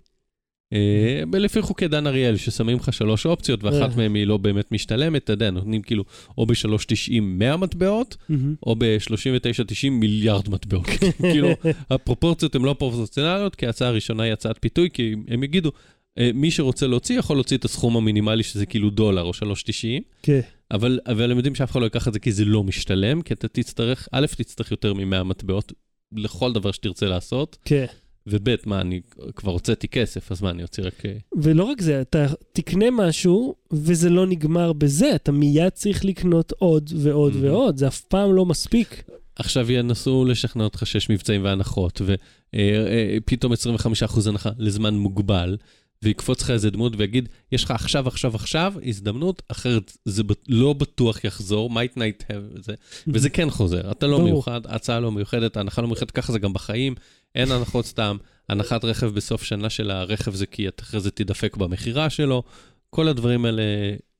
אה, 0.73 1.39
לפי 1.39 1.62
חוקי 1.62 1.88
דן 1.88 2.08
אריאל, 2.08 2.38
ששמים 2.38 2.78
לך 2.78 2.93
שלוש 2.93 3.25
אופציות, 3.25 3.63
ואחת 3.63 3.91
אה. 3.91 3.97
מהן 3.97 4.15
היא 4.15 4.28
לא 4.28 4.38
באמת 4.38 4.71
משתלמת, 4.71 5.23
אתה 5.23 5.34
יודע, 5.34 5.51
נותנים 5.51 5.82
כאילו 5.82 6.04
או 6.38 6.45
ב-3.90 6.45 7.21
100 7.21 7.58
מטבעות, 7.58 8.17
או 8.65 8.75
ב-39.90 8.78 9.89
מיליארד 9.91 10.49
מטבעות. 10.49 10.88
כאילו, 11.32 11.49
הפרופורציות 11.89 12.56
הן 12.56 12.62
לא 12.62 12.75
פרופורציונליות, 12.80 13.56
כי 13.56 13.65
ההצעה 13.65 13.88
הראשונה 13.88 14.23
היא 14.23 14.34
הצעת 14.34 14.58
פיתוי, 14.62 14.89
כי 14.93 15.15
הם 15.28 15.43
יגידו, 15.43 15.71
אה, 16.17 16.32
מי 16.34 16.51
שרוצה 16.51 16.88
להוציא 16.88 17.19
יכול 17.19 17.38
להוציא 17.38 17.58
את 17.58 17.65
הסכום 17.65 17.97
המינימלי, 17.97 18.43
שזה 18.43 18.65
כאילו 18.65 18.89
דולר 18.89 19.21
או 19.21 19.34
3.90, 19.34 20.01
כן. 20.21 20.39
אבל, 20.71 20.99
אבל 21.08 21.32
הם 21.32 21.38
יודעים 21.38 21.56
שאף 21.56 21.71
אחד 21.71 21.80
לא 21.80 21.86
ייקח 21.86 22.08
את 22.08 22.13
זה 22.13 22.19
כי 22.19 22.32
זה 22.32 22.45
לא 22.45 22.63
משתלם, 22.63 23.21
כי 23.21 23.34
אתה 23.34 23.47
תצטרך, 23.47 24.08
א', 24.12 24.25
תצטרך 24.38 24.71
יותר 24.71 24.93
מ-100 24.93 25.23
מטבעות 25.23 25.73
לכל 26.12 26.54
דבר 26.54 26.71
שתרצה 26.71 27.06
לעשות, 27.06 27.58
כן. 27.65 27.86
וב', 28.28 28.56
מה, 28.66 28.82
אני 28.82 29.02
כבר 29.36 29.52
הוצאתי 29.52 29.88
כסף, 29.88 30.32
אז 30.32 30.42
מה, 30.42 30.50
אני 30.50 30.64
אוציא 30.64 30.84
רק... 30.84 31.06
אה, 31.06 31.18
ולא 31.38 31.64
רק 31.64 31.82
זה, 31.82 32.02
אתה 32.02 32.26
תקנה 32.54 32.86
משהו, 32.92 33.56
וזה 33.72 34.10
לא 34.10 34.28
נגמר 34.28 34.74
בזה, 34.74 35.16
אתה 35.16 35.32
מיד 35.32 35.70
צריך 35.70 36.06
לקנות 36.06 36.54
עוד 36.60 36.90
ועוד 36.96 37.34
Mhm. 37.34 37.38
ועוד, 37.42 37.78
זה 37.78 37.88
אף 37.88 38.02
פעם 38.02 38.34
לא 38.36 38.46
מספיק. 38.46 39.04
עכשיו 39.36 39.72
ינסו 39.72 40.26
לשכנע 40.26 40.64
אותך 40.64 40.88
שיש 40.88 41.10
מבצעים 41.10 41.44
והנחות, 41.44 42.02
ופתאום 42.06 43.54
25% 43.54 44.28
הנחה 44.28 44.50
לזמן 44.58 44.96
מוגבל, 44.96 45.58
ויקפוץ 46.04 46.42
לך 46.42 46.50
איזה 46.52 46.70
דמות 46.70 46.94
ויגיד, 46.98 47.30
יש 47.52 47.64
לך 47.64 47.72
עכשיו, 47.72 48.08
עכשיו, 48.08 48.36
עכשיו, 48.36 48.74
הזדמנות, 48.86 49.44
אחרת 49.48 49.98
זה 50.06 50.24
לא 50.50 50.74
בטוח 50.74 51.24
יחזור, 51.24 51.70
might 51.70 51.98
not 51.98 52.24
have 52.24 52.62
זה, 52.62 52.74
וזה 53.08 53.30
כן 53.30 53.50
חוזר. 53.50 53.92
אתה 53.92 54.08
לא 54.08 54.18
ברור. 54.18 54.30
מיוחד, 54.30 54.62
ההצעה 54.66 55.00
לא 55.00 55.12
מיוחדת, 55.12 55.58
ההנחה 55.58 55.82
לא 55.82 55.88
מיוחדת, 55.88 56.12
ככה 56.12 56.32
זה 56.32 56.40
גם 56.40 56.54
בחיים, 56.54 56.96
אין 57.36 57.52
הנחות 57.52 57.86
סתם. 57.86 58.17
הנחת 58.50 58.86
רכב 58.86 59.08
בסוף 59.08 59.43
שנה 59.43 59.69
של 59.69 59.91
הרכב 59.91 60.36
זה 60.36 60.45
כי 60.45 60.67
אחרי 60.80 61.00
זה 61.00 61.12
תדפק 61.12 61.58
במכירה 61.58 62.10
שלו, 62.10 62.43
כל 62.89 63.08
הדברים 63.08 63.45
האלה, 63.45 63.63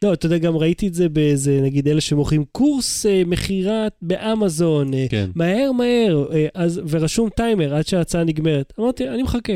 לא, 0.04 0.13
אתה 0.13 0.25
יודע, 0.25 0.38
גם 0.38 0.56
ראיתי 0.58 0.88
את 0.88 0.93
זה 0.93 1.10
באיזה, 1.10 1.60
נגיד, 1.62 1.88
אלה 1.88 2.01
שמוכרים 2.01 2.45
קורס 2.51 3.06
אה, 3.06 3.23
מכירה 3.25 3.88
באמזון, 4.01 4.93
אה, 4.93 5.06
כן. 5.10 5.30
מהר 5.36 5.71
מהר, 5.71 6.25
אה, 6.34 6.47
אז, 6.54 6.82
ורשום 6.89 7.30
טיימר 7.30 7.75
עד 7.75 7.88
שההצעה 7.88 8.23
נגמרת. 8.23 8.73
אמרתי, 8.80 9.10
אני 9.10 9.23
מחכה. 9.23 9.54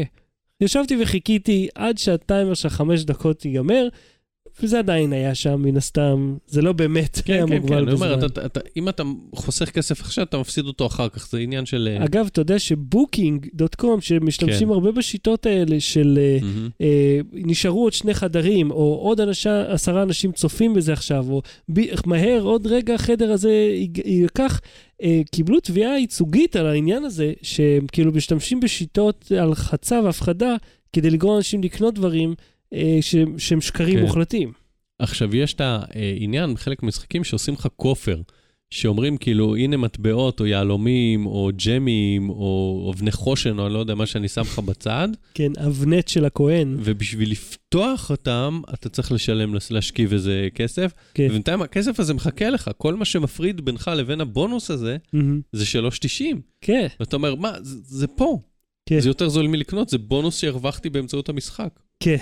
ישבתי 0.62 0.98
וחיכיתי 1.02 1.68
עד 1.76 1.98
שהטיימר 1.98 2.54
של 2.54 2.70
חמש 2.70 3.04
דקות 3.04 3.46
ייגמר, 3.46 3.88
וזה 4.64 4.80
עדיין 4.80 5.14
היה 5.14 5.36
שם, 5.36 5.62
מן 5.62 5.78
הסתם, 5.78 6.38
זה 6.48 6.62
לא 6.62 6.74
באמת 6.74 7.16
היה 7.16 7.24
כן, 7.26 7.48
כן, 7.50 7.56
כן, 7.56 7.62
מוגבל 7.62 7.92
אומר, 7.92 8.16
בזמן. 8.16 8.26
אתה- 8.26 8.46
אתה- 8.46 8.60
אם 8.78 8.90
אתה 8.90 9.04
חוסך 9.36 9.70
כסף 9.70 10.02
עכשיו, 10.02 10.24
אתה 10.24 10.38
מפסיד 10.38 10.66
אותו 10.66 10.86
אחר 10.88 11.10
כך, 11.10 11.30
זה 11.30 11.40
עניין 11.40 11.66
של... 11.66 11.90
אה, 12.00 12.06
אגב, 12.06 12.26
אתה 12.32 12.42
יודע 12.42 12.60
שבוקינג.קום, 12.60 14.02
שמשתמשים 14.02 14.68
כן. 14.68 14.74
הרבה 14.74 14.92
בשיטות 14.92 15.46
האלה 15.46 15.80
של 15.80 16.20
מהמם. 16.42 16.70
אה, 16.82 17.20
נשארו 17.34 17.84
עוד 17.84 17.94
שני 17.94 18.14
חדרים, 18.14 18.72
או 18.72 18.96
עוד 19.02 19.20
אנשה, 19.22 19.74
עשרה 19.74 20.04
אנשים 20.04 20.32
צופים 20.32 20.74
בזה 20.74 20.94
עכשיו, 20.94 21.26
או 21.30 21.42
ב, 21.74 21.80
מהר, 22.06 22.42
עוד 22.42 22.68
רגע 22.68 22.94
החדר 22.96 23.32
הזה 23.32 23.52
ייקח, 24.06 24.62
אה, 25.04 25.22
קיבלו 25.32 25.60
תביעה 25.60 26.00
ייצוגית 26.00 26.56
על 26.56 26.68
העניין 26.68 27.04
הזה, 27.04 27.34
שהם 27.42 27.86
כאילו 27.92 28.12
משתמשים 28.12 28.60
בשיטות 28.60 29.32
הלחצה 29.40 30.00
והפחדה 30.04 30.56
כדי 30.94 31.10
לגרום 31.10 31.38
אנשים 31.38 31.64
לקנות 31.64 31.94
דברים 31.94 32.34
שהם 33.38 33.62
שקרים 33.62 33.96
כן. 33.96 34.02
מוחלטים. 34.02 34.52
עכשיו, 35.00 35.36
יש 35.36 35.54
את 35.54 35.62
העניין 35.62 36.54
בחלק 36.54 36.84
מהמשחקים 36.84 37.24
שעושים 37.24 37.54
לך 37.54 37.68
כופר, 37.76 38.22
שאומרים 38.70 39.18
כאילו, 39.18 39.56
הנה 39.56 39.78
מטבעות, 39.78 40.40
או 40.40 40.46
יהלומים, 40.46 41.26
או 41.26 41.50
ג'מים, 41.66 42.30
או 42.30 42.92
אבני 42.96 43.12
חושן, 43.12 43.60
או 43.60 43.66
אני 43.66 43.74
לא 43.74 43.80
יודע 43.80 43.96
מה 43.96 44.06
שאני 44.06 44.28
שם 44.28 44.42
לך 44.42 44.60
בצד, 44.60 45.08
כן, 45.34 45.52
אבנט 45.66 46.08
של 46.08 46.26
הכהן. 46.26 46.76
ובשביל 46.80 47.32
לפתוח 47.32 48.10
אותם, 48.10 48.62
אתה 48.74 48.90
צריך 48.90 49.12
לשלם, 49.12 49.56
להשכיב 49.72 50.14
איזה 50.14 50.48
כסף, 50.56 50.94
כן. 51.14 51.28
ובינתיים 51.30 51.62
הכסף 51.62 52.00
הזה 52.00 52.14
מחכה 52.14 52.50
לך, 52.50 52.72
כל 52.78 52.96
מה 52.96 53.06
שמפריד 53.06 53.62
בינך 53.62 53.92
לבין 53.96 54.22
הבונוס 54.22 54.72
הזה. 54.72 54.98
זה 55.52 55.66
3.90. 55.82 56.24
כן, 56.62 56.88
ואתה 57.00 57.16
אומר, 57.16 57.36
מה, 57.36 57.52
זה, 57.62 57.78
זה 57.84 58.08
פה. 58.08 58.40
כן. 58.86 59.00
זה 59.00 59.10
יותר 59.10 59.30
זול 59.30 59.48
מלקנות, 59.48 59.90
זה 59.90 59.98
בונוס 59.98 60.40
שהרווחתי 60.40 60.90
באמצעות 60.90 61.30
המשחק. 61.30 61.80
כן. 62.00 62.18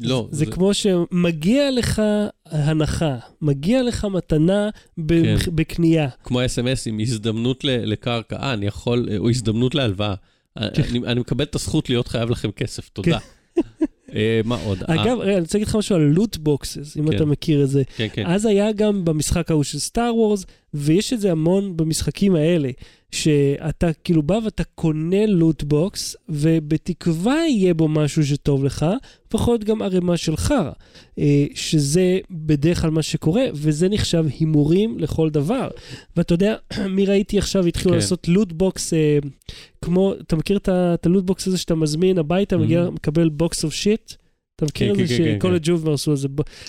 לא, 0.00 0.28
זה, 0.30 0.36
זה 0.38 0.46
כמו 0.46 0.74
שמגיע 0.74 1.70
לך 1.70 2.02
הנחה, 2.46 3.16
מגיע 3.42 3.82
לך 3.82 4.04
מתנה 4.04 4.68
ב- 4.98 5.22
כן. 5.22 5.36
בקנייה. 5.54 6.08
כמו 6.24 6.44
אס.אם.אס 6.44 6.86
עם 6.86 6.98
הזדמנות 7.00 7.64
ל- 7.64 7.84
לקרקע, 7.92 8.36
אה, 8.36 8.52
אני 8.52 8.66
יכול, 8.66 9.08
או 9.18 9.30
הזדמנות 9.30 9.74
להלוואה. 9.74 10.14
כן. 10.74 10.82
אני, 10.90 10.98
אני 11.06 11.20
מקבל 11.20 11.44
את 11.44 11.54
הזכות 11.54 11.88
להיות 11.88 12.08
חייב 12.08 12.30
לכם 12.30 12.50
כסף, 12.50 12.88
תודה. 12.88 13.18
אה, 14.14 14.40
מה 14.44 14.56
עוד? 14.64 14.78
אה, 14.88 15.02
אגב, 15.02 15.20
אני 15.20 15.40
רוצה 15.40 15.58
להגיד 15.58 15.68
לך 15.68 15.76
משהו 15.76 15.96
על 15.96 16.02
loot 16.02 16.36
boxes, 16.36 16.96
אם 16.96 17.10
כן. 17.10 17.16
אתה 17.16 17.24
מכיר 17.24 17.62
את 17.62 17.68
זה. 17.68 17.82
כן, 17.96 18.06
כן. 18.12 18.26
אז 18.26 18.46
היה 18.46 18.72
גם 18.72 19.04
במשחק 19.04 19.50
ההוא 19.50 19.62
של 19.62 19.78
Star 19.78 20.16
Wars, 20.16 20.46
ויש 20.74 21.12
את 21.12 21.20
זה 21.20 21.32
המון 21.32 21.76
במשחקים 21.76 22.34
האלה, 22.34 22.70
שאתה 23.10 23.90
כאילו 24.04 24.22
בא 24.22 24.38
ואתה 24.44 24.64
קונה 24.64 25.26
loot 25.26 25.62
box, 25.62 26.16
ובתקווה 26.28 27.34
יהיה 27.48 27.74
בו 27.74 27.88
משהו 27.88 28.26
שטוב 28.26 28.64
לך, 28.64 28.86
להיות 29.34 29.64
גם 29.64 29.82
ערימה 29.82 30.16
של 30.16 30.36
חרא, 30.36 30.70
אה, 31.18 31.46
שזה 31.54 32.18
בדרך 32.30 32.80
כלל 32.80 32.90
מה 32.90 33.02
שקורה, 33.02 33.42
וזה 33.54 33.88
נחשב 33.88 34.24
הימורים 34.38 34.98
לכל 34.98 35.30
דבר. 35.30 35.68
ואתה 36.16 36.34
יודע, 36.34 36.54
מי 36.96 37.06
ראיתי 37.06 37.38
עכשיו 37.38 37.66
התחילו 37.66 37.90
כן. 37.90 37.96
לעשות 37.96 38.28
loot 38.28 38.52
box, 38.52 38.92
כמו, 39.82 40.14
אתה 40.26 40.36
מכיר 40.36 40.56
את 40.56 41.06
ה 41.06 41.10
loot 41.10 41.24
box 41.24 41.46
הזה 41.46 41.58
שאתה 41.58 41.74
מזמין 41.74 42.18
הביתה, 42.18 42.56
מגיע, 42.56 42.86
Mhm. 42.86 42.90
מקבל 42.90 43.28
box 43.28 43.64
of 43.64 43.72
shit? 43.74 43.95
אתה 44.56 44.64
מכיר 44.64 44.94
כן, 44.94 45.02
את 45.02 45.08
זה 45.08 45.16
כן, 45.16 45.24
כן, 45.24 45.36
שכל 45.38 45.48
כן. 45.48 45.54
הג'ובר 45.54 45.92
עשו 45.92 46.10
על 46.10 46.16
זה? 46.16 46.28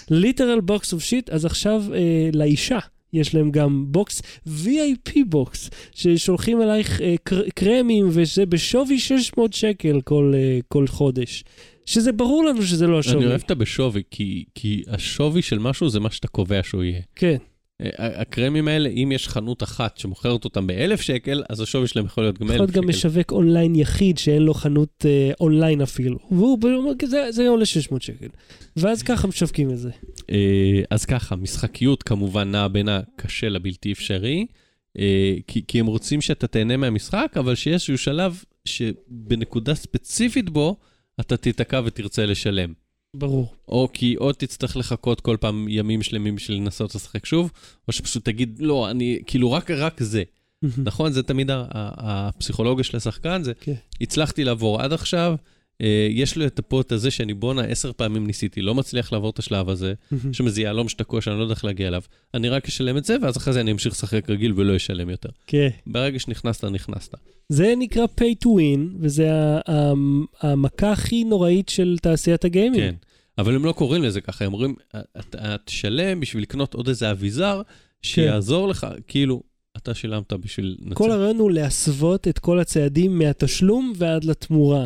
literal 0.09 0.59
box 0.59 0.93
of 0.93 1.03
shit, 1.03 1.29
אז 1.29 1.45
עכשיו 1.45 1.83
אה, 1.93 2.29
לאישה. 2.33 2.79
יש 3.13 3.35
להם 3.35 3.51
גם 3.51 3.85
box, 3.87 4.21
VIP 4.47 5.11
box, 5.27 5.69
ששולחים 5.95 6.61
אלייך 6.61 7.01
אה, 7.01 7.15
קר, 7.23 7.41
קרמים, 7.55 8.07
וזה 8.09 8.45
בשווי 8.45 8.99
600 8.99 9.53
שקל 9.53 10.01
כל, 10.01 10.33
אה, 10.35 10.59
כל 10.67 10.87
חודש. 10.87 11.43
שזה 11.85 12.11
ברור 12.11 12.45
לנו 12.45 12.63
שזה 12.63 12.87
לא 12.87 12.99
השווי. 12.99 13.17
אני 13.17 13.25
אוהב 13.25 13.41
את 13.45 13.51
הבשווי, 13.51 14.03
כי, 14.11 14.43
כי 14.55 14.83
השווי 14.87 15.41
של 15.41 15.59
משהו 15.59 15.89
זה 15.89 15.99
מה 15.99 16.11
שאתה 16.11 16.27
קובע 16.27 16.59
שהוא 16.63 16.83
יהיה. 16.83 17.01
כן, 17.15 17.37
הקרמים 17.97 18.67
האלה, 18.67 18.89
אם 18.89 19.11
יש 19.11 19.27
חנות 19.27 19.63
אחת 19.63 19.97
שמוכרת 19.97 20.45
אותם 20.45 20.67
באלף 20.67 21.01
שקל, 21.01 21.43
אז 21.49 21.61
השווי 21.61 21.87
שלהם 21.87 22.05
יכול 22.05 22.23
להיות 22.23 22.39
גם 22.39 22.45
יכול 22.45 22.53
אלף 22.53 22.59
להיות 22.59 22.71
גם 22.71 22.83
שקל. 22.83 22.89
משווק 22.89 23.31
אונליין 23.31 23.75
יחיד 23.75 24.17
שאין 24.17 24.41
לו 24.41 24.53
חנות 24.53 25.05
אה, 25.05 25.31
אונליין 25.39 25.81
אפילו. 25.81 26.17
והוא 26.31 26.59
אומר, 26.63 26.91
זה, 27.05 27.31
זה 27.31 27.47
עולה 27.47 27.65
600 27.65 28.01
שקל. 28.01 28.27
ואז 28.77 29.03
ככה 29.03 29.27
משווקים 29.27 29.71
את 29.71 29.77
זה. 29.77 29.89
אה, 30.31 30.81
אז 30.89 31.05
ככה, 31.05 31.35
משחקיות 31.35 32.03
כמובן 32.03 32.51
נעה 32.51 32.67
בין 32.67 32.89
הקשה 32.89 33.49
לבלתי 33.49 33.91
אפשרי, 33.91 34.45
אה, 34.99 35.35
כי, 35.47 35.61
כי 35.67 35.79
הם 35.79 35.85
רוצים 35.85 36.21
שאתה 36.21 36.47
תהנה 36.47 36.77
מהמשחק, 36.77 37.33
אבל 37.35 37.55
שיש 37.55 37.73
איזשהו 37.73 37.97
שלב 37.97 38.43
שבנקודה 38.65 39.75
ספציפית 39.75 40.49
בו, 40.49 40.77
אתה 41.19 41.37
תיתקע 41.37 41.81
ותרצה 41.85 42.25
לשלם. 42.25 42.73
ברור. 43.15 43.53
או 43.67 43.89
כי 43.93 44.17
או 44.17 44.33
תצטרך 44.33 44.77
לחכות 44.77 45.21
כל 45.21 45.37
פעם 45.39 45.65
ימים 45.69 46.03
שלמים 46.03 46.35
בשביל 46.35 46.57
לנסות 46.57 46.95
לשחק 46.95 47.25
שוב, 47.25 47.51
או 47.87 47.93
שפשוט 47.93 48.25
תגיד, 48.25 48.59
לא, 48.59 48.91
אני, 48.91 49.19
כאילו, 49.25 49.51
רק, 49.51 49.71
רק 49.71 50.03
זה. 50.03 50.23
נכון? 50.77 51.11
זה 51.11 51.23
תמיד 51.23 51.49
הפסיכולוגיה 51.51 52.83
של 52.83 52.97
השחקן, 52.97 53.43
זה, 53.43 53.53
כן. 53.53 53.73
הצלחתי 54.01 54.43
לעבור 54.43 54.81
עד 54.81 54.93
עכשיו, 54.93 55.35
יש 56.09 56.35
לי 56.35 56.47
את 56.47 56.59
הפוט 56.59 56.91
הזה 56.91 57.11
שאני 57.11 57.33
בואנה 57.33 57.61
עשר 57.61 57.91
פעמים 57.93 58.27
ניסיתי, 58.27 58.61
לא 58.61 58.75
מצליח 58.75 59.11
לעבור 59.11 59.29
את 59.29 59.39
השלב 59.39 59.69
הזה, 59.69 59.93
יש 60.11 60.37
שם 60.37 60.45
איזה 60.45 60.61
יהלום 60.61 60.89
שתקוע 60.89 61.21
שאני 61.21 61.37
לא 61.37 61.41
יודע 61.41 61.53
איך 61.53 61.65
להגיע 61.65 61.87
אליו, 61.87 62.01
אני 62.33 62.49
רק 62.49 62.67
אשלם 62.67 62.97
את 62.97 63.05
זה, 63.05 63.15
ואז 63.21 63.37
אחרי 63.37 63.53
זה 63.53 63.61
אני 63.61 63.71
אמשיך 63.71 63.93
לשחק 63.93 64.29
רגיל 64.29 64.53
ולא 64.55 64.75
אשלם 64.75 65.09
יותר. 65.09 65.29
כן. 65.47 65.69
ברגע 65.87 66.19
שנכנסת, 66.19 66.63
נכנסת. 66.63 67.15
זה 67.49 67.73
נקרא 67.77 68.05
pay 68.19 68.45
to 68.45 68.47
win, 68.47 68.79
וזה 68.99 69.29
המכה 70.41 70.91
הכי 70.91 71.23
נוראית 71.23 71.69
של 71.69 71.97
תעשיית 72.01 72.45
הגיימינג. 72.45 72.83
כן. 72.83 72.95
אבל 73.37 73.55
הם 73.55 73.65
לא 73.65 73.71
קוראים 73.71 74.03
לזה 74.03 74.21
ככה, 74.21 74.45
הם 74.45 74.53
אומרים, 74.53 74.75
אתה 75.19 75.55
תשלם 75.65 76.19
בשביל 76.19 76.43
לקנות 76.43 76.73
עוד 76.73 76.87
איזה 76.87 77.11
אביזר 77.11 77.61
שיעזור 78.01 78.67
לך, 78.67 78.87
כאילו, 79.07 79.43
אתה 79.77 79.93
שילמת 79.93 80.33
בשביל. 80.33 80.77
כל 80.93 81.11
הרעיון 81.11 81.37
הוא 81.37 81.51
להסוות 81.51 82.27
את 82.27 82.39
כל 82.39 82.59
הצעדים 82.59 83.19
מהתשלום 83.19 83.93
ועד 83.95 84.23
לתמורה. 84.23 84.85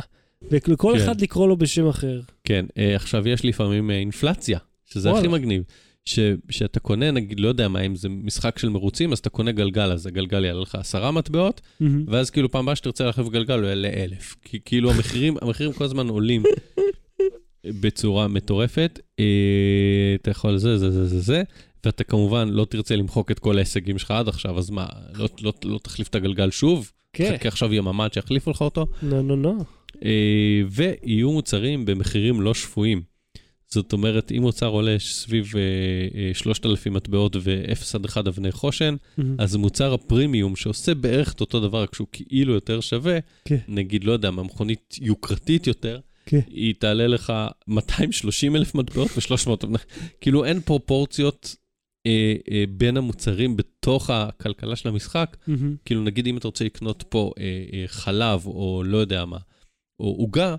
ולכל 0.52 0.94
כן. 0.98 1.04
אחד 1.04 1.22
לקרוא 1.22 1.48
לו 1.48 1.58
בשם 1.58 1.88
אחר. 1.88 2.22
כן, 2.44 2.66
אה, 2.78 2.96
עכשיו 2.96 3.28
יש 3.28 3.46
לפעמים 3.46 3.92
אה, 3.92 3.96
אינפלציה, 3.96 4.60
שזה 4.86 5.10
וואלה. 5.10 5.20
הכי 5.20 5.28
מגניב. 5.28 5.64
ש, 6.06 6.20
שאתה 6.50 6.80
קונה, 6.80 7.12
נגיד, 7.12 7.40
לא 7.40 7.48
יודע 7.48 7.68
מה, 7.68 7.82
אם 7.82 7.96
זה 7.96 8.10
משחק 8.10 8.60
של 8.60 8.70
מרוצים, 8.70 9.12
אז 9.12 9.20
אתה 9.20 9.30
קונה 9.30 9.52
גלגל, 9.52 9.92
אז 9.92 10.08
הגלגל 10.08 10.46
יעלה 10.46 10.62
לך 10.62 10.76
עשרה 10.76 11.12
מטבעות, 11.12 11.62
מהמם. 11.80 12.06
ואז 12.08 12.30
כאילו 12.30 12.52
פעם 12.52 12.64
הבאה 12.64 12.76
שתרצה 12.76 13.06
להחליף 13.06 13.28
גלגל, 13.28 13.60
הוא 13.60 13.68
יעלה 13.68 13.90
אלף. 13.90 14.36
כי 14.46 14.60
כאילו 14.66 14.92
המחירים, 14.92 15.38
המחירים 15.42 15.74
כל 15.74 15.84
הזמן 15.84 16.08
עולים 16.08 16.44
בצורה 17.66 18.28
מטורפת. 18.28 19.00
אה, 19.20 20.16
אתה 20.22 20.32
יכול 20.32 20.58
זה, 20.58 20.78
זה, 20.78 20.92
זה, 20.92 21.06
זה, 21.06 21.20
זה, 21.20 21.44
ואתה 21.86 22.04
כמובן 22.04 22.50
לא 22.50 22.66
תרצה 22.66 22.96
למחוק 22.96 23.32
את 23.32 23.40
כל 23.40 23.56
ההישגים 23.56 23.98
שלך 23.98 24.12
עד 24.12 24.28
עכשיו, 24.28 24.58
אז 24.60 24.70
מה, 24.70 24.86
לא, 25.14 25.30
לא, 25.42 25.54
לא 25.64 25.80
תחליף 25.84 26.08
את 26.08 26.16
הגלגל 26.16 26.52
שוב? 26.52 26.92
כן. 27.14 27.34
חכה 27.38 27.48
עכשיו 27.48 27.74
יממה 27.74 28.06
עד 28.06 28.14
שיחליפו 28.14 28.52
לך 28.52 28.62
אותו? 28.62 28.88
נו, 29.02 29.22
נו, 29.22 29.36
נו. 29.36 29.64
אה, 30.06 30.62
ויהיו 30.70 31.32
מוצרים 31.32 31.86
במחירים 31.86 32.42
לא 32.42 32.54
שפויים. 32.54 33.12
זאת 33.74 33.94
אומרת, 33.94 34.32
אם 34.32 34.42
מוצר 34.42 34.68
עולה 34.68 34.96
סביב 35.00 35.54
אה, 35.56 35.62
אה, 36.20 36.34
3,000 36.34 36.94
מטבעות 36.94 37.36
ו-0 37.36 37.96
עד 37.96 38.06
1 38.06 38.28
אבני 38.28 38.52
חושן, 38.52 38.96
מהמם. 39.18 39.36
אז 39.40 39.56
מוצר 39.56 39.94
הפרימיום 39.94 40.56
שעושה 40.56 40.94
בערך 40.96 41.34
את 41.34 41.42
אותו 41.42 41.60
דבר, 41.60 41.84
רק 41.84 41.96
שהוא 41.96 42.08
כאילו 42.12 42.54
יותר 42.54 42.82
שווה, 42.82 43.20
כן. 43.46 43.58
נגיד, 43.68 44.04
לא 44.04 44.12
יודע, 44.12 44.32
מהמכונית 44.32 44.98
יוקרתית 45.02 45.68
יותר, 45.68 46.00
כן. 46.26 46.40
היא 46.48 46.74
תעלה 46.80 47.08
לך 47.08 47.34
230 47.68 48.56
אלף 48.56 48.76
מטבעות 48.76 49.12
ו-300 49.18 49.50
אבני... 49.64 49.78
כאילו 50.22 50.46
אין 50.46 50.62
פרופורציות 50.62 51.56
אה, 52.06 52.36
אה, 52.52 52.64
בין 52.70 52.98
המוצרים 52.98 53.58
בתוך 53.58 54.10
הכלכלה 54.10 54.76
של 54.76 54.90
המשחק. 54.90 55.38
מהמם. 55.48 55.76
כאילו, 55.86 56.04
נגיד 56.04 56.28
אם 56.28 56.38
אתה 56.38 56.48
רוצה 56.48 56.66
לקנות 56.66 57.04
פה 57.10 57.32
אה, 57.40 57.44
אה, 57.74 57.84
חלב, 57.88 58.46
או 58.46 58.84
לא 58.86 58.98
יודע 58.98 59.26
מה, 59.26 59.38
או 60.02 60.16
עוגה, 60.18 60.56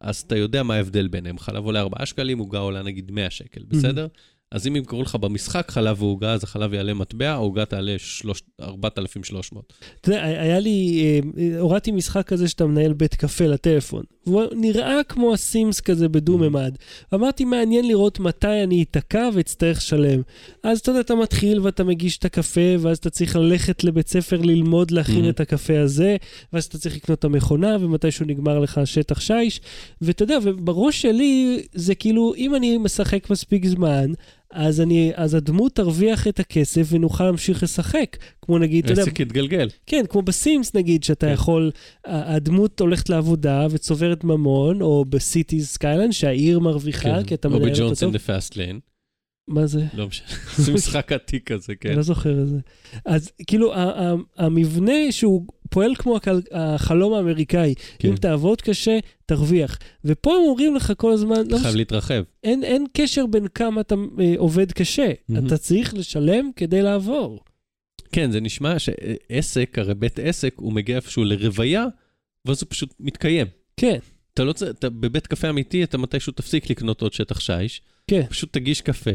אז 0.00 0.20
אתה 0.20 0.36
יודע 0.36 0.62
מה 0.62 0.74
ההבדל 0.74 1.08
ביניהם. 1.08 1.38
חלב 1.38 1.64
עולה 1.64 1.80
4 1.80 2.06
שקלים, 2.06 2.38
עוגה 2.38 2.58
עולה 2.58 2.82
נגיד 2.82 3.10
100 3.10 3.30
שקל, 3.30 3.64
בסדר? 3.68 4.06
אז 4.52 4.66
אם 4.66 4.76
ימכרו 4.76 5.02
לך 5.02 5.14
במשחק 5.14 5.70
חלב 5.70 6.02
ועוגה, 6.02 6.32
אז 6.32 6.44
החלב 6.44 6.72
יעלה 6.74 6.94
מטבע, 6.94 7.30
העוגה 7.30 7.64
תעלה 7.64 7.94
שלוש- 7.98 8.42
4,300. 8.60 9.72
אתה 10.00 10.10
יודע, 10.10 10.24
היה 10.24 10.58
לי, 10.58 11.02
אה, 11.38 11.60
הורדתי 11.60 11.90
משחק 11.92 12.26
כזה 12.26 12.48
שאתה 12.48 12.66
מנהל 12.66 12.92
בית 12.92 13.14
קפה 13.14 13.46
לטלפון. 13.46 14.02
והוא 14.26 14.42
נראה 14.56 15.00
כמו 15.08 15.32
הסימס 15.32 15.80
כזה 15.80 16.08
בדו-ממד. 16.08 16.76
אמרתי, 17.14 17.44
מעניין 17.44 17.88
לראות 17.88 18.20
מתי 18.20 18.62
אני 18.64 18.82
אתקע 18.82 19.28
ואצטרך 19.34 19.76
לשלם. 19.78 20.20
אז 20.62 20.78
אתה 20.78 20.90
יודע, 20.90 21.00
אתה 21.00 21.14
מתחיל 21.14 21.60
ואתה 21.60 21.84
מגיש 21.84 22.18
את 22.18 22.24
הקפה, 22.24 22.60
ואז 22.78 22.98
אתה 22.98 23.10
צריך 23.10 23.36
ללכת 23.36 23.84
לבית 23.84 24.08
ספר 24.08 24.40
ללמוד 24.40 24.90
להכין 24.90 25.24
Mhm. 25.24 25.28
את 25.28 25.40
הקפה 25.40 25.80
הזה, 25.80 26.16
ואז 26.52 26.64
אתה 26.64 26.78
צריך 26.78 26.96
לקנות 26.96 27.18
את 27.18 27.24
המכונה, 27.24 27.76
ומתישהו 27.80 28.26
נגמר 28.26 28.58
לך 28.58 28.78
השטח 28.78 29.20
שיש. 29.20 29.60
ואתה 30.00 30.22
יודע, 30.22 30.38
ובראש 30.42 31.02
שלי 31.02 31.62
זה 31.74 31.94
כאילו, 31.94 32.32
אם 32.36 32.54
אני 32.54 32.78
משחק 32.78 33.30
מספיק 33.30 33.66
זמן, 33.66 34.12
אז, 34.56 34.80
אני, 34.80 35.12
אז 35.14 35.34
הדמות 35.34 35.74
תרוויח 35.74 36.26
את 36.28 36.40
הכסף 36.40 36.86
ונוכל 36.90 37.24
להמשיך 37.24 37.62
לשחק. 37.62 38.16
כמו 38.42 38.58
נגיד, 38.58 38.84
אתה 38.84 38.92
יודע, 38.92 39.02
עסק 39.02 39.20
יתגלגל. 39.20 39.68
כן, 39.86 40.04
כמו 40.08 40.22
ב 40.22 40.32
Sims 40.32 40.74
נגיד, 40.74 41.04
שאתה 41.04 41.26
כן. 41.26 41.32
יכול, 41.32 41.70
הדמות 42.04 42.80
הולכת 42.80 43.08
לעבודה 43.08 43.66
וצוברת 43.70 44.24
ממון, 44.24 44.82
או 44.82 45.04
ב 45.08 45.17
Cities 45.17 45.68
Skylines, 45.68 46.12
שהעיר 46.12 46.60
מרוויחה, 46.60 47.22
כי 47.26 47.34
אתה 47.34 47.48
כן. 47.48 47.54
או 47.54 47.60
מנהל 47.60 47.72
ב 47.72 47.77
Jones 47.77 48.00
טוב. 48.00 48.08
in 48.08 48.13
the 48.13 48.20
Fast 48.20 48.56
Lane. 48.56 48.80
מה 49.48 49.66
זה? 49.66 49.84
לא 49.94 50.06
משנה. 50.06 50.26
זה 50.56 50.72
משחק 50.72 51.12
עתיק 51.12 51.52
כזה, 51.52 51.64
אני 51.68 51.76
כן. 51.76 51.96
לא 51.96 52.02
זוכר 52.02 52.42
את 52.42 52.48
זה. 52.48 52.58
אז 53.04 53.30
כאילו, 53.46 53.72
המבנה 54.36 55.12
שהוא 55.12 55.46
פועל 55.70 55.94
כמו 55.94 56.16
הכל- 56.16 56.40
החלום 56.52 57.14
האמריקאי, 57.14 57.74
כן. 57.98 58.08
אם 58.08 58.16
תעבוד 58.16 58.62
קשה, 58.62 58.98
תרוויח. 59.26 59.78
ופה 60.04 60.36
הם 60.36 60.42
אומרים 60.48 60.74
לך 60.76 60.92
כל 60.96 61.12
הזמן, 61.12 61.36
לא 61.48 61.56
חייב 61.58 61.70
מש- 61.70 61.76
להתרחב. 61.76 62.22
אין, 62.44 62.64
אין 62.64 62.86
קשר 62.92 63.26
בין 63.26 63.46
כמה 63.54 63.80
אתה 63.80 63.94
אה, 64.20 64.34
עובד 64.38 64.72
קשה, 64.72 65.10
מהמם. 65.28 65.46
אתה 65.46 65.58
צריך 65.58 65.94
לשלם 65.94 66.50
כדי 66.56 66.82
לעבור. 66.82 67.40
כן, 68.12 68.30
זה 68.30 68.40
נשמע 68.40 68.74
שעסק, 68.78 69.78
הרי 69.78 69.94
בית 69.94 70.18
עסק, 70.18 70.54
הוא 70.56 70.72
מגיע 70.72 70.96
איפשהו 70.96 71.24
לרוויה, 71.24 71.86
ואז 72.44 72.62
הוא 72.62 72.66
פשוט 72.70 72.94
מתקיים. 73.00 73.46
כן, 73.76 73.98
אתה 74.34 74.44
לא 74.44 74.52
צריך, 74.52 74.70
אתה 74.78 74.90
בבית 74.90 75.26
קפה 75.26 75.48
אמיתי, 75.50 75.84
אתה 75.84 75.98
מתישהו 75.98 76.32
תפסיק 76.32 76.70
לקנות 76.70 77.02
עוד 77.02 77.12
שטח 77.12 77.40
שיש, 77.40 77.82
כן, 78.10 78.22
פשוט 78.28 78.52
תגיש 78.52 78.80
קפה, 78.80 79.10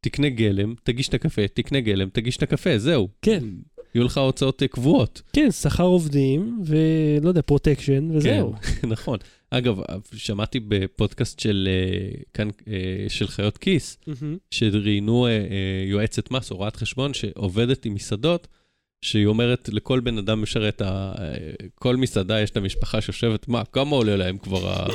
תקנה 0.00 0.28
גלם, 0.28 0.74
תגיש 0.82 1.08
את 1.08 1.14
הקפה, 1.14 1.48
תקנה 1.48 1.80
גלם, 1.80 2.08
תגיש 2.12 2.36
את 2.36 2.42
הקפה, 2.42 2.78
זהו. 2.78 3.08
כן. 3.22 3.44
יהיו 3.94 4.04
לך 4.04 4.18
הוצאות 4.18 4.62
אה, 4.62 4.68
קבועות. 4.68 5.22
כן, 5.32 5.50
שכר 5.50 5.82
עובדים, 5.84 6.62
ולא 6.66 7.28
יודע, 7.28 7.42
protection, 7.42 8.08
וזהו. 8.16 8.52
כן, 8.80 8.88
נכון. 8.94 9.18
אגב, 9.50 9.78
שמעתי 10.14 10.60
בפודקאסט 10.60 11.40
של 11.40 11.68
אה, 11.70 12.08
כאן, 12.34 12.48
אה, 12.68 12.72
של 13.08 13.26
חיות 13.28 13.58
כיס. 13.58 13.98
שראיינו 14.50 15.26
יועצת 15.86 16.30
מס, 16.30 16.50
או 16.50 16.56
רואת 16.56 16.76
חשבון, 16.76 17.14
שעובדת 17.14 17.84
עם 17.84 17.94
מסעדות, 17.94 18.48
שהיא 19.04 19.26
אומרת 19.26 19.68
לכל 19.72 20.00
בן 20.00 20.18
אדם 20.18 20.42
משרת, 20.42 20.80
ה- 20.82 21.12
אה, 21.18 21.34
כל 21.74 21.96
מסעדה 21.96 22.40
יש 22.40 22.50
את 22.50 22.56
המשפחה 22.56 23.00
שיושבת, 23.00 23.48
מה, 23.48 23.62
כמה 23.64 23.96
עולה 23.96 24.16
להם 24.16 24.38
כבר 24.38 24.86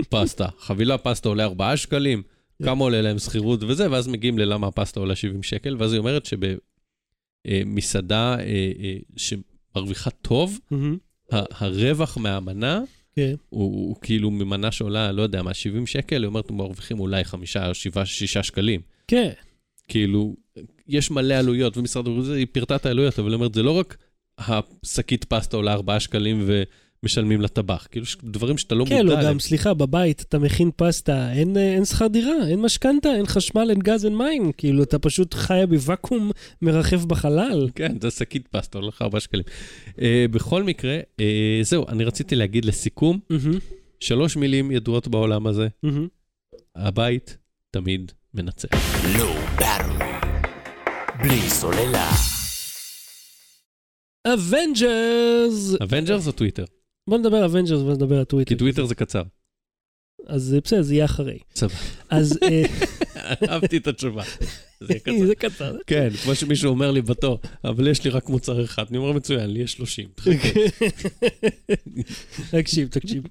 הפסטה? 0.00 0.46
חבילה 0.58 0.98
פסטה 0.98 1.28
עולה 1.28 1.44
4 1.44 1.76
שקלים, 1.76 2.22
כמה 2.62 2.84
עולה 2.84 3.02
להם 3.02 3.18
שכירות 3.18 3.62
וזה, 3.62 3.90
ואז 3.90 4.08
מגיעים 4.08 4.38
ללמה 4.38 4.66
הפסטה 4.66 5.00
עולה 5.00 5.16
70 5.16 5.42
שקל, 5.42 5.76
ואז 5.78 5.92
היא 5.92 5.98
אומרת 5.98 6.26
שבמסעדה 7.46 8.36
שמרוויחה 9.16 10.10
טוב. 10.10 10.58
ה- 11.32 11.64
הרווח 11.64 12.18
מהמנה 12.18 12.80
כן. 13.16 13.34
הוא, 13.48 13.64
הוא 13.88 13.96
כאילו 14.02 14.30
ממנה 14.30 14.72
שעולה, 14.72 15.12
לא 15.12 15.22
יודע 15.22 15.42
מה, 15.42 15.54
70 15.54 15.86
שקל, 15.86 16.22
היא 16.22 16.26
אומרת, 16.26 16.50
מרוויחים 16.50 17.00
אולי 17.00 17.24
5, 17.24 17.56
7, 17.72 18.04
6 18.06 18.36
שקלים. 18.38 18.80
כן. 19.08 19.30
כאילו, 19.88 20.36
יש 20.86 21.10
מלא 21.10 21.34
עלויות, 21.34 21.76
ומשרד 21.76 22.06
הבריאות, 22.08 22.36
היא 22.36 22.46
פירטה 22.52 22.76
את 22.76 22.86
העלויות, 22.86 23.18
אבל 23.18 23.28
היא 23.28 23.34
אומרת, 23.34 23.54
זה 23.54 23.62
לא 23.62 23.70
רק 23.78 23.96
השקית 24.38 25.24
פסטה 25.24 25.56
עולה 25.56 25.72
4 25.72 26.00
שקלים 26.00 26.48
ומשלמים 27.02 27.40
לטבח, 27.40 27.86
כאילו, 27.90 28.04
יש 28.04 28.16
דברים 28.22 28.58
שאתה 28.58 28.74
לא 28.74 28.84
כן, 28.84 28.96
מודע 28.96 29.02
לא, 29.02 29.18
עליהם. 29.18 29.32
גם, 29.32 29.40
סליחה, 29.40 29.74
בבית 29.74 30.22
אתה 30.28 30.38
מכין 30.38 30.70
פסטה, 30.76 31.32
אין, 31.32 31.56
אה, 31.56 31.74
אין 31.74 31.84
שכר 31.84 32.06
דירה, 32.06 32.48
אין 32.48 32.60
משכנתה, 32.60 33.08
אין 33.14 33.26
חשמל, 33.26 33.66
אין 33.70 33.78
גז, 33.78 34.04
אין 34.04 34.16
מים. 34.16 34.52
כאילו, 34.52 34.82
אתה 34.82 34.98
פשוט 34.98 35.34
חיה 35.34 35.66
בוואקום 35.66 36.30
מרחף 36.62 37.04
בחלל. 37.04 37.68
כן, 37.74 38.00
זה 38.00 38.10
שקית 38.10 38.48
פסטה, 38.48 38.78
עולה 38.78 38.88
לך 38.88 39.02
4 39.02 39.20
שקלים. 39.20 39.44
Uh, 39.88 40.00
בכל 40.30 40.62
מקרה, 40.62 40.98
uh, 41.00 41.22
זהו, 41.62 41.88
אני 41.88 42.04
רציתי 42.04 42.36
להגיד 42.36 42.64
לסיכום, 42.64 43.18
מהמם, 43.30 43.58
שלוש 44.00 44.36
מילים 44.36 44.70
ידועות 44.70 45.08
בעולם 45.08 45.46
הזה, 45.46 45.68
מהמם. 45.82 46.08
הבית 46.76 47.36
תמיד 47.70 48.12
מנצח. 48.34 48.68
Battery. 49.58 50.04
בלי 51.22 51.50
סוללה. 51.50 52.10
Avengers! 54.26 55.74
Avengers 55.82 56.26
או 56.26 56.32
טוויטר? 56.32 56.64
בוא 57.10 57.18
נדבר 57.18 57.44
Avengers 57.44 57.82
ואז 57.82 57.96
נדבר 57.96 58.18
על 58.18 58.24
טוויטר. 58.24 58.48
כי 58.48 58.56
טוויטר 58.56 58.84
זה 58.84 58.94
קצר. 58.94 59.22
אז 60.26 60.54
אה, 60.54 60.60
בסדר, 60.64 60.82
זה 60.82 60.94
יהיה 60.94 61.04
אחרי. 61.04 61.38
סבבה. 61.54 61.74
אז 62.10 62.38
אה, 62.42 62.62
אהבתי 63.48 63.76
את 63.76 63.86
התשובה. 63.86 64.22
זה 64.80 64.94
קצר. 64.94 65.26
זה 65.26 65.34
קצר. 65.34 65.76
כן, 65.86 66.08
כמו 66.24 66.34
שמישהו 66.34 66.70
אומר 66.70 66.90
לי 66.90 67.02
בתור, 67.02 67.38
אבל 67.64 67.88
יש 67.88 68.04
לי 68.04 68.10
רק 68.10 68.28
מוצר 68.28 68.64
אחד. 68.64 68.84
אני 68.90 68.98
אומר, 68.98 69.12
מצוין, 69.12 69.50
לי 69.50 69.60
יש 69.60 69.72
30. 69.72 70.08
תקשיב, 72.50 72.88
תקשיב. 72.88 73.22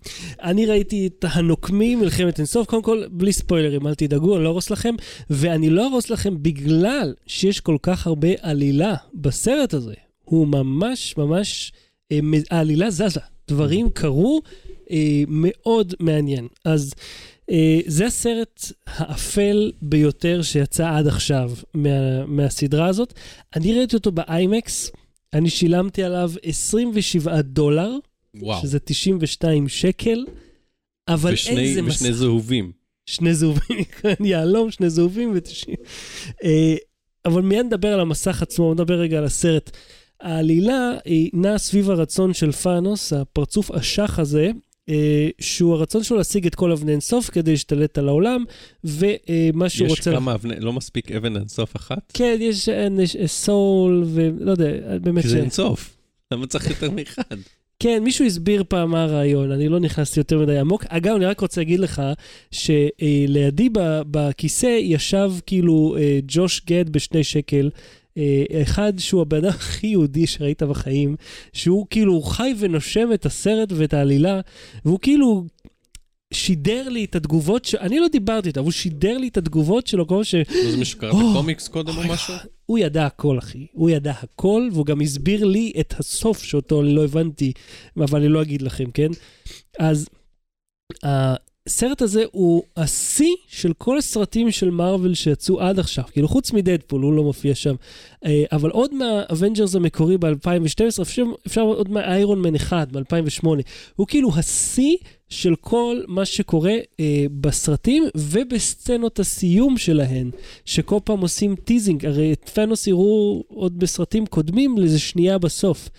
אני 0.42 0.66
ראיתי 0.66 1.08
את 1.08 1.26
הנוקמים, 1.32 2.00
מלחמת 2.00 2.38
אינסוף, 2.38 2.68
קודם 2.68 2.84
כל, 2.84 3.04
בלי 3.12 3.34
ספוילרים, 3.34 3.88
אל 3.88 3.96
תדאגו, 3.96 4.36
אני 4.36 4.44
לא 4.44 4.50
אהרוס 4.50 4.70
לכם, 4.70 4.96
ואני 5.30 5.70
לא 5.70 5.88
ארוס 5.88 6.10
לכם 6.10 6.44
בגלל 6.44 7.14
שיש 7.28 7.60
כל 7.60 7.78
כך 7.82 8.08
הרבה 8.08 8.30
עלילה 8.42 8.96
בסרט 9.14 9.74
הזה. 9.74 9.94
הוא 10.24 10.48
ממש 10.48 11.18
ממש, 11.18 11.72
אה, 12.12 12.20
העלילה 12.52 12.92
זזה, 12.92 13.20
דברים 13.50 13.89
קרו, 13.89 14.41
אה, 14.91 14.97
מאוד 15.28 15.93
מעניין. 16.00 16.47
אז 16.66 16.93
אה, 17.52 17.80
זה 17.86 18.06
הסרט 18.06 18.62
האפל 18.86 19.72
ביותר 19.82 20.41
שיצא 20.41 20.89
עד 20.97 21.08
עכשיו 21.08 21.52
מה, 21.74 22.26
מהסדרה 22.26 22.88
הזאת. 22.88 23.14
אני 23.56 23.74
ראיתי 23.78 23.95
אותו 23.95 24.12
באיימקס, 24.12 24.91
אני 25.34 25.50
שילמתי 25.50 26.04
עליו 26.04 26.32
27 26.43 27.41
דולר. 27.41 27.91
וואו. 28.36 28.62
שזה 28.62 28.80
92 28.80 29.68
שקל, 29.70 30.26
אבל 31.08 31.34
ושני- 31.34 31.60
איזה 31.60 31.82
מסך. 31.82 31.95
ושני 31.95 32.14
זהובים. 32.14 32.72
שני 33.06 33.34
זהובים, 33.34 33.84
יהלום, 34.26 34.72
שני 34.72 34.89
זהובים 34.89 35.32
ו-90. 35.34 35.76
אבל 37.26 37.41
מיד 37.41 37.66
נדבר 37.66 37.93
על 37.93 38.00
המסך 38.00 38.41
עצמו, 38.41 38.74
נדבר 38.74 38.93
רגע 39.00 39.18
על 39.18 39.24
הסרט. 39.24 39.72
העלילה 40.22 40.92
היא 41.06 41.30
נעה 41.34 41.58
סביב 41.58 41.90
הרצון 41.90 42.34
של 42.34 42.52
פאנוס, 42.52 43.14
הפרצוף 43.14 43.72
אשח 43.72 44.20
הזה, 44.20 44.52
אה, 44.90 45.30
שהוא 45.42 45.74
הרצון 45.74 46.04
שלו 46.04 46.18
להשיג 46.18 46.46
את 46.46 46.56
כל 46.56 46.72
אבני 46.72 46.92
אינסוף 46.92 47.30
כדי 47.30 47.52
להשתלט 47.52 47.98
על 47.98 48.08
העולם, 48.08 48.44
ומה 48.84 49.70
שהוא 49.70 49.88
יש 49.88 49.92
רוצה... 49.92 50.12
כמה 50.12 50.34
אבני, 50.34 50.60
לא 50.60 50.74
מספיק 50.74 51.12
אבן 51.12 51.36
אינסוף 51.36 51.76
אחת? 51.76 52.12
כן, 52.14 52.38
יש 52.42 52.70
סול, 53.26 54.04
ולא 54.08 54.52
יודע, 54.52 54.98
באמת 55.02 55.24
כי. 55.24 55.30
זה 55.30 55.40
אינסוף. 55.40 55.98
למה 56.32 56.48
צריך 56.48 56.70
יותר 56.70 56.92
מאחד? 56.92 57.36
כן, 57.80 58.04
מישהו 58.04 58.26
הסביר 58.26 58.64
פעם 58.68 58.92
מה 58.92 59.04
הרעיון, 59.04 59.52
אני 59.52 59.70
לא 59.70 59.80
נכנסתי 59.80 60.20
יותר 60.20 60.40
מדי 60.40 60.58
עמוק. 60.58 60.86
אגב, 60.88 61.16
אני 61.16 61.26
רק 61.26 61.40
רוצה 61.40 61.62
להגיד 61.62 61.80
לך 61.80 62.02
שלידי 62.52 63.70
בכיסא 64.12 64.78
ישב 64.82 65.32
כאילו 65.46 65.96
אה, 66.00 66.20
ג'וש 66.28 66.62
גד 66.66 66.90
בשני 66.90 67.24
שקל. 67.24 67.70
אה, 68.18 68.43
אחד 68.62 68.93
שהוא 68.97 69.22
הבן 69.22 69.38
אדם 69.38 69.49
הכי 69.49 69.88
יהודי 69.88 70.28
שראית 70.28 70.64
בחיים, 70.64 71.16
שהוא 71.53 71.88
כאילו 71.89 72.22
חי 72.22 72.53
ונושם 72.60 73.14
את 73.14 73.26
הסרט 73.26 73.70
ואת 73.72 73.93
העלילה, 73.93 74.39
והוא 74.86 74.99
כאילו 74.99 75.45
שידר 76.34 76.89
לי 76.89 77.05
את 77.05 77.16
התגובות, 77.16 77.66
ש... 77.66 77.76
אני 77.76 77.99
לא 77.99 78.07
דיברתי 78.07 78.47
איתו, 78.47 78.60
אבל 78.60 78.66
הוא 78.66 78.72
שידר 78.72 79.18
לי 79.18 79.28
את 79.28 79.38
התגובות 79.38 79.88
שלו, 79.88 80.07
כמו 80.07 80.24
ש... 80.24 80.36
זה 80.72 80.78
מישהו 80.78 80.99
קרא 80.99 81.12
או, 81.12 81.32
בקומיקס 81.32 81.68
קודם 81.68 81.97
או 81.97 82.03
משהו? 82.14 82.34
הוא 82.66 82.80
ידע 82.80 83.05
הכל, 83.05 83.39
אחי. 83.39 83.68
הוא 83.72 83.89
ידע 83.89 84.12
הכל, 84.12 84.70
והוא 84.74 84.86
גם 84.86 85.01
הסביר 85.01 85.45
לי 85.45 85.74
את 85.80 85.93
הסוף 85.99 86.43
שאותו 86.43 86.82
אני 86.82 86.95
לא 86.95 87.03
הבנתי, 87.03 87.51
אבל 87.97 88.20
אני 88.20 88.30
לא 88.30 88.41
אגיד 88.41 88.62
לכם, 88.62 88.91
כן? 88.91 89.10
אז 89.80 90.10
הסרט 91.70 92.02
הזה 92.02 92.24
הוא 92.32 92.64
השיא 92.78 93.36
של 93.48 93.74
כל 93.78 93.98
הסרטים 93.98 94.52
של 94.52 94.70
מארוול 94.70 95.14
שיצאו 95.14 95.62
עד 95.62 95.80
עכשיו. 95.80 96.04
כאילו, 96.12 96.28
חוץ 96.28 96.54
מדדפול, 96.54 97.02
הוא 97.02 97.14
לא 97.14 97.24
מופיע 97.24 97.56
שם. 97.56 97.76
אה, 98.26 98.44
אבל 98.52 98.70
עוד 98.70 98.94
מה 98.94 99.10
Avengers 99.10 99.76
המקורי 99.76 100.18
ב-2012, 100.18 101.02
אפשר, 101.02 101.24
אפשר 101.48 101.62
עוד 101.62 101.90
מה 101.90 102.07
Iron 102.07 102.42
Man 102.42 102.56
1 102.56 102.92
ב-2008. 102.92 103.48
הוא 103.96 104.08
כאילו 104.08 104.30
השיא 104.36 104.98
של 105.30 105.56
כל 105.62 106.02
מה 106.08 106.26
שקורה 106.26 106.76
אה, 107.00 107.26
בסרטים 107.42 108.04
ובסצנות 108.16 109.20
הסיום 109.20 109.78
שלהן, 109.78 110.32
שכל 110.66 111.00
פעם 111.04 111.20
עושים 111.20 111.56
teasing, 111.56 112.06
הרי 112.06 112.34
את 112.34 112.50
תאנוס 112.50 112.88
יראו 112.88 113.44
עוד 113.48 113.80
בסרטים 113.80 114.26
קודמים 114.26 114.78
לאיזה 114.78 115.00
שנייה 115.00 115.38
בסוף. 115.38 115.90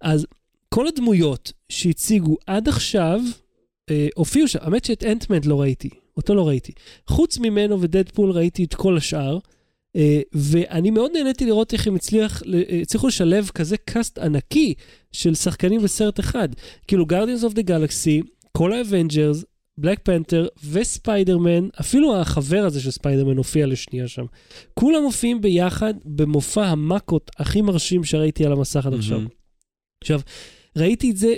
אז 0.00 0.26
כל 0.68 0.86
הדמויות 0.86 1.52
שהציגו 1.68 2.36
עד 2.46 2.68
עכשיו, 2.68 3.20
אה, 3.90 4.08
הופיעו 4.14 4.48
שם, 4.48 4.58
האמת 4.62 4.84
שאת 4.84 5.04
אנטמן 5.04 5.38
לא 5.44 5.60
ראיתי, 5.60 5.90
אותו 6.16 6.34
לא 6.34 6.48
ראיתי. 6.48 6.72
חוץ 7.06 7.38
ממנו 7.38 7.80
ודדפול 7.80 8.30
ראיתי 8.30 8.64
את 8.64 8.74
כל 8.74 8.96
השאר, 8.96 9.38
אה, 9.96 10.20
ואני 10.32 10.90
מאוד 10.90 11.10
נהניתי 11.14 11.46
לראות 11.46 11.72
איך 11.72 11.86
הם 11.86 11.94
הצליח, 11.94 12.42
אה, 12.42 12.80
הצליחו 12.82 13.08
לשלב 13.08 13.50
כזה 13.54 13.76
cast 13.76 14.18
ענקי 14.18 14.74
של 15.12 15.34
שחקנים 15.34 15.82
בסרט 15.82 16.20
אחד. 16.20 16.48
כאילו 16.86 17.06
Guardians 17.06 17.44
of 17.44 17.52
the 17.52 17.62
Galaxy, 17.62 18.22
כל 18.52 18.72
ה 18.72 18.79
Avengers, 18.79 19.44
Black 19.78 19.98
Panther 20.02 20.46
וספיידרמן, 20.70 21.68
אפילו 21.80 22.16
החבר 22.16 22.64
הזה 22.66 22.80
של 22.80 22.90
ספיידרמן 22.90 23.36
הופיע 23.36 23.66
לשנייה 23.66 24.08
שם. 24.08 24.24
כולם 24.74 25.02
מופיעים 25.02 25.40
ביחד 25.40 25.94
במופע 26.04 26.66
המכות 26.66 27.30
הכי 27.38 27.62
מרשים 27.62 28.04
שראיתי 28.04 28.46
על 28.46 28.52
המסך 28.52 28.86
עד 28.86 28.94
עכשיו. 28.94 29.18
מהמם. 29.18 29.28
עכשיו, 30.02 30.20
ראיתי 30.76 31.10
את 31.10 31.16
זה 31.16 31.34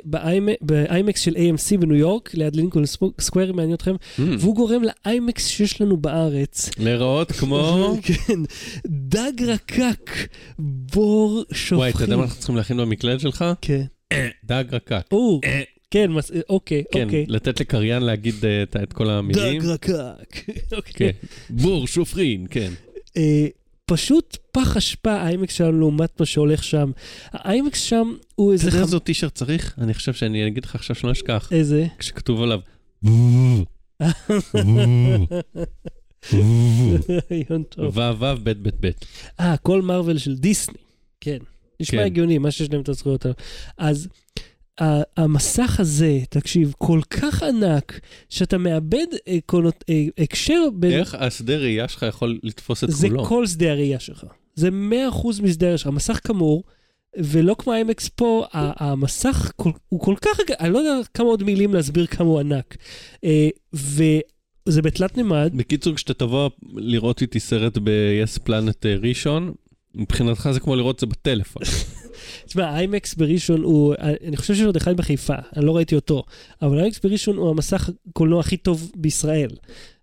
באיימקס 0.61 1.20
של 1.20 1.37
AMC 1.37 1.76
בניו 1.80 1.97
יורק, 1.97 2.35
ליד 2.35 2.57
לינקולן 2.57 2.85
סקוויר, 3.20 3.51
אם 3.51 3.57
מעניין 3.57 3.74
אתכם, 3.74 3.95
Mm. 3.95 4.20
והוא 4.39 4.55
גורם 4.57 4.82
לאיימקס 5.07 5.47
שיש 5.47 5.80
לנו 5.80 5.97
בארץ. 5.97 6.70
להיראות 6.78 7.32
כמו... 7.39 7.95
כן, 8.03 8.39
דג 8.87 9.43
רקק, 9.47 10.11
בור 10.59 11.45
שופכין. 11.53 11.78
וואי, 11.78 11.91
אתה 11.91 12.03
יודע 12.05 12.16
מה 12.16 12.22
אנחנו 12.22 12.37
צריכים 12.39 12.57
להכין 12.57 12.76
במקלדת 12.76 13.20
שלך? 13.20 13.45
כן. 13.62 13.82
דג 14.45 14.64
רקק. 14.72 15.03
כן, 15.91 16.11
מס- 16.12 16.30
אוקיי, 16.49 16.82
כן, 16.93 17.05
אוקיי. 17.05 17.24
לתת 17.28 17.61
לקריין 17.61 18.03
להגיד 18.03 18.35
אה, 18.45 18.62
את- 18.82 18.93
כל 18.93 19.11
המילים. 19.11 19.62
דג 19.62 19.66
רקק. 19.66 19.93
כן. 20.35 20.53
אוקיי. 20.76 21.12
בור 21.51 21.87
שופרין, 21.87 22.47
כן. 22.51 22.70
פשוט 23.87 24.37
פח 24.53 24.76
אשפה 24.76 25.12
האיימקס 25.12 25.55
שלנו 25.55 25.78
לעומת 25.80 26.20
מה 26.20 26.26
שהולך 26.26 26.64
שם. 26.64 26.91
האיימקס 27.32 27.80
שם 27.80 28.12
הוא 28.35 28.47
אתה 28.47 28.53
איזה... 28.53 28.68
יודע 28.68 28.78
חמ- 28.78 28.82
איזה 28.82 28.99
טישרט 28.99 29.35
צריך? 29.35 29.74
אני 29.78 29.95
חושב 29.95 30.12
שאני 30.12 30.47
אגיד 30.47 30.64
לך 30.64 30.74
עכשיו 30.74 30.97
שלא 30.97 31.12
אשכח. 31.12 31.49
איזה? 31.53 31.87
כשכתוב 31.99 32.43
עליו. 32.43 32.61
וו 37.78 38.37
בית 38.43 38.59
בית 38.59 38.80
בית. 38.80 39.05
אה, 39.41 39.57
כל 39.57 39.82
מארוול 39.82 40.18
של 40.18 40.37
דיסני. 40.37 40.74
כן. 41.20 41.39
נשמע 41.80 41.99
כן. 42.01 42.05
הגיוני, 42.07 42.39
מה 42.39 42.51
שיש 42.51 42.70
להם 42.72 42.80
את 42.80 42.89
הזכויות. 42.89 43.26
אז 43.78 44.09
המסך 45.16 45.80
הזה, 45.80 46.18
תקשיב, 46.30 46.72
כל 46.78 47.00
כך 47.10 47.42
ענק, 47.42 48.00
שאתה 48.28 48.58
מאבד 48.58 49.06
אה, 49.28 49.38
קונות- 49.46 49.84
אה, 49.90 50.04
הקשר 50.18 50.60
בין... 50.74 50.92
איך 50.92 51.14
השדה 51.14 51.56
ראייה 51.56 51.88
שלך 51.88 52.04
יכול 52.08 52.38
לתפוס 52.42 52.84
את 52.84 52.90
זה 52.90 53.08
כולו? 53.08 53.24
כל 53.24 53.46
שדה 53.46 53.70
הראייה 53.70 54.00
שלך. 54.00 54.24
זה 54.54 54.68
100% 54.68 54.72
משדה 55.42 55.66
הראייה 55.66 55.78
שלך. 55.78 55.86
המסך 55.86 56.20
כמור, 56.24 56.62
ולא 57.18 57.54
כמו 57.58 57.72
ה-MX 57.72 58.08
פה, 58.14 58.44
המסך 58.52 59.52
כל, 59.56 59.70
הוא 59.88 60.00
כל 60.00 60.14
כך... 60.22 60.40
אני 60.60 60.72
לא 60.72 60.78
יודע 60.78 61.06
כמה 61.14 61.26
עוד 61.26 61.42
מילים 61.42 61.74
להסביר 61.74 62.06
כמה 62.06 62.26
הוא 62.28 62.40
ענק. 62.40 62.76
אה, 63.24 63.48
וזה 63.72 64.82
בתלת 64.82 65.16
מימד. 65.16 65.52
בקיצור, 65.54 65.94
כשאתה 65.94 66.14
תבוא 66.14 66.50
לראות 66.72 67.22
איתי 67.22 67.40
סרט 67.40 67.78
ב-yes 67.78 68.38
planet 68.48 68.86
ראשון, 69.02 69.52
מבחינתך 69.94 70.48
זה 70.52 70.60
כמו 70.60 70.76
לראות 70.76 70.94
את 70.94 71.00
זה 71.00 71.06
בטלפון. 71.06 71.62
תשמע, 72.46 72.68
האיימקס 72.68 73.14
בראשון 73.14 73.62
הוא, 73.62 73.94
אני 73.98 74.36
חושב 74.36 74.54
שיש 74.54 74.66
עוד 74.66 74.76
אחד 74.76 74.96
בחיפה, 74.96 75.34
אני 75.56 75.66
לא 75.66 75.76
ראיתי 75.76 75.94
אותו, 75.94 76.22
אבל 76.62 76.78
האיימקס 76.78 77.00
בראשון 77.00 77.36
הוא 77.36 77.50
המסך 77.50 77.90
הקולנוע 78.08 78.40
הכי 78.40 78.56
טוב 78.56 78.92
בישראל. 78.96 79.50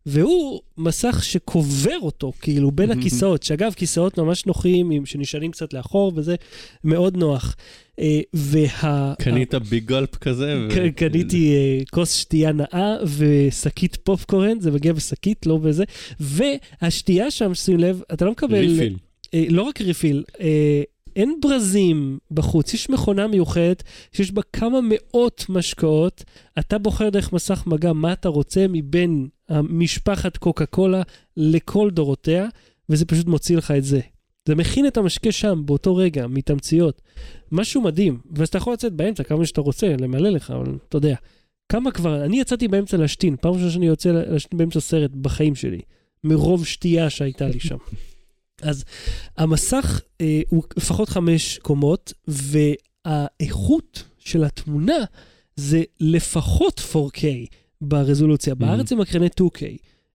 והוא 0.05 0.61
מסך 0.77 1.23
שקובר 1.23 1.97
אותו, 2.01 2.31
כאילו, 2.41 2.71
בין 2.71 2.91
הכיסאות, 2.91 3.43
שאגב, 3.43 3.73
כיסאות 3.73 4.17
ממש 4.19 4.45
נוחים, 4.45 5.05
שנשענים 5.05 5.51
קצת 5.51 5.73
לאחור, 5.73 6.11
וזה 6.15 6.35
מאוד 6.83 7.17
נוח. 7.17 7.55
אה, 7.99 8.19
וה... 8.33 9.13
קנית 9.19 9.55
ביג 9.55 9.87
גולפ 9.87 10.15
כזה? 10.15 10.67
ו- 10.69 10.95
קניתי 10.95 11.53
אה, 11.55 11.83
כוס 11.91 12.13
שתייה 12.13 12.51
נאה 12.51 12.95
ושקית 13.17 13.95
פופקורן, 14.03 14.59
זה 14.59 14.71
מגיע 14.71 14.93
בשקית, 14.93 15.45
לא 15.45 15.57
בזה. 15.57 15.83
והשתייה 16.19 17.31
שם, 17.31 17.53
שים 17.53 17.79
לב, 17.79 18.01
אתה 18.13 18.25
לא 18.25 18.31
מקבל... 18.31 18.55
ריפיל. 18.55 18.97
אה, 19.33 19.45
לא 19.49 19.61
רק 19.61 19.81
ריפיל, 19.81 20.23
אין 21.15 21.37
ברזים 21.41 22.17
בחוץ, 22.31 22.73
יש 22.73 22.89
מכונה 22.89 23.27
מיוחדת 23.27 23.83
שיש 24.11 24.31
בה 24.31 24.41
כמה 24.53 24.79
מאות 24.83 25.45
משקאות. 25.49 26.23
אתה 26.59 26.77
בוחר 26.77 27.09
דרך 27.09 27.33
מסך 27.33 27.63
מגע 27.67 27.93
מה 27.93 28.13
אתה 28.13 28.29
רוצה 28.29 28.65
מבין 28.69 29.27
משפחת 29.51 30.37
קוקה 30.37 30.65
קולה 30.65 31.01
לכל 31.37 31.89
דורותיה, 31.89 32.47
וזה 32.89 33.05
פשוט 33.05 33.27
מוציא 33.27 33.57
לך 33.57 33.71
את 33.71 33.83
זה. 33.83 33.99
זה 34.47 34.55
מכין 34.55 34.87
את 34.87 34.97
המשקה 34.97 35.31
שם, 35.31 35.61
באותו 35.65 35.95
רגע, 35.95 36.27
מתמציות. 36.27 37.01
משהו 37.51 37.81
מדהים, 37.81 38.19
ואז 38.35 38.47
אתה 38.47 38.57
יכול 38.57 38.73
לצאת 38.73 38.93
באמצע 38.93 39.23
כמה 39.23 39.45
שאתה 39.45 39.61
רוצה, 39.61 39.95
למלא 39.99 40.29
לך, 40.29 40.51
אבל 40.51 40.77
אתה 40.89 40.97
יודע. 40.97 41.15
כמה 41.71 41.91
כבר, 41.91 42.25
אני 42.25 42.39
יצאתי 42.39 42.67
באמצע 42.67 42.97
להשתין, 42.97 43.35
פעם 43.41 43.53
ראשונה 43.53 43.71
שאני 43.71 43.85
יוצא 43.85 44.11
להשתין 44.11 44.57
באמצע 44.57 44.79
סרט 44.79 45.11
בחיים 45.11 45.55
שלי, 45.55 45.81
מרוב 46.23 46.65
שתייה 46.65 47.09
שהייתה 47.09 47.47
לי 47.47 47.59
שם. 47.59 47.77
אז 48.61 48.83
המסך 49.37 50.01
אה, 50.21 50.41
הוא 50.49 50.63
לפחות 50.77 51.09
חמש 51.09 51.57
קומות, 51.57 52.13
והאיכות 52.27 54.03
של 54.19 54.43
התמונה 54.43 54.97
זה 55.55 55.83
לפחות 55.99 56.81
4K 56.93 57.23
ברזולוציה. 57.81 58.55
בארץ 58.55 58.89
זה 58.89 58.95
מקרני 58.95 59.27
2K, 59.27 59.61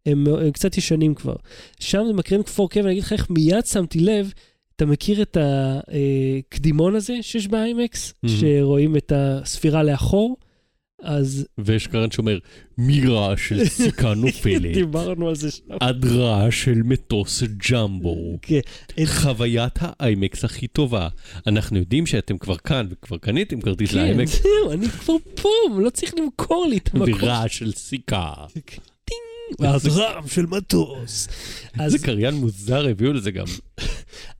הם, 0.06 0.26
הם 0.26 0.50
קצת 0.50 0.78
ישנים 0.78 1.14
כבר. 1.14 1.36
שם 1.80 2.04
זה 2.06 2.12
מקרן 2.12 2.40
4K, 2.40 2.76
ואני 2.76 2.90
אגיד 2.90 3.02
לך 3.02 3.12
איך 3.12 3.30
מיד 3.30 3.66
שמתי 3.66 4.00
לב, 4.00 4.32
אתה 4.76 4.86
מכיר 4.86 5.22
את 5.22 5.36
הקדימון 5.40 6.94
הזה 6.94 7.14
שיש 7.22 7.48
באיימקס, 7.48 8.10
Mhm. 8.24 8.28
שרואים 8.28 8.96
את 8.96 9.12
הספירה 9.16 9.82
לאחור? 9.82 10.36
אז 11.02 11.46
ויש 11.58 11.86
קרן 11.86 12.10
שאומר, 12.10 12.38
מרעש 12.78 13.48
של 13.48 13.64
סיכה 13.64 14.14
נופלת, 14.14 14.74
דיברנו 14.80 15.28
על 15.28 15.34
זה 15.34 15.50
שם. 15.50 15.64
עד 15.80 16.04
רעש 16.06 16.64
של 16.64 16.82
מטוס 16.84 17.42
ג'מבו. 17.70 18.38
כן, 18.42 18.60
חוויית 19.04 19.78
האיימקס 19.80 20.44
הכי 20.44 20.66
טובה. 20.66 21.08
אנחנו 21.46 21.78
יודעים 21.78 22.06
שאתם 22.06 22.38
כבר 22.38 22.56
כאן 22.56 22.86
וכבר 22.90 23.18
קניתם 23.18 23.60
כרטיס 23.60 23.90
כן, 23.90 23.96
לאיימקס, 23.96 24.42
זהו, 24.42 24.72
אני 24.72 24.88
כבר 24.88 25.14
פה, 25.34 25.48
לא 25.78 25.90
צריך 25.90 26.14
למכור 26.18 26.66
לי 26.66 26.76
את 26.76 26.90
המקום. 26.94 27.22
ורעש 27.22 27.58
של 27.58 27.72
סיכה. 27.72 28.32
ואז 29.60 29.86
רעם 29.86 30.28
של 30.28 30.46
מטוס. 30.46 31.28
איזה 31.80 31.98
קריין 31.98 32.34
מוזר 32.34 32.88
הביאו 32.88 33.12
לזה 33.12 33.30
גם. 33.30 33.46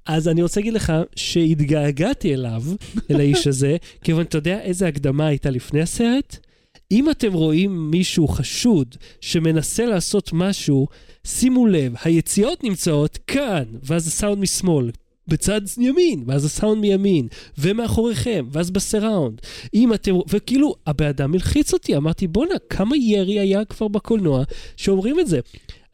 אז 0.07 0.29
אני 0.29 0.43
רוצה 0.43 0.61
להגיד 0.61 0.75
לך 0.75 0.93
שהתגעגעתי 1.17 2.35
אליו, 2.35 2.63
אל 3.11 3.21
האיש 3.21 3.47
הזה, 3.47 3.77
כיוון 4.05 4.23
אתה 4.23 4.39
יודע 4.39 4.61
איזה 4.61 4.89
הקדמה 4.89 5.27
הייתה 5.27 5.51
לפני 5.51 5.83
הסרט? 5.83 6.46
אם 6.91 7.11
אתם 7.11 7.33
רואים 7.33 7.91
מישהו 7.91 8.29
חשוד 8.29 8.97
שמנסה 9.21 9.87
לעשות 9.87 10.31
משהו, 10.33 10.87
שימו 11.25 11.67
לב, 11.67 11.95
היציאות 12.05 12.65
נמצאות 12.65 13.19
כאן, 13.27 13.65
ואז 13.83 14.07
הסאונד 14.07 14.39
משמאל. 14.39 14.91
בצד 15.29 15.61
ימין, 15.79 16.25
ואז 16.27 16.45
הסאונד 16.45 16.81
מימין, 16.81 17.29
ומאחוריכם, 17.59 18.47
ואז 18.53 18.71
בסיראונד. 18.71 19.41
אם 19.75 19.95
אתם, 19.95 20.15
וכאילו, 20.29 20.75
הבן 20.87 21.07
אדם 21.07 21.35
הלחיץ 21.35 21.73
אותי, 21.73 21.97
אמרתי, 21.97 22.27
בואנה, 22.27 22.55
כמה 22.71 22.97
ירי 22.97 23.41
היה 23.41 23.65
כבר 23.65 23.89
בקולנוע 23.89 24.43
שאומרים 24.77 25.21
את 25.21 25.27
זה. 25.27 25.41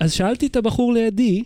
אז 0.01 0.13
שאלתי 0.13 0.47
את 0.47 0.57
הבחור 0.57 0.93
לידי, 0.93 1.43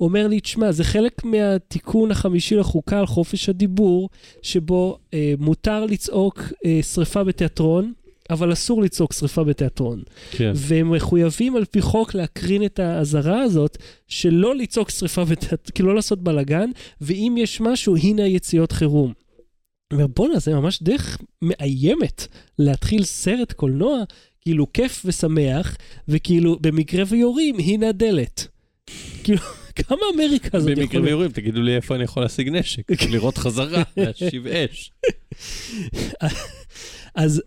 אומר 0.00 0.26
לי, 0.26 0.40
תשמע, 0.40 0.72
זה 0.72 0.84
חלק 0.84 1.24
מהתיקון 1.24 2.10
החמישי 2.10 2.56
לחוקה 2.56 2.98
על 2.98 3.06
חופש 3.06 3.48
הדיבור, 3.48 4.08
שבו 4.42 4.98
אה, 5.14 5.34
מותר 5.38 5.84
לצעוק 5.86 6.42
אה, 6.64 6.80
שריפה 6.82 7.24
בתיאטרון, 7.24 7.92
אבל 8.30 8.52
אסור 8.52 8.82
לצעוק 8.82 9.12
שריפה 9.12 9.44
בתיאטרון. 9.44 10.02
כן. 10.30 10.52
והם 10.54 10.92
מחויבים 10.92 11.56
על 11.56 11.64
פי 11.64 11.80
חוק 11.80 12.14
להקרין 12.14 12.64
את 12.64 12.78
האזהרה 12.78 13.42
הזאת, 13.42 13.78
שלא 14.08 14.56
לצעוק 14.56 14.90
שריפה 14.90 15.24
בתיאטרון, 15.24 15.58
כאילו 15.74 15.88
לא 15.88 15.94
לעשות 15.94 16.22
בלאגן, 16.22 16.70
ואם 17.00 17.34
יש 17.38 17.60
משהו, 17.60 17.96
הנה 17.96 18.24
היציאות 18.24 18.72
חירום. 18.72 19.12
אומר, 19.92 20.06
בואנה, 20.06 20.38
זה 20.38 20.54
ממש 20.54 20.82
דרך 20.82 21.18
מאיימת 21.42 22.26
להתחיל 22.58 23.04
סרט 23.04 23.52
קולנוע, 23.52 24.02
כאילו 24.40 24.72
כיף 24.72 25.02
ושמח, 25.04 25.76
וכאילו 26.08 26.58
במקרה 26.60 27.04
ויורים, 27.08 27.58
הנה 27.58 27.88
הדלת. 27.88 28.48
כאילו, 29.24 29.40
כמה 29.74 29.98
אמריקה 30.14 30.58
הזאת 30.58 30.70
במקרה 30.70 30.84
יכולה... 30.84 31.04
ויורים, 31.04 31.30
תגידו 31.30 31.62
לי 31.62 31.76
איפה 31.76 31.94
אני 31.94 32.04
יכול 32.04 32.22
להשיג 32.22 32.48
נשק, 32.48 32.82
לירות 33.10 33.38
חזרה, 33.38 33.82
להשיב 33.96 34.46
אש. 34.46 34.92
אז. 37.14 37.42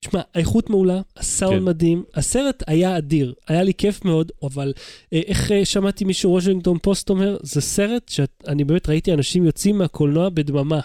תשמע, 0.00 0.20
האיכות 0.34 0.70
מעולה, 0.70 1.00
הסאונד 1.16 1.58
כן. 1.58 1.64
מדהים, 1.64 2.04
הסרט 2.14 2.62
היה 2.66 2.98
אדיר, 2.98 3.34
היה 3.48 3.62
לי 3.62 3.74
כיף 3.74 4.04
מאוד, 4.04 4.32
אבל 4.42 4.72
אה, 5.12 5.20
איך 5.26 5.52
אה, 5.52 5.64
שמעתי 5.64 6.04
מישהו 6.04 6.30
וושינגטון 6.30 6.78
פוסט 6.78 7.10
אומר, 7.10 7.36
זה 7.42 7.60
סרט 7.60 8.08
שאני 8.08 8.64
באמת 8.64 8.88
ראיתי 8.88 9.12
אנשים 9.12 9.44
יוצאים 9.44 9.78
מהקולנוע 9.78 10.28
בדממה. 10.28 10.80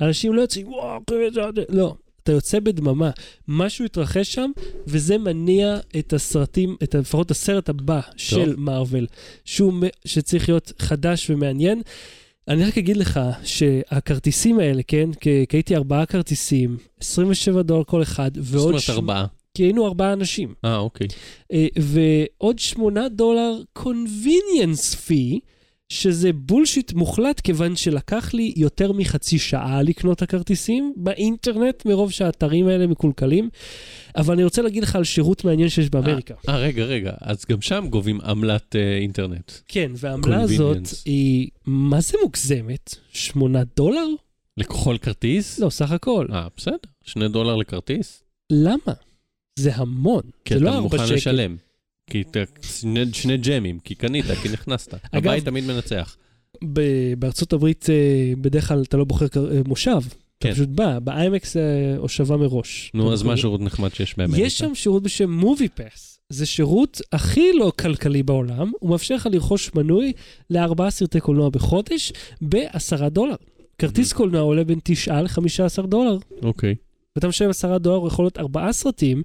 אנשים 0.00 0.34
לא 0.34 0.40
יוצאים, 0.40 0.68
וואו, 0.68 1.00
זה... 1.10 1.40
זה-" 1.54 1.62
לא, 1.68 1.94
אתה 2.22 2.32
יוצא 2.32 2.60
בדממה. 2.60 3.10
משהו 3.48 3.84
התרחש 3.84 4.34
שם, 4.34 4.50
וזה 4.86 5.18
מניע 5.18 5.78
את 5.98 6.12
הסרטים, 6.12 6.76
את, 6.82 6.94
לפחות 6.94 7.30
הסרט 7.30 7.68
הבא 7.68 8.00
של 8.16 8.54
מארוול, 8.56 9.06
שצריך 10.04 10.48
להיות 10.48 10.72
חדש 10.78 11.30
ומעניין. 11.30 11.82
אני 12.48 12.64
רק 12.64 12.78
אגיד 12.78 12.96
לך 12.96 13.20
שהכרטיסים 13.44 14.58
האלה, 14.58 14.82
כן, 14.82 15.08
כי 15.20 15.46
הייתי 15.52 15.76
ארבעה 15.76 16.06
כרטיסים, 16.06 16.76
27 17.00 17.62
דולר 17.62 17.84
כל 17.84 18.02
אחד, 18.02 18.30
זאת 18.34 18.54
ועוד... 18.54 18.68
אומרת 18.68 18.80
ש- 18.82 18.90
ארבעה. 18.90 19.26
כי 19.54 19.62
היינו 19.62 19.86
ארבעה 19.86 20.12
אנשים. 20.12 20.54
אה, 20.64 20.76
אוקיי. 20.76 21.06
אה, 21.52 21.66
ועוד 21.80 22.58
8 22.58 23.08
דולר 23.08 23.60
convenience 23.78 24.94
fee, 25.08 25.38
שזה 25.94 26.32
בולשיט 26.32 26.92
מוחלט, 26.92 27.40
כיוון 27.40 27.76
שלקח 27.76 28.34
לי 28.34 28.52
יותר 28.56 28.92
מחצי 28.92 29.38
שעה 29.38 29.82
לקנות 29.82 30.16
את 30.16 30.22
הכרטיסים 30.22 30.92
באינטרנט, 30.96 31.86
מרוב 31.86 32.10
שהאתרים 32.10 32.68
האלה 32.68 32.86
מקולקלים. 32.86 33.48
אבל 34.16 34.34
אני 34.34 34.44
רוצה 34.44 34.62
להגיד 34.62 34.82
לך 34.82 34.96
על 34.96 35.04
שירות 35.04 35.44
מעניין 35.44 35.68
שיש 35.68 35.90
באמריקה. 35.90 36.34
אה, 36.48 36.56
רגע, 36.58 36.84
רגע, 36.84 37.12
אז 37.20 37.44
גם 37.50 37.60
שם 37.60 37.86
גובים 37.90 38.20
עמלת 38.20 38.76
אה, 38.76 38.96
אינטרנט. 38.96 39.52
כן, 39.68 39.92
והעמלה 39.96 40.40
הזאת. 40.40 40.88
היא, 41.04 41.48
מה 41.66 42.00
זה 42.00 42.18
מוגזמת? 42.22 42.94
8 43.12 43.62
דולר? 43.76 44.06
לכל 44.56 44.96
כרטיס? 45.02 45.58
לא, 45.58 45.70
סך 45.70 45.90
הכל. 45.90 46.26
אה, 46.32 46.46
בסדר. 46.56 46.76
שני 47.04 47.28
דולר 47.28 47.56
לכרטיס? 47.56 48.22
למה? 48.52 48.92
זה 49.58 49.74
המון. 49.74 50.22
כי 50.44 50.54
לא 50.54 50.68
אתה 50.68 50.76
4 50.76 50.80
מוכן 50.80 51.06
שקל. 51.06 51.14
לשלם. 51.14 51.56
כי 52.10 52.20
אתה, 52.30 52.40
שני, 52.62 53.00
שני 53.12 53.36
ג'מים, 53.36 53.78
כי 53.78 53.94
קנית, 53.94 54.24
כי 54.42 54.48
נכנסת. 54.48 54.94
אגב- 54.94 55.04
הבית 55.12 55.44
תמיד 55.44 55.64
מנצח. 55.64 56.16
ב- 56.72 57.14
בארצות 57.18 57.52
הברית 57.52 57.86
אה, 57.90 57.94
בדרך 58.40 58.68
כלל 58.68 58.82
אתה 58.82 58.96
לא 58.96 59.04
בוחר 59.04 59.26
אה, 59.36 59.60
מושב, 59.66 59.90
אתה 59.90 60.14
כן. 60.40 60.52
פשוט 60.54 60.68
בא, 60.68 60.98
באיימקס 60.98 61.56
הושבה 61.98 62.36
מראש. 62.36 62.90
נו, 62.94 63.04
אתה 63.06 63.12
אז 63.12 63.22
מה 63.22 63.36
שירות 63.36 63.60
נחמד 63.60 63.94
שיש 63.94 64.16
באמריקה? 64.18 64.46
יש 64.46 64.58
שם 64.58 64.74
שירות 64.74 65.02
בשם 65.02 65.30
מובי 65.30 65.68
פס. 65.68 66.20
זה 66.28 66.46
שירות 66.46 67.00
הכי 67.12 67.52
לא 67.52 67.72
כלכלי 67.78 68.22
בעולם, 68.22 68.72
הוא 68.80 68.90
מאפשר 68.90 69.14
לך 69.14 69.28
לרכוש 69.32 69.70
מנוי 69.74 70.12
לארבעה 70.50 70.90
סרטי 70.90 71.20
קולנוע 71.20 71.48
בחודש 71.50 72.12
בעשרה 72.40 73.08
דולר. 73.08 73.34
כרטיס. 73.78 74.12
קולנוע 74.12 74.40
עולה 74.40 74.64
בין 74.64 74.78
9 74.84 75.22
ל-15 75.22 75.86
דולר, 75.86 76.18
אוקיי. 76.42 76.74
ואתה 77.16 77.28
משלם 77.28 77.50
10 77.50 77.78
דולר, 77.78 77.96
הוא 77.96 78.08
יכול 78.08 78.24
להיות 78.24 78.38
ארבעה 78.38 78.72
סרטים, 78.72 79.22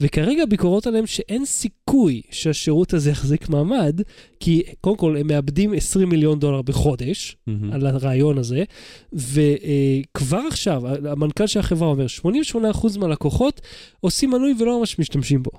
וכרגע 0.00 0.42
הביקורות 0.42 0.86
עליהם 0.86 1.06
שאין 1.06 1.44
סיכוי 1.44 2.22
שהשירות 2.30 2.94
הזה 2.94 3.10
יחזיק 3.10 3.48
מעמד, 3.48 4.00
כי 4.40 4.62
קודם 4.80 4.96
כל 4.96 5.16
הם 5.16 5.26
מאבדים 5.26 5.72
20 5.72 6.08
מיליון 6.08 6.38
דולר 6.38 6.62
בחודש, 6.62 7.36
מהמם. 7.46 7.72
על 7.72 7.86
הרעיון 7.86 8.38
הזה, 8.38 8.64
וכבר 9.12 10.42
עכשיו, 10.48 10.82
המנכ"ל 11.08 11.46
של 11.46 11.60
החברה 11.60 11.88
אומר, 11.88 12.06
88% 12.74 12.98
מהלקוחות 12.98 13.60
עושים 14.00 14.30
מנוי 14.30 14.54
ולא 14.58 14.78
ממש 14.78 14.98
משתמשים 14.98 15.42
בו, 15.42 15.50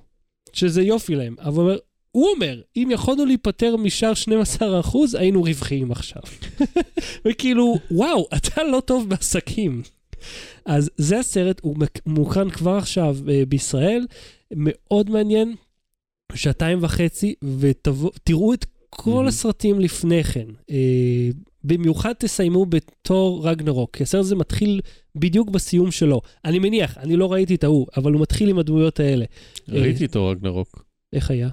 שזה 0.53 0.81
יופי 0.81 1.15
להם. 1.15 1.35
אבל 1.39 1.61
אומר, 1.61 1.77
הוא 2.11 2.27
אומר, 2.35 2.61
אם 2.75 2.89
יכולנו 2.91 3.25
להיפטר 3.25 3.75
משאר 3.77 4.11
12%, 4.59 4.97
היינו 5.17 5.43
רווחיים 5.43 5.91
עכשיו. 5.91 6.21
וכאילו, 7.25 7.75
וואו, 7.91 8.27
אתה 8.35 8.63
לא 8.63 8.79
טוב 8.85 9.09
בעסקים. 9.09 9.81
אז 10.65 10.89
זה 10.97 11.19
הסרט, 11.19 11.59
הוא 11.63 11.75
מוקרן 12.05 12.49
כבר 12.49 12.75
עכשיו 12.75 13.17
אה, 13.29 13.43
בישראל, 13.47 14.05
מאוד 14.55 15.09
מעניין, 15.09 15.55
שעתיים 16.35 16.79
וחצי, 16.81 17.35
ותראו 17.59 18.53
את 18.53 18.65
כל 18.89 19.11
מהמם. 19.11 19.27
הסרטים 19.27 19.79
לפני 19.79 20.23
כן. 20.23 20.47
אה, 20.69 21.29
במיוחד 21.63 22.13
תסיימו 22.13 22.65
בתור 22.65 23.49
רגנרוק, 23.49 23.97
כי 23.97 24.03
הסרט 24.03 24.19
הזה 24.19 24.35
מתחיל 24.35 24.81
בדיוק 25.15 25.49
בסיום 25.49 25.91
שלו. 25.91 26.21
אני 26.45 26.59
מניח, 26.59 26.97
אני 26.97 27.15
לא 27.15 27.31
ראיתי 27.31 27.55
את 27.55 27.63
ההוא, 27.63 27.87
אבל 27.97 28.13
הוא 28.13 28.21
מתחיל 28.21 28.49
עם 28.49 28.59
הדמויות 28.59 28.99
האלה. 28.99 29.25
ראיתי 29.69 30.05
את 30.05 30.15
אור 30.15 30.31
רגנרוק. 30.31 30.85
איך 31.13 31.31
היה? 31.31 31.49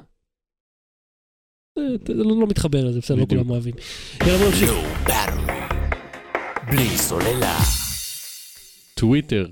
אה, 1.78 1.82
לא 2.08 2.40
לא 2.40 2.46
מתחבר 2.46 2.84
לזה, 2.84 3.00
בסדר, 3.00 3.16
לא. 3.16 3.26
כולם 3.28 3.50
אוהבים. 3.50 3.74
יאללה, 4.26 4.38
בוא 4.38 4.46
נמשיך. 4.46 4.72
בלי 6.70 6.98
סוללה. 6.98 7.87
טוויטר. 8.98 9.46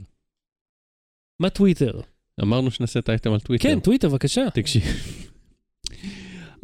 מה 1.40 1.50
טוויטר? 1.50 2.00
אמרנו 2.42 2.70
שנעשה 2.70 3.00
את 3.00 3.08
האייטם 3.08 3.32
על 3.32 3.40
טוויטר. 3.40 3.62
כן, 3.62 3.80
טוויטר, 3.80 4.08
בבקשה. 4.08 4.50
תקשיב. 4.54 4.82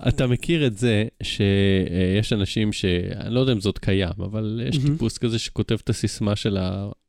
אתה 0.08 0.26
מכיר 0.26 0.66
את 0.66 0.78
זה 0.78 1.04
שיש 1.22 2.32
אנשים 2.32 2.72
ש... 2.72 2.84
אני 3.14 3.34
לא 3.34 3.40
יודע 3.40 3.52
אם 3.52 3.60
זאת 3.60 3.78
קיים, 3.78 4.12
אבל 4.18 4.60
יש 4.68 4.78
מהמם. 4.78 4.92
טיפוס 4.92 5.18
כזה 5.18 5.38
שכותב 5.38 5.76
את 5.84 5.88
הסיסמה 5.88 6.36
של 6.36 6.58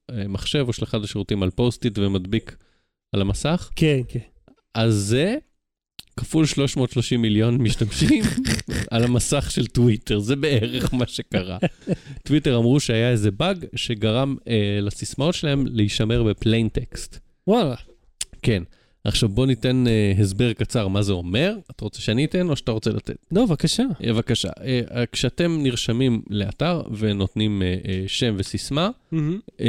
המחשב 0.10 0.66
או 0.68 0.74
של 0.74 0.84
אחד 0.84 1.04
השירותים 1.04 1.44
על 1.44 1.50
פוסט-איט 1.50 2.00
ומדביק 2.00 2.58
על 3.16 3.22
המסך? 3.22 3.70
כן, 3.76 4.02
כן. 4.08 4.20
אז 4.76 4.94
זה 4.94 5.38
כפול 6.18 6.46
330 6.46 7.22
מיליון 7.22 7.62
משתמשים 7.62 8.24
על 8.92 9.04
המסך 9.04 9.52
של 9.52 9.68
טוויטר, 9.68 10.20
זה 10.20 10.36
בערך 10.36 10.94
מה 10.94 11.08
שקרה. 11.08 11.58
טוויטר 12.26 12.58
אמרו 12.58 12.80
שהיה 12.80 13.12
איזה 13.12 13.32
באג 13.32 13.66
שגרם 13.76 14.36
אה, 14.48 14.80
לסיסמאות 14.82 15.36
שלהם 15.36 15.66
להישמר 15.68 16.24
ב 16.24 16.31
plain 16.31 16.70
text. 16.70 17.20
וואלה. 17.48 17.76
כן. 18.42 18.64
עכשיו 19.06 19.30
בוא 19.30 19.46
ניתן 19.46 19.88
אה, 19.88 20.14
הסבר 20.20 20.54
קצר 20.54 20.88
מה 20.88 21.02
זה 21.02 21.14
אומר. 21.14 21.58
אתה 21.72 21.86
רוצה 21.86 22.02
שאני 22.02 22.26
אתן 22.26 22.50
או 22.50 22.56
שאתה 22.56 22.72
רוצה 22.72 22.90
לתת? 22.90 23.16
לא, 23.32 23.46
בבקשה. 23.46 23.84
אה, 24.04 24.14
בבקשה. 24.14 24.50
אה, 24.62 24.82
אה, 24.96 25.06
כשאתם 25.06 25.64
נרשמים 25.64 26.22
לאתר 26.30 26.82
ונותנים 26.98 27.62
אה, 27.62 27.76
אה, 27.88 28.04
שם 28.08 28.36
וסיסמה, 28.38 28.90
מהמם. 29.12 29.40
אה, 29.62 29.66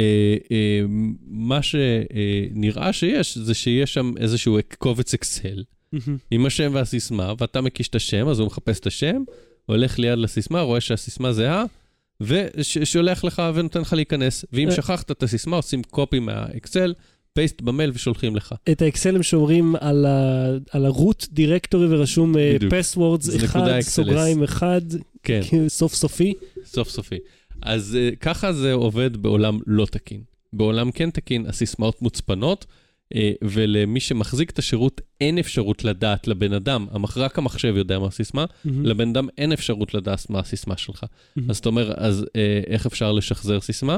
אה, 0.51 0.81
מה 1.27 1.59
שנראה 1.61 2.93
שיש 2.93 3.37
זה 3.37 3.53
שיש 3.53 3.93
שם 3.93 4.13
איזשהו 4.17 4.57
קובץ 4.77 5.13
אקסל. 5.13 5.63
עם 6.31 6.45
השם 6.45 6.71
והסיסמה, 6.73 7.33
ואתה 7.39 7.61
מקיש 7.61 7.87
את 7.87 7.95
השם, 7.95 8.27
אז 8.27 8.39
הוא 8.39 8.47
מחפש 8.47 8.79
את 8.79 8.87
השם, 8.87 9.23
הולך 9.65 9.99
ליד 9.99 10.17
לסיסמה, 10.19 10.61
רואה 10.61 10.81
שהסיסמה 10.81 11.33
זהה, 11.33 11.63
ושולח 12.21 13.23
לך 13.23 13.41
ונותן 13.55 13.81
לך 13.81 13.93
להיכנס. 13.93 14.45
ואם 14.53 14.67
אה. 14.69 14.75
שכחת 14.75 15.11
את 15.11 15.23
הסיסמה, 15.23 15.55
עושים 15.55 15.83
copy 15.83 16.19
מהאקסל, 16.19 16.93
paste 17.33 17.61
במייל 17.61 17.91
ושולחים 17.93 18.35
לך. 18.35 18.55
את 18.71 18.81
האקסל 18.81 19.15
הם 19.15 19.23
שומרים 19.23 19.75
על 19.79 20.05
ה- 20.05 20.51
על 20.71 20.85
ה 20.85 20.93
root 20.93 21.25
directory 21.31 21.87
ורשום 21.89 22.37
אה. 22.37 22.57
passwords 22.69 23.29
נקודה 23.29 23.79
אחד. 23.79 23.81
סוגריים 23.81 24.43
אחד, 24.43 24.81
כן, 25.23 25.41
סופי 25.67 25.95
סופי. 25.95 26.33
סופי 26.65 26.89
סופי. 26.89 27.17
אז 27.61 27.97
אה, 27.97 28.15
ככה 28.15 28.53
זה 28.53 28.73
עובד 28.73 29.17
בעולם 29.17 29.59
לא 29.67 29.85
תקין. 29.85 30.21
בעולם 30.53 30.91
כן 30.91 31.09
תקין, 31.09 31.45
הסיסמאות 31.45 32.01
מוצפנות, 32.01 32.65
ולמי 33.43 33.99
שמחזיק 33.99 34.49
את 34.49 34.59
השירות 34.59 35.01
אין 35.21 35.37
אפשרות 35.37 35.83
לדעת 35.83 36.27
לבן 36.27 36.53
אדם, 36.53 36.87
רק 37.15 37.37
המחשב 37.37 37.73
יודע 37.77 37.99
מה 37.99 38.07
הסיסמה, 38.07 38.45
מהמם. 38.65 38.85
לבן 38.85 39.09
אדם 39.09 39.27
אין 39.37 39.51
אפשרות 39.51 39.93
לדעת 39.93 40.29
מה 40.29 40.39
הסיסמה 40.39 40.77
שלך. 40.77 41.03
מהמם. 41.35 41.49
אז 41.49 41.57
אתה 41.57 41.69
אומר, 41.69 41.93
אז 41.97 42.25
אה, 42.35 42.61
איך 42.67 42.85
אפשר 42.85 43.11
לשחזר 43.11 43.61
סיסמה? 43.61 43.97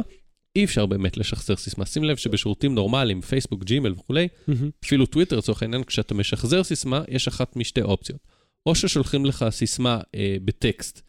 אי 0.56 0.64
אפשר 0.64 0.86
באמת 0.86 1.18
לשחזר 1.18 1.56
סיסמה. 1.56 1.86
שים 1.86 2.04
לב 2.04 2.18
שבשירותים 2.18 2.76
נורמליים, 2.76 3.22
פייסבוק, 3.22 3.64
ג'ימל 3.64 3.92
וכולי, 3.92 4.28
מהמם. 4.48 4.70
אפילו 4.86 5.06
טוויטר 5.06 5.38
לצורך 5.38 5.62
העניין, 5.62 5.84
כשאתה 5.84 6.14
משחזר 6.14 6.64
סיסמה, 6.64 7.04
יש 7.08 7.28
אחת 7.28 7.56
משתי 7.56 7.82
אופציות. 7.82 8.20
או 8.66 8.76
ששולחים 8.76 9.26
לך 9.26 9.46
סיסמה 9.50 10.00
אה, 10.16 10.36
בטקסט, 10.46 11.02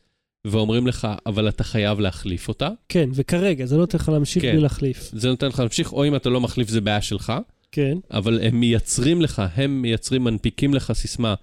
ואומרים 0.45 0.87
לך, 0.87 1.09
אבל 1.27 1.49
אתה 1.49 1.65
חייב 1.65 2.01
להחליף 2.01 2.49
אותה. 2.49 2.69
כן, 2.89 3.11
וכרגע, 3.15 3.67
זה 3.67 3.75
לא 3.75 3.81
נותן 3.81 3.99
לך 3.99 4.09
להמשיך 4.09 4.43
כן. 4.43 4.53
בלי 4.53 4.61
להחליף. 4.61 5.11
זה 5.13 5.29
נותן 5.29 5.47
לך 5.47 5.59
להמשיך, 5.59 5.93
או 5.93 6.05
אם 6.05 6.17
אתה 6.17 6.29
לא 6.29 6.41
מחליף 6.41 6.69
זה 6.69 6.81
בעיה 6.81 7.03
שלך, 7.03 7.33
כן. 7.73 7.99
אבל 8.11 8.41
הם 8.43 8.61
מייצרים 8.61 9.23
לך, 9.23 9.43
הם 9.55 9.83
מייצרים, 9.83 10.25
מנפיקים 10.25 10.75
לך 10.75 10.93
סיסמה, 10.93 11.35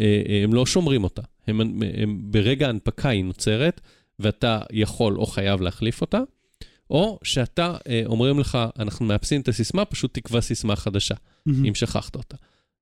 אה, 0.00 0.40
הם 0.44 0.54
לא 0.54 0.66
שומרים 0.66 1.04
אותה. 1.04 1.22
הם, 1.46 1.60
הם, 1.60 1.82
הם, 1.96 2.18
ברגע 2.22 2.66
ההנפקה 2.66 3.08
היא 3.08 3.24
נוצרת, 3.24 3.80
ואתה 4.18 4.60
יכול 4.72 5.16
או 5.16 5.26
חייב 5.26 5.60
להחליף 5.60 6.00
אותה, 6.00 6.20
או 6.90 7.18
שאתה, 7.22 7.74
אה, 7.88 8.02
אומרים 8.06 8.38
לך, 8.40 8.58
אנחנו 8.78 9.06
מאפסים 9.06 9.40
את 9.40 9.48
הסיסמה, 9.48 9.84
פשוט 9.84 10.14
תקבע 10.14 10.40
סיסמה 10.40 10.76
חדשה, 10.76 11.14
מהמם. 11.46 11.64
אם 11.64 11.74
שכחת 11.74 12.16
אותה. 12.16 12.36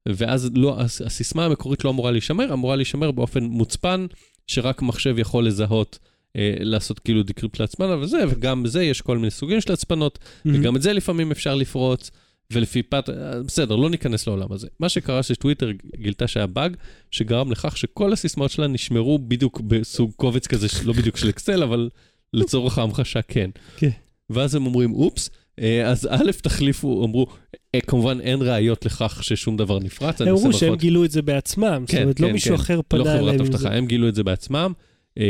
ואז 0.09 0.51
לא, 0.55 0.81
הס- 0.81 1.01
הסיסמה 1.03 1.45
המקורית 1.47 1.85
לא 1.85 1.91
אמורה 1.91 2.11
להישמר, 2.11 2.53
אמורה 2.53 2.77
להישמר 2.77 3.11
באופן 3.11 3.45
מוצפן, 3.45 4.07
שרק 4.47 4.83
מחשב 4.83 5.15
יכול 5.19 5.47
לזהות, 5.47 5.99
אה, 6.37 6.55
לעשות 6.61 6.99
כאילו 6.99 7.23
דקריפט 7.23 7.61
להצפנה 7.61 7.97
וזה, 7.97 8.25
וגם 8.31 8.63
בזה 8.63 8.85
יש 8.85 9.01
כל 9.01 9.17
מיני 9.19 9.31
סוגים 9.31 9.61
של 9.61 9.73
הצפנות, 9.73 10.19
מהמם. 10.45 10.61
וגם 10.61 10.77
את 10.77 10.83
זה 10.83 10.93
לפעמים 10.93 11.31
אפשר 11.31 11.55
לפרוץ, 11.55 12.11
ולפי 12.53 12.83
פת... 12.83 13.09
אה, 13.09 13.43
בסדר, 13.43 13.77
לא 13.77 13.91
ניכנס 13.91 14.27
לעולם 14.27 14.53
הזה. 14.53 14.69
מה 14.81 14.89
שקרה 14.89 15.23
שטוויטר 15.23 15.71
גילתה 15.97 16.27
שהיה 16.27 16.47
באג, 16.47 16.77
שגרם 17.11 17.53
לכך 17.53 17.77
שכל 17.77 18.13
הסיסמאות 18.13 18.51
שלה 18.51 18.67
נשמרו 18.67 19.19
בדיוק 19.19 19.61
בסוג 19.61 20.13
קובץ 20.17 20.47
כזה, 20.47 20.67
לא 20.85 20.93
בדיוק 20.93 21.17
של 21.17 21.29
אקסל, 21.29 21.63
אבל 21.63 21.89
לצורך 22.33 22.79
ההמחשה 22.79 23.23
כן. 23.23 23.51
כן. 23.77 23.91
ואז 24.31 24.55
הם 24.55 24.67
אומרים, 24.67 24.93
אופס, 24.93 25.31
אה, 25.59 25.89
אז 25.89 26.09
א', 26.11 26.31
תחליפו, 26.43 27.05
אמרו, 27.05 27.27
אה, 27.75 27.81
כמובן 27.81 28.21
אין 28.21 28.43
ראיות 28.43 28.85
לכך 28.85 29.25
ששום 29.25 29.57
דבר 29.57 29.79
נפרץ. 29.79 30.21
הם 30.21 30.29
אמרו 30.29 30.53
שהם. 30.53 30.77
גילו 30.77 31.05
את 31.05 31.11
זה 31.11 31.23
בעצמם, 31.23 31.85
זאת 31.87 31.91
כן, 31.91 32.03
אומרת, 32.03 32.21
לא 32.21 32.27
כן, 32.27 32.33
מישהו 32.33 32.57
כן. 32.57 32.63
אחר 32.63 32.77
לא 32.77 32.83
פנה 32.89 33.05
חברת 33.05 33.21
אליהם 33.21 33.35
עם 33.35 33.41
אבטחה, 33.41 33.59
זה. 33.59 33.71
הם 33.71 33.87
גילו 33.87 34.09
את 34.09 34.15
זה 34.15 34.25
בעצמם, 34.25 34.73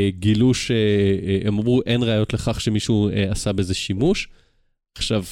גילו 0.08 0.54
שהם 0.54 1.58
אמרו, 1.58 1.80
אין 1.86 2.02
ראיות 2.02 2.34
לכך 2.34 2.60
שמישהו 2.60 3.10
עשה 3.30 3.52
בזה 3.52 3.74
שימוש. 3.74 4.28
עכשיו, 4.98 5.24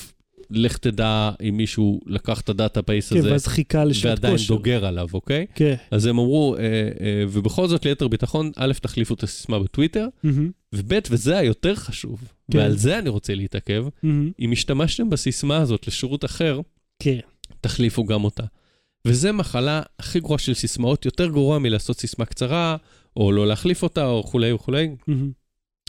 לך 0.50 0.78
תדע 0.78 1.30
אם 1.48 1.56
מישהו 1.56 2.00
לקח 2.06 2.40
את 2.40 2.48
ה 2.48 2.56
database 2.56 3.12
כן, 3.12 3.18
הזה 3.18 3.32
ואז 3.32 3.46
חיכה 3.46 3.84
לשעת 3.84 4.18
ועדיין 4.18 4.36
כושר. 4.36 4.54
דוגר 4.54 4.84
עליו, 4.84 5.08
אוקיי? 5.14 5.46
כן. 5.54 5.74
אז 5.90 6.06
הם 6.06 6.18
אמרו, 6.18 6.56
אה, 6.56 6.62
אה, 6.62 7.24
ובכל 7.28 7.68
זאת 7.68 7.84
ליתר 7.84 8.08
ביטחון, 8.08 8.50
א', 8.56 8.72
תחליפו 8.82 9.14
את 9.14 9.22
הסיסמה 9.22 9.58
בטוויטר, 9.58 10.08
מהמם. 10.22 10.50
וב', 10.72 10.98
וזה 11.10 11.38
היותר 11.38 11.74
חשוב, 11.74 12.32
כן. 12.50 12.58
ועל 12.58 12.76
זה 12.76 12.98
אני 12.98 13.08
רוצה 13.08 13.34
להתעכב, 13.34 13.84
מהמם. 14.02 14.30
אם 14.40 14.52
השתמשתם 14.52 15.10
בסיסמה 15.10 15.56
הזאת 15.56 15.86
לשירות 15.86 16.24
אחר, 16.24 16.60
כן. 17.02 17.18
תחליפו 17.60 18.04
גם 18.04 18.24
אותה. 18.24 18.44
וזה 19.04 19.32
מחלה 19.32 19.82
הכי 19.98 20.20
גרועה 20.20 20.38
של 20.38 20.54
סיסמאות, 20.54 21.04
יותר 21.04 21.28
גרוע 21.30 21.58
מלעשות 21.58 22.00
סיסמה 22.00 22.24
קצרה, 22.24 22.76
או 23.16 23.32
לא 23.32 23.46
להחליף 23.46 23.82
אותה, 23.82 24.06
או 24.06 24.24
כולי 24.24 24.52
וכולי. 24.52 24.90
מהמם. 25.06 25.30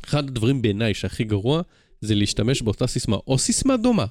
אחד 0.06 0.30
הדברים 0.30 0.62
בעיניי 0.62 0.94
שהכי 0.94 1.24
גרוע, 1.24 1.62
זה 2.02 2.16
להשתמש 2.16 2.62
באותה 2.62 2.88
סיסמה, 2.88 3.18
או 3.28 3.38
סיסמה 3.38 3.78
דומה, 3.78 4.06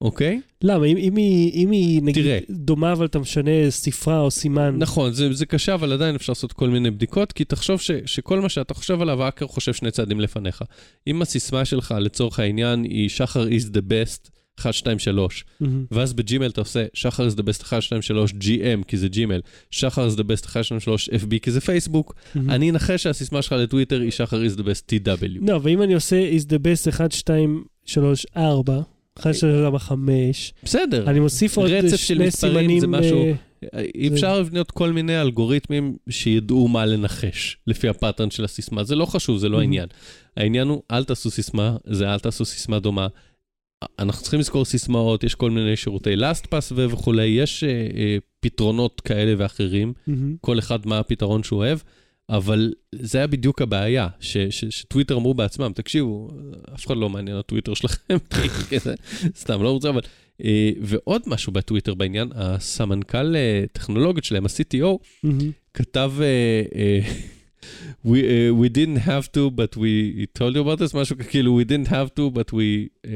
אוקיי? 0.00 0.40
למה? 0.62 0.86
אם, 0.86 0.96
אם, 0.96 1.16
היא, 1.16 1.52
אם 1.64 1.70
היא 1.70 2.02
נגיד 2.02 2.24
תראה. 2.24 2.38
דומה 2.50 2.92
אבל 2.92 3.06
אתה 3.06 3.18
משנה 3.18 3.70
ספרה 3.70 4.20
או 4.20 4.30
סימן. 4.30 4.76
נכון, 4.78 5.12
זה, 5.12 5.32
זה 5.32 5.46
קשה, 5.46 5.74
אבל 5.74 5.92
עדיין 5.92 6.14
אפשר 6.14 6.32
לעשות 6.32 6.52
כל 6.52 6.68
מיני 6.68 6.90
בדיקות, 6.90 7.32
כי 7.32 7.44
תחשוב 7.44 7.80
ש, 7.80 7.90
שכל 8.06 8.40
מה 8.40 8.48
שאתה 8.48 8.74
חושב 8.74 9.02
עליו, 9.02 9.22
האקר 9.22 9.46
חושב 9.46 9.72
שני 9.72 9.90
צעדים 9.90 10.20
לפניך. 10.20 10.62
אם 11.06 11.22
הסיסמה 11.22 11.64
שלך, 11.64 11.94
לצורך 12.00 12.38
העניין, 12.38 12.84
היא 12.84 13.08
שחר 13.08 13.48
is 13.48 13.76
the 13.76 13.80
best, 13.90 14.30
1, 14.60 14.72
2, 14.72 14.98
3, 14.98 15.44
מהמם. 15.60 15.84
ואז 15.90 16.12
בג'ימל 16.12 16.46
אתה 16.46 16.60
עושה 16.60 16.84
שחר 16.94 17.28
is 17.28 17.32
the 17.32 17.42
best 17.42 17.62
1, 17.62 17.82
2, 17.82 18.02
3, 18.02 18.32
GM, 18.32 18.84
כי 18.88 18.96
זה 18.96 19.08
ג'ימל, 19.08 19.40
שחר 19.70 20.08
is 20.08 20.12
the 20.12 20.22
best 20.22 20.46
1, 20.46 20.64
2, 20.64 20.80
3, 20.80 21.08
FB, 21.08 21.38
כי 21.42 21.50
זה 21.50 21.60
פייסבוק. 21.60 22.14
מהמם. 22.34 22.50
אני 22.50 22.70
אנחש 22.70 23.02
שהסיסמה 23.02 23.42
שלך 23.42 23.52
לטוויטר 23.52 24.00
היא 24.00 24.10
שחר 24.10 24.42
is 24.44 24.58
the 24.58 24.62
best 24.62 24.92
TW. 24.92 25.48
לא, 25.48 25.60
ואם 25.62 25.82
אני 25.82 25.94
עושה 25.94 26.30
is 26.30 26.42
the 26.42 26.58
best 26.58 26.88
1, 26.88 27.12
2, 27.12 27.64
3, 27.86 28.26
4, 28.36 28.80
1, 29.18 29.32
2, 29.34 29.54
4, 29.64 29.78
5, 29.78 30.52
בסדר. 30.64 31.10
אני 31.10 31.20
מוסיף 31.20 31.56
עוד 31.56 31.70
רצף 31.70 31.96
של 31.96 32.14
שני 32.14 32.26
מספרים 32.26 32.52
סימנים. 32.54 32.80
זה 32.80 32.86
משהו- 32.86 33.24
אה, 33.74 33.84
אפשר 34.12 34.40
לבנות 34.40 34.70
כל 34.70 34.92
מיני 34.92 35.20
אלגוריתמים 35.20 35.96
שידעו 36.10 36.68
מה 36.68 36.86
לנחש 36.86 37.56
לפי 37.66 37.88
הפאטרן 37.88 38.30
של 38.30 38.44
הסיסמה. 38.44 38.84
זה 38.84 38.96
לא 38.96 39.04
חשוב, 39.06 39.38
זה 39.38 39.48
לא. 39.48 39.60
העניין. 39.60 39.88
העניין 40.36 40.68
הוא, 40.68 40.82
אל 40.90 41.04
תעשו 41.04 41.30
סיסמה, 41.30 41.76
זה 41.86 42.12
אל 42.14 42.18
תעשו 42.18 42.44
סיסמה 42.44 42.78
דומה. 42.78 43.06
אנחנו 43.98 44.22
צריכים 44.22 44.40
לזכור 44.40 44.64
סיסמאות, 44.64 45.24
יש 45.24 45.34
כל 45.34 45.50
מיני 45.50 45.76
שירותי 45.76 46.14
LastPass 46.14 46.72
ו- 46.72 46.90
וכולי, 46.90 47.26
יש 47.26 47.64
אה, 47.64 47.68
אה, 47.70 48.16
פתרונות 48.40 49.00
כאלה 49.00 49.34
ואחרים. 49.38 49.92
כל 50.40 50.58
אחד 50.58 50.86
מה 50.86 50.98
הפתרון 50.98 51.42
שהוא 51.42 51.58
אוהב, 51.58 51.78
אבל 52.30 52.72
זה 52.94 53.18
היה 53.18 53.26
בדיוק 53.26 53.62
הבעיה, 53.62 54.08
ש- 54.20 54.36
ש- 54.36 54.64
שטוויטר 54.64 55.16
אמרו 55.16 55.34
בעצמם, 55.34 55.72
תקשיבו, 55.74 56.30
אף 56.74 56.86
אחד 56.86 56.96
לא 56.96 57.08
מעניין 57.10 57.36
הטוויטר 57.36 57.74
שלכם, 57.74 58.16
סתם, 59.42 59.62
לא 59.62 59.70
רוצה, 59.70 59.88
אבל... 59.88 60.00
אה, 60.44 60.70
ועוד 60.82 61.22
משהו 61.26 61.52
בטוויטר 61.52 61.94
בעניין, 61.94 62.28
הסמנכ"ל 62.34 63.36
אה, 63.36 63.64
טכנולוגיות 63.72 64.24
שלהם, 64.24 64.44
ה-CTO. 64.44 65.26
כתב, 65.74 66.12
אה, 66.20 67.00
we, 68.06 68.08
uh, 68.08 68.52
we 68.60 68.68
didn't 68.68 69.00
have 69.06 69.26
to, 69.32 69.50
but 69.50 69.76
we 69.76 70.26
told 70.38 70.54
you 70.54 70.60
about 70.60 70.78
this, 70.78 70.96
משהו 70.96 71.16
כאילו, 71.28 71.60
we 71.60 71.64
didn't 71.64 71.88
have 71.90 72.10
to, 72.18 72.30
but 72.38 72.52
we 72.52 72.88
uh, 73.06 73.08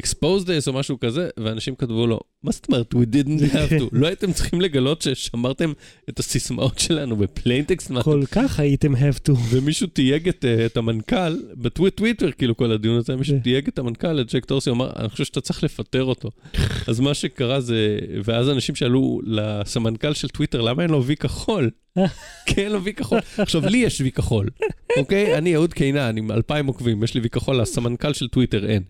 exposed 0.00 0.46
this, 0.46 0.66
או 0.66 0.72
משהו 0.72 1.00
כזה, 1.00 1.28
ואנשים 1.36 1.74
כתבו 1.74 2.06
לו, 2.06 2.20
מה 2.44 2.52
זאת 2.52 2.66
אומרת, 2.68 2.94
we 2.94 3.14
didn't 3.14 3.52
have 3.52 3.80
to? 3.80 3.84
לא 3.92 4.06
הייתם 4.06 4.32
צריכים 4.32 4.60
לגלות 4.60 5.02
ששמרתם 5.02 5.72
את 6.08 6.18
הסיסמאות 6.18 6.78
שלנו 6.78 7.16
בפליינטקסט? 7.16 7.90
מה?" 7.90 8.02
כל 8.02 8.22
כך 8.30 8.60
הייתם 8.60 8.94
have 8.94 9.28
to. 9.28 9.32
ומישהו 9.50 9.86
תייג 9.86 10.28
את, 10.28 10.44
אה, 10.44 10.66
את 10.66 10.76
המנכ"ל, 10.76 11.36
בטוויטר, 11.54 12.30
כאילו 12.30 12.56
כל 12.56 12.72
הדיון 12.72 12.96
הזה, 12.96 13.16
מישהו 13.16 13.36
כן. 13.36 13.42
תייג 13.42 13.68
את 13.68 13.78
המנכ"ל, 13.78 14.20
את 14.20 14.34
ג'ק 14.34 14.48
דורסי, 14.48 14.70
אמר, 14.70 14.92
אני 14.96 15.08
חושב 15.08 15.24
שאתה 15.24 15.40
צריך 15.40 15.64
לפטר 15.64 16.04
אותו. 16.04 16.30
אז 16.88 17.00
מה 17.00 17.14
שקרה 17.14 17.60
זה, 17.60 17.98
ואז 18.24 18.50
אנשים 18.50 18.74
שאלו 18.74 19.20
לסמנכ"ל 19.24 20.14
של 20.14 20.28
טוויטר, 20.28 20.60
למה 20.60 20.82
אין 20.82 20.90
לו 20.90 21.04
וי 21.04 21.16
כחול? 21.16 21.70
כי 22.46 22.64
אין 22.64 22.72
לו 22.72 22.84
וי 22.84 22.92
כחול. 22.94 23.18
עכשיו, 23.38 23.66
לי 23.66 23.78
יש 23.78 24.00
וי 24.00 24.12
כחול, 24.12 24.48
אוקיי? 24.98 25.38
אני 25.38 25.54
אהוד 25.54 25.74
קינן 25.74 26.18
עם 26.18 26.30
אלפיים 26.30 26.66
עוקבים, 26.66 27.04
יש 27.04 27.14
לי 27.14 27.20
וי 27.20 27.30
כחול, 27.30 27.60
לסמנכ"ל 27.60 28.12
של 28.12 28.28
טוויטר 28.28 28.66
אין. 28.66 28.82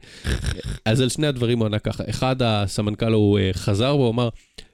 אז 0.85 1.01
על 1.01 1.09
שני 1.09 1.27
הדברים 1.27 1.59
הוא 1.59 1.67
ענה 1.67 1.79
ככה. 1.79 2.05
אחד, 2.11 2.37
הסמנכ"ל 2.43 3.13
הוא 3.13 3.39
אה, 3.39 3.44
חזר 3.53 3.97
בו, 3.97 4.11
אמר, 4.11 4.29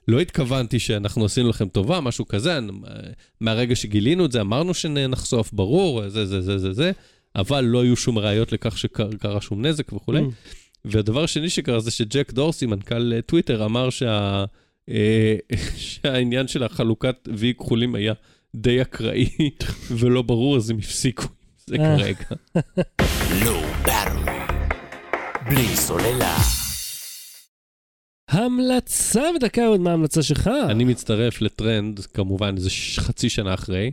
לא 0.09 0.21
התכוונתי 0.21 0.79
שאנחנו 0.79 1.25
עשינו 1.25 1.49
לכם 1.49 1.69
טובה, 1.69 2.01
משהו 2.01 2.29
כזה, 2.29 2.59
מהרגע 3.41 3.77
שגילינו 3.77 4.25
את 4.25 4.33
זה, 4.33 4.41
אמרנו 4.41 4.75
שנחשוף, 4.75 5.53
ברור, 5.53 6.09
זה, 6.09 6.27
זה, 6.27 6.41
זה, 6.41 6.59
זה, 6.59 6.73
זה, 6.73 6.93
אבל 7.37 7.65
לא 7.65 7.83
היו 7.83 7.97
שום 7.97 8.19
ראיות 8.19 8.53
לכך 8.53 8.79
שקרה 8.79 9.41
שום 9.41 9.67
נזק 9.67 9.93
וכולי. 9.93 10.21
והדבר 10.85 11.25
השני 11.25 11.49
שקרה 11.49 11.81
זה 11.81 11.91
שג'ק 11.91 12.33
דורסי, 12.33 12.67
מנכ"ל 12.67 13.21
טוויטר, 13.21 13.65
אמר 13.65 13.91
שה... 13.91 14.45
אה, 14.91 15.37
שהעניין 15.77 16.49
של 16.49 16.63
החלוקת 16.63 17.29
וי 17.37 17.55
כחולים 17.55 17.95
היה 17.95 18.13
די 18.55 18.83
אקראי 18.83 19.29
ולא 19.99 20.23
ברור, 20.23 20.57
אז 20.57 20.71
הם 20.71 20.79
הפסיקו 20.79 21.23
עם 21.23 21.29
זה 21.67 21.77
אה. 21.77 21.97
כרגע. 21.99 22.25
בלי 25.51 25.77
סוללה. 25.77 26.60
המלצה 28.45 29.23
בדקה 29.37 29.67
עוד 29.67 29.81
מה 29.81 29.91
ההמלצה 29.91 30.23
שלך? 30.23 30.51
אני 30.71 30.85
מצטרף 30.85 31.43
לטרנד, 31.43 32.01
כמובן, 32.01 32.55
ש- 32.69 32.99
חצי 32.99 33.29
שנה 33.31 33.55
אחרי. 33.55 33.91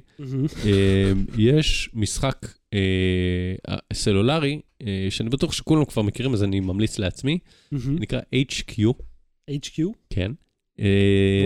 אה, 0.66 1.12
יש 1.38 1.90
משחק 1.94 2.48
אה, 2.74 2.80
סלולרי, 3.94 4.62
אה, 4.82 5.08
שאני 5.10 5.30
בטוח 5.30 5.52
שכולם 5.54 5.86
כבר 5.86 6.02
מכירים, 6.02 6.34
אז 6.34 6.44
אני 6.44 6.60
ממליץ 6.60 7.00
לעצמי. 7.00 7.40
נקרא 8.00 8.20
HQ, 8.36 8.80
HQ? 9.52 9.84
כן. 10.10 10.32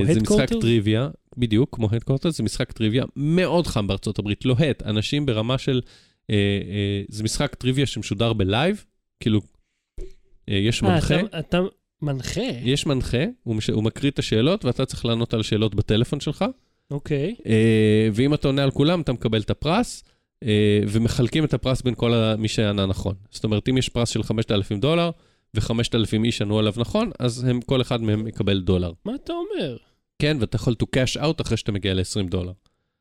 זה 0.06 0.14
משחק? 0.22 0.26
טריוויה, 0.62 1.10
בדיוק, 1.38 1.76
כמו 1.76 1.88
הדקורטר, 1.92 2.30
זה 2.30 2.44
משחק 2.44 2.72
טריוויה 2.72 3.04
מאוד 3.16 3.68
חם 3.68 3.88
בארצות 3.88 4.20
הברית, 4.20 4.46
לוהט, 4.46 4.84
אנשים 4.84 5.26
ברמה 5.26 5.58
של, 5.58 5.82
זה 7.10 7.24
משחק 7.24 7.56
טריוויה 7.56 7.86
שמשודר 7.86 8.34
בלייב, 8.34 8.84
כאילו, 9.20 9.42
יש 10.48 10.84
מנחה, 10.84 10.98
אתה- 11.22 11.40
אתה 11.40 11.60
מנחה? 12.02 12.42
יש 12.64 12.86
מנחה, 12.86 13.24
הוא, 13.44 13.56
מש, 13.56 13.70
הוא 13.70 13.84
מקריא 13.84 14.12
את 14.12 14.20
השאלות 14.20 14.66
ואתה 14.66 14.86
צריך 14.86 15.06
לענות 15.06 15.34
על 15.34 15.44
שאלות 15.44 15.76
בטלפון 15.76 16.20
שלך, 16.20 16.46
אוקיי. 16.92 17.36
אה, 17.46 18.10
ואם 18.14 18.34
אתה 18.34 18.48
עונה 18.48 18.64
על 18.64 18.72
כולם, 18.72 19.02
אתה 19.02 19.14
מקבל 19.14 19.42
את 19.42 19.50
הפרס, 19.50 20.04
אה, 20.44 20.80
ומחלקים 20.88 21.46
את 21.46 21.54
הפרס 21.54 21.82
בין 21.82 21.96
כל 21.96 22.14
מי 22.38 22.48
שענה 22.48 22.86
נכון. 22.86 23.16
זאת 23.32 23.44
אומרת, 23.44 23.70
אם 23.70 23.78
יש 23.78 23.90
פרס 23.90 24.10
של 24.10 24.24
5,000 24.24 24.80
דולר, 24.80 25.12
ו-5,000 25.56 26.24
איש 26.24 26.42
ענו 26.42 26.60
עליו 26.60 26.74
נכון, 26.78 27.12
אז 27.20 27.44
הם, 27.44 27.62
כל 27.62 27.82
אחד 27.82 28.02
מהם 28.02 28.28
יקבל 28.28 28.62
דולר. 28.62 28.92
מה 29.06 29.16
אתה 29.16 29.34
אומר? 29.34 29.78
כן, 30.20 30.38
ואתה 30.40 30.56
יכול 30.56 30.76
to 30.84 30.86
cash 30.86 31.22
out 31.22 31.42
אחרי 31.42 31.58
שאתה 31.58 31.72
מגיע 31.72 31.94
ל-20 31.94 32.30
דולר. 32.30 32.52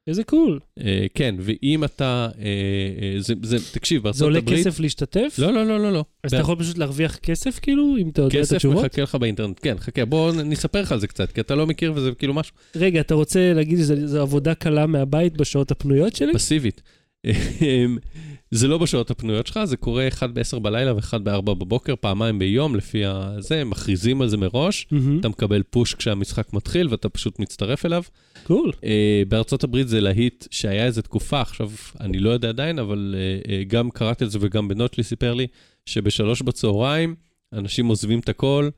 איזה 0.07 0.25
קול. 0.25 0.61
אה, 0.79 1.07
כן, 1.15 1.35
ואם 1.39 1.85
אתה, 1.85 2.29
אה, 2.39 2.45
אה, 2.45 3.21
זה, 3.21 3.35
זה, 3.43 3.57
תקשיב, 3.73 3.99
זה 3.99 4.05
בארצות 4.05 4.23
עולה 4.23 4.39
הברית... 4.39 4.67
כסף 4.67 4.81
להשתתף? 4.81 5.37
לא, 5.39 5.53
לא, 5.53 5.67
לא, 5.67 5.81
לא, 5.81 5.93
לא. 5.93 6.05
אז 6.25 6.35
אתה 6.35 6.43
יכול 6.43 6.57
פשוט 6.59 6.79
להרוויח 6.79 7.17
כסף 7.17 7.59
כאילו, 7.63 7.97
אם 7.99 8.09
אתה 8.09 8.23
יודע 8.23 8.39
את 8.39 8.45
כסף 8.45 8.57
התשובות? 8.57 8.85
מחכה 8.85 9.03
לך 9.03 9.15
באינטרנט. 9.15 9.59
כן, 9.63 9.79
חכה, 9.79 10.05
בוא 10.05 10.33
נספר 10.33 10.83
לך 10.83 10.93
על 10.93 11.01
זה 11.01 11.07
קצת, 11.07 11.33
כי 11.33 11.41
אתה 11.41 11.55
לא 11.55 11.67
מכיר 11.67 11.93
וזה 11.97 12.11
כאילו 12.19 12.35
משהו 12.35 12.55
רגע, 12.77 13.01
אתה 13.01 13.15
רוצה 13.15 13.53
להגיד 13.53 13.79
שזו 13.79 14.21
עבודה 14.21 14.55
קלה 14.55 14.87
מהבית 14.87 15.37
בשעות 15.37 15.71
הפנויות 15.71 16.17
שלי? 16.17 16.35
פסיבית. 16.35 16.83
אמ, 17.27 17.99
זה 18.51 18.69
לא 18.69 18.79
בשעות 18.79 19.11
הפנויות 19.11 19.47
שלך, 19.47 19.61
זה 19.65 19.77
קורה 19.77 20.09
אחד 20.09 20.35
ב-10 20.35 20.59
בלילה 20.59 20.95
ואחד 20.97 21.25
ב-4 21.25 21.41
בבוקר, 21.41 21.95
פעמיים 22.01 22.39
ביום, 22.39 22.77
לפי 22.77 23.05
הזה, 23.05 23.65
מכריזים 23.65 24.23
על 24.23 24.29
זה 24.29 24.37
מראש. 24.37 24.87
מהמם. 24.91 25.21
אתה 25.21 25.29
מקבל 25.29 25.63
פוש 25.63 25.95
כשהמשחק 25.95 26.53
מתחיל 26.53 26.89
ואתה 26.91 27.09
פשוט 27.09 27.39
מצטרף 27.39 27.87
אליו. 27.87 28.03
קול. 28.45 28.73
אה, 28.85 29.23
בארצות 29.29 29.65
הברית 29.65 29.89
זה 29.89 30.01
להיט 30.01 30.47
שהיה 30.51 30.87
איזה 30.87 31.03
תקופה, 31.03 31.41
עכשיו 31.41 31.71
אני 32.01 32.19
לא 32.19 32.31
יודע 32.31 32.49
עדיין, 32.49 32.79
אבל 32.79 33.15
אה, 33.19 33.53
אה, 33.53 33.65
גם 33.65 33.91
קראתי 33.91 34.25
על 34.25 34.31
זה 34.31 34.39
וגם 34.41 34.69
בנוטלי 34.69 35.05
סיפר 35.05 35.35
לי, 35.35 35.47
שבשלוש 35.87 36.43
בצהריים 36.43 37.15
אנשים 37.53 37.87
עוזבים 37.87 38.19
את 38.21 38.29
הכל, 38.29 38.69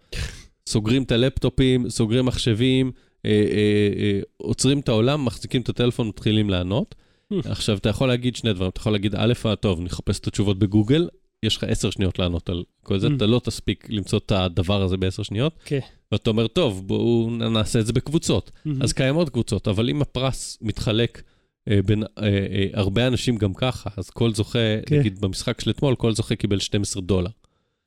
סוגרים 0.68 1.02
את 1.02 1.12
הלפטופים, 1.12 1.90
סוגרים 1.90 2.26
מחשבים, 2.26 2.90
עוצרים 4.36 4.80
את 4.80 4.88
העולם, 4.88 5.24
מחזיקים 5.24 5.60
את 5.60 5.68
הטלפון, 5.68 6.08
מתחילים 6.08 6.50
לענות. 6.50 6.94
עכשיו, 7.44 7.76
אתה 7.76 7.88
יכול 7.88 8.08
להגיד 8.08 8.36
שני 8.36 8.52
דברים, 8.52 8.70
אתה 8.70 8.80
יכול 8.80 8.92
להגיד, 8.92 9.14
א', 9.14 9.32
אה, 9.46 9.56
טוב, 9.56 9.80
נחפש 9.80 10.18
את 10.18 10.26
התשובות 10.26 10.58
בגוגל, 10.58 11.08
יש 11.42 11.56
לך 11.56 11.64
עשר 11.64 11.90
שניות 11.90 12.18
לענות 12.18 12.48
על 12.48 12.64
כל 12.82 12.98
זה, 12.98 13.08
Mm. 13.08 13.10
אתה 13.16 13.26
לא 13.26 13.40
תספיק 13.44 13.86
למצוא 13.90 14.18
את 14.18 14.32
הדבר 14.32 14.82
הזה 14.82 14.96
בעשר 14.96 15.22
שניות, 15.22 15.52
כן. 15.64 15.78
ואתה 16.12 16.30
אומר, 16.30 16.46
טוב, 16.46 16.88
בואו 16.88 17.30
נעשה 17.30 17.80
את 17.80 17.86
זה 17.86 17.92
בקבוצות. 17.92 18.50
מהמם. 18.64 18.82
אז 18.82 18.92
קיימות 18.92 19.30
קבוצות, 19.30 19.68
אבל 19.68 19.90
אם 19.90 20.02
הפרס 20.02 20.58
מתחלק 20.60 21.22
אה, 21.68 21.80
בין 21.86 22.02
אה, 22.18 22.66
הרבה 22.74 23.06
אנשים 23.06 23.36
גם 23.36 23.54
ככה, 23.54 23.90
אז 23.96 24.10
כל 24.10 24.34
זוכה, 24.34 24.58
כן. 24.86 24.98
נגיד 24.98 25.20
במשחק 25.20 25.60
של 25.60 25.70
אתמול, 25.70 25.94
כל 25.94 26.14
זוכה 26.14 26.34
קיבל 26.36 26.58
12 26.58 27.02
דולר, 27.02 27.30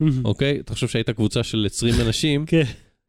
מהמם. 0.00 0.24
אוקיי? 0.24 0.60
אתה 0.60 0.74
חושב 0.74 0.88
שהיית 0.88 1.10
קבוצה 1.10 1.42
של 1.42 1.66
20 1.66 1.94
אנשים, 2.00 2.46
כן. 2.46 2.62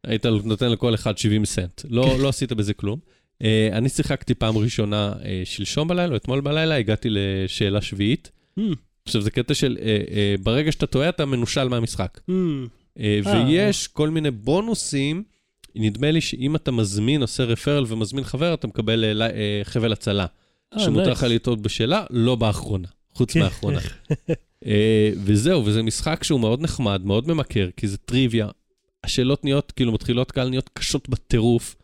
היית 0.04 0.26
נותן 0.26 0.70
לכל 0.72 0.94
אחד 0.94 1.18
70 1.18 1.44
סנט. 1.44 1.82
לא, 1.90 2.18
לא 2.18 2.28
עשית 2.28 2.52
בזה 2.52 2.74
כלום. 2.74 2.98
אה, 3.42 3.68
אני 3.72 3.88
שיחקתי 3.88 4.34
פעם 4.34 4.58
ראשונה 4.58 5.12
אה, 5.24 5.42
שלשום 5.44 5.88
בלילה, 5.88 6.12
או 6.12 6.16
אתמול 6.16 6.40
בלילה, 6.40 6.74
הגעתי 6.74 7.08
לשאלה 7.10 7.80
שביעית. 7.80 8.30
מהמם. 8.56 8.74
עכשיו, 9.04 9.20
זה 9.22 9.30
קטע 9.30 9.54
של, 9.54 9.78
אה, 9.82 10.34
ברגע 10.42 10.72
שאתה 10.72 10.86
טועה, 10.86 11.08
אתה 11.08 11.26
מנושל 11.26 11.68
מהמשחק. 11.68 12.20
אה. 12.98 13.20
ויש 13.24 13.86
כל 13.86 14.10
מיני 14.10 14.30
בונוסים, 14.30 15.22
נדמה 15.74 16.10
לי 16.10 16.20
שאם 16.20 16.56
אתה 16.56 16.70
מזמין, 16.70 17.22
עושה 17.22 17.44
רפרל 17.44 17.84
ומזמין 17.88 18.24
חבר, 18.24 18.54
אתה 18.54 18.66
מקבל 18.66 19.22
חבל 19.64 19.92
הצלה. 19.92 20.26
שמותר 20.78 21.10
לך. 21.12 21.26
לטעות 21.28 21.62
בשאלה, 21.62 22.04
לא 22.10 22.36
באחרונה, 22.36 22.88
חוץ 23.14 23.32
כן. 23.32 23.40
מהאחרונה. 23.40 23.78
וזהו, 25.24 25.66
וזה 25.66 25.82
משחק 25.82 26.24
שהוא 26.24 26.40
מאוד 26.40 26.60
נחמד, 26.60 27.00
מאוד 27.04 27.28
ממכר, 27.28 27.68
כי 27.76 27.88
זה 27.88 27.96
טריוויה. 27.96 28.48
השאלות 29.04 29.44
נהיות, 29.44 29.72
כאילו 29.72 29.92
מתחילות 29.92 30.32
קהל 30.32 30.48
נהיות 30.48 30.70
קשות 30.72 31.08
בטירוף. 31.08 31.76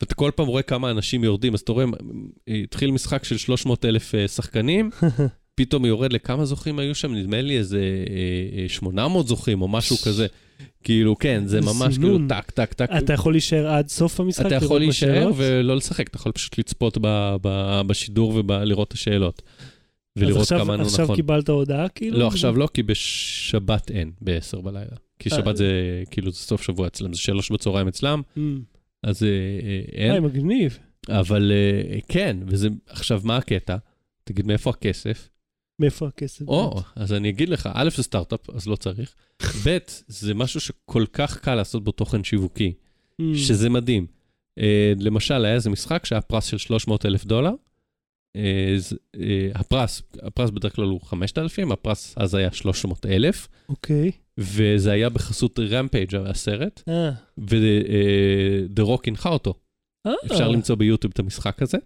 ואתה 0.00 0.14
כל 0.14 0.30
פעם 0.34 0.46
רואה 0.46 0.62
כמה 0.62 0.90
אנשים 0.90 1.24
יורדים, 1.24 1.54
אז 1.54 1.60
אתה 1.60 1.72
רואה, 1.72 1.84
אה, 2.48 2.60
התחיל 2.64 2.90
משחק 2.90 3.24
של 3.24 3.36
300 3.36 3.84
אלף 3.84 4.14
אה, 4.14 4.28
שחקנים, 4.28 4.90
פתאום 5.56 5.84
יורד 5.84 6.12
לכמה 6.12 6.44
זוכים 6.44 6.78
היו 6.78 6.94
שם, 6.94 7.14
נדמה 7.14 7.42
לי 7.42 7.58
איזה 7.58 7.78
אה, 7.78 8.62
אה, 8.62 8.68
800 8.68 9.26
זוכים 9.28 9.62
או 9.62 9.68
משהו 9.68 9.96
כזה. 9.96 10.26
כאילו, 10.84 11.18
כן, 11.18 11.42
זה 11.46 11.60
ממש 11.60 11.98
כאילו. 11.98 12.18
טק, 12.28 12.50
טק, 12.50 12.72
טק. 12.72 12.88
אתה 12.98 13.12
יכול 13.12 13.32
להישאר 13.32 13.66
עד 13.66 13.88
סוף 13.88 14.20
המשחק? 14.20 14.46
אתה 14.46 14.54
יכול 14.54 14.78
להישאר? 14.80 15.30
ולא 15.36 15.76
לשחק, 15.76 16.08
אתה 16.08 16.16
יכול 16.16 16.32
פשוט 16.32 16.58
לצפות 16.58 16.98
ב- 17.00 17.36
ב- 17.42 17.80
בשידור 17.86 18.32
ולראות 18.48 18.88
את 18.88 18.92
השאלות. 18.92 19.42
אז 20.16 20.22
ולראות 20.22 20.42
עכשיו- 20.42 20.58
כמה 20.58 20.76
נו 20.76 20.82
עכשיו 20.82 21.04
נכון. 21.04 21.16
קיבלת 21.16 21.48
הודעה 21.48 21.88
כאילו? 21.88 22.18
לא, 22.18 22.26
עכשיו 22.26 22.56
לא, 22.56 22.68
כי 22.74 22.82
בשבת 22.82 23.90
אין, 23.90 24.10
ב-10 24.20 24.60
בלילה. 24.60 24.96
כי 25.18 25.30
אה. 25.30 25.36
שבת 25.36 25.56
זה 25.56 26.02
כאילו 26.10 26.30
זה 26.30 26.38
סוף 26.38 26.62
שבוע 26.62 26.86
אצלם, 26.86 27.12
זה 27.12 27.20
שלוש 27.20 27.52
בצהריים 27.52 27.88
אצלם, 27.88 28.22
מהמם. 28.36 28.60
אז 29.04 29.22
אה, 29.22 29.28
אה, 29.28 30.02
היי, 30.02 30.12
אין. 30.12 30.22
מגניב. 30.22 30.78
אבל 31.08 31.52
אה, 31.52 31.98
כן, 32.08 32.36
וזה, 32.46 32.68
עכשיו, 32.86 33.20
מה 33.24 33.36
הקטע? 33.36 33.76
תגיד, 34.24 34.46
מאיפה 34.46 34.70
הכסף? 34.70 35.28
מאיפה 35.78 36.06
הכסף? 36.06 36.48
או, 36.48 36.80
אז 36.96 37.12
אני 37.12 37.28
אגיד 37.28 37.48
לך, 37.48 37.68
א', 37.74 37.88
זה 37.96 38.02
סטארט-אפ, 38.02 38.50
אז 38.50 38.66
לא 38.66 38.76
צריך. 38.76 39.14
ב', 39.66 39.78
זה 40.08 40.34
משהו 40.34 40.60
שכל 40.60 41.04
כך 41.12 41.38
קל 41.38 41.54
לעשות 41.54 41.84
בו 41.84 41.92
תוכן 41.92 42.24
שיווקי. 42.24 42.72
מהמם. 43.18 43.36
שזה 43.36 43.70
מדהים. 43.70 44.06
למשל, 45.00 45.44
היה 45.44 45.54
איזה 45.54 45.70
משחק 45.70 46.04
שהיה 46.06 46.20
פרס 46.20 46.44
של 46.44 46.58
300 46.58 47.06
אלף 47.06 47.24
דולר. 47.24 47.52
אה, 48.36 48.78
זה, 48.78 48.96
אה, 49.16 49.18
הפרס, 49.54 50.02
הפרס 50.22 50.50
בדרך 50.50 50.76
כלל 50.76 50.84
הוא 50.84 51.00
5,000, 51.00 51.72
הפרס 51.72 52.14
אז 52.16 52.34
היה 52.34 52.52
300 52.52 53.06
אלף, 53.06 53.48
אוקיי. 53.68 54.10
וזה 54.38 54.92
היה 54.92 55.08
בחסות 55.08 55.58
רמפייג' 55.58 56.14
הסרט, 56.14 56.82
אה. 56.88 57.10
ו-The 57.38 58.82
Rock 58.82 59.02
הנחה 59.06 59.28
אותו. 59.28 59.54
אה. 60.06 60.12
אפשר 60.26 60.48
למצוא 60.48 60.76
ביוטיוב 60.76 61.12
את 61.14 61.18
המשחק 61.18 61.62
הזה. 61.62 61.78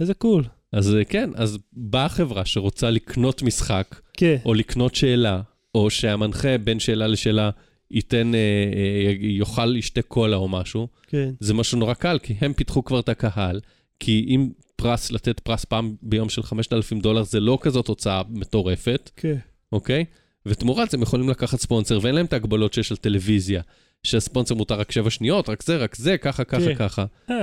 איזה 0.00 0.14
cool. 0.14 0.44
אז 0.72 0.96
כן, 1.08 1.30
אז 1.34 1.58
באה 1.72 2.08
חברה 2.08 2.44
שרוצה 2.44 2.90
לקנות 2.90 3.42
משחק, 3.42 4.00
כן. 4.12 4.36
או 4.44 4.54
לקנות 4.54 4.94
שאלה, 4.94 5.40
או 5.74 5.90
שהמנחה 5.90 6.58
בין 6.58 6.80
שאלה 6.80 7.06
לשאלה 7.06 7.50
ייתן, 7.90 8.32
אה, 8.32 8.74
אה, 9.20 9.24
יאכל 9.24 9.76
ישתה 9.76 10.02
קולה 10.02 10.36
או 10.36 10.48
משהו, 10.48 10.88
כן. 11.06 11.30
זה 11.40 11.54
משהו 11.54 11.78
נורא 11.78 11.94
קל, 11.94 12.18
כי 12.22 12.34
הם 12.40 12.52
פיתחו 12.52 12.84
כבר 12.84 13.00
את 13.00 13.08
הקהל, 13.08 13.60
כי 14.00 14.26
אם 14.28 14.48
פרס, 14.84 15.12
לתת 15.12 15.40
פרס 15.40 15.64
פעם 15.64 15.94
ביום 16.02 16.28
של 16.28 16.42
5,000 16.42 17.00
דולר 17.00 17.22
זה 17.22 17.40
לא 17.40 17.58
כזאת 17.60 17.88
הוצאה 17.88 18.22
מטורפת, 18.28 19.10
כן. 19.16 19.36
אוקיי? 19.72 20.04
ותמורת 20.46 20.90
זה 20.90 20.96
הם 20.96 21.02
יכולים 21.02 21.28
לקחת 21.28 21.60
ספונסר, 21.60 21.98
ואין 22.02 22.14
להם 22.14 22.26
את 22.26 22.32
ההגבלות 22.32 22.72
שיש 22.72 22.90
על 22.90 22.96
טלוויזיה, 22.96 23.62
שהספונסר 24.02 24.54
מותר 24.54 24.74
רק 24.74 24.92
7 24.92 25.10
שניות, 25.10 25.48
רק 25.48 25.62
זה, 25.62 25.76
רק 25.76 25.94
זה, 25.94 26.18
ככה, 26.18 26.44
ככה, 26.44 26.64
כן. 26.64 26.74
ככה. 26.74 27.04
אה. 27.30 27.42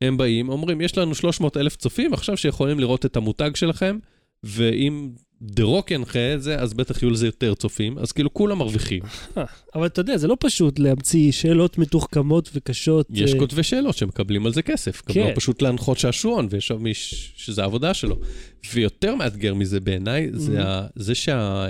הם 0.00 0.16
באים, 0.16 0.48
אומרים, 0.48 0.80
יש 0.80 0.98
לנו 0.98 1.14
300 1.14 1.56
אלף 1.56 1.76
צופים 1.76 2.12
עכשיו 2.14 2.36
שיכולים 2.36 2.80
לראות 2.80 3.06
את 3.06 3.16
המותג 3.16 3.50
שלכם, 3.54 3.98
ואם 4.44 5.10
דה 5.44 5.62
רוק 5.64 5.90
ינחה 5.90 6.34
את 6.34 6.42
זה, 6.42 6.58
אז 6.58 6.74
בטח 6.74 7.02
יהיו 7.02 7.10
לזה 7.10 7.26
יותר 7.26 7.54
צופים, 7.54 7.98
אז 7.98 8.12
כאילו 8.12 8.34
כולם 8.34 8.58
מרוויחים. 8.58 9.02
אה, 9.36 9.44
אבל 9.74 9.86
אתה 9.86 10.00
יודע, 10.00 10.16
זה 10.16 10.26
לא 10.28 10.36
פשוט 10.40 10.78
להמציא 10.78 11.32
שאלות 11.32 11.78
מתוחכמות 11.78 12.50
וקשות. 12.54 13.06
יש 13.10 13.34
אה, 13.34 13.38
כותבי 13.38 13.62
שאלות 13.62 13.96
שמקבלים 13.96 14.46
על 14.46 14.52
זה 14.52 14.62
כסף. 14.62 15.02
גם 15.08 15.14
כן. 15.14 15.20
לא 15.28 15.34
פשוט 15.34 15.62
להנחות 15.62 15.98
שעשועון, 15.98 16.46
ויש 16.50 16.66
שם 16.66 16.82
מי 16.82 16.94
ש- 16.94 17.32
שזה 17.36 17.62
העבודה 17.62 17.94
שלו. 17.94 18.18
ויותר 18.74 19.14
מאתגר 19.14 19.54
מזה 19.54 19.80
בעיניי, 19.80 20.30
זה 20.32 20.62
ה- 20.68 20.86
זה 20.96 21.14
שה... 21.14 21.64
אה, 21.66 21.68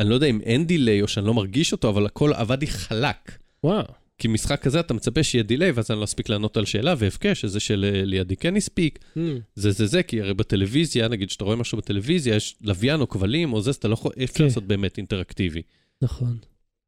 אני 0.00 0.08
לא 0.08 0.14
יודע 0.14 0.26
אם 0.26 0.40
אין 0.40 0.66
דיליי 0.66 1.02
או 1.02 1.08
שאני 1.08 1.26
לא 1.26 1.34
מרגיש 1.34 1.72
אותו, 1.72 1.88
אבל 1.88 2.06
הכל 2.06 2.32
עבד 2.34 2.60
לי 2.60 2.66
חלק. 2.66 3.32
וואו. 3.64 3.84
כי 4.24 4.28
משחק 4.28 4.62
כזה 4.62 4.80
אתה 4.80 4.94
מצפה 4.94 5.22
שיהיה 5.22 5.42
דיליי, 5.42 5.70
ואז 5.70 5.90
אני 5.90 5.98
לא 5.98 6.04
אספיק 6.04 6.28
לענות 6.28 6.56
על 6.56 6.64
שאלה, 6.64 6.94
ואבכה 6.98 7.34
שזה 7.34 7.60
שלידי 7.60 8.36
כן 8.36 8.56
הספיק, 8.56 8.98
מהמם. 9.16 9.38
זה 9.54 9.70
זה 9.70 9.86
זה, 9.86 10.02
כי 10.02 10.20
הרי 10.20 10.34
בטלוויזיה, 10.34 11.08
נגיד 11.08 11.30
שאתה 11.30 11.44
רואה 11.44 11.56
משהו 11.56 11.78
בטלוויזיה, 11.78 12.34
יש 12.36 12.54
לוויין 12.62 13.00
או 13.00 13.08
כבלים 13.08 13.52
או 13.52 13.60
זה, 13.60 13.70
אז 13.70 13.76
אתה 13.76 13.88
לא 13.88 13.92
יכול, 13.94 14.12
אי 14.16 14.24
אפשר 14.24 14.38
כן. 14.38 14.44
לעשות 14.44 14.64
באמת 14.64 14.98
אינטראקטיבי. 14.98 15.62
נכון. 16.02 16.36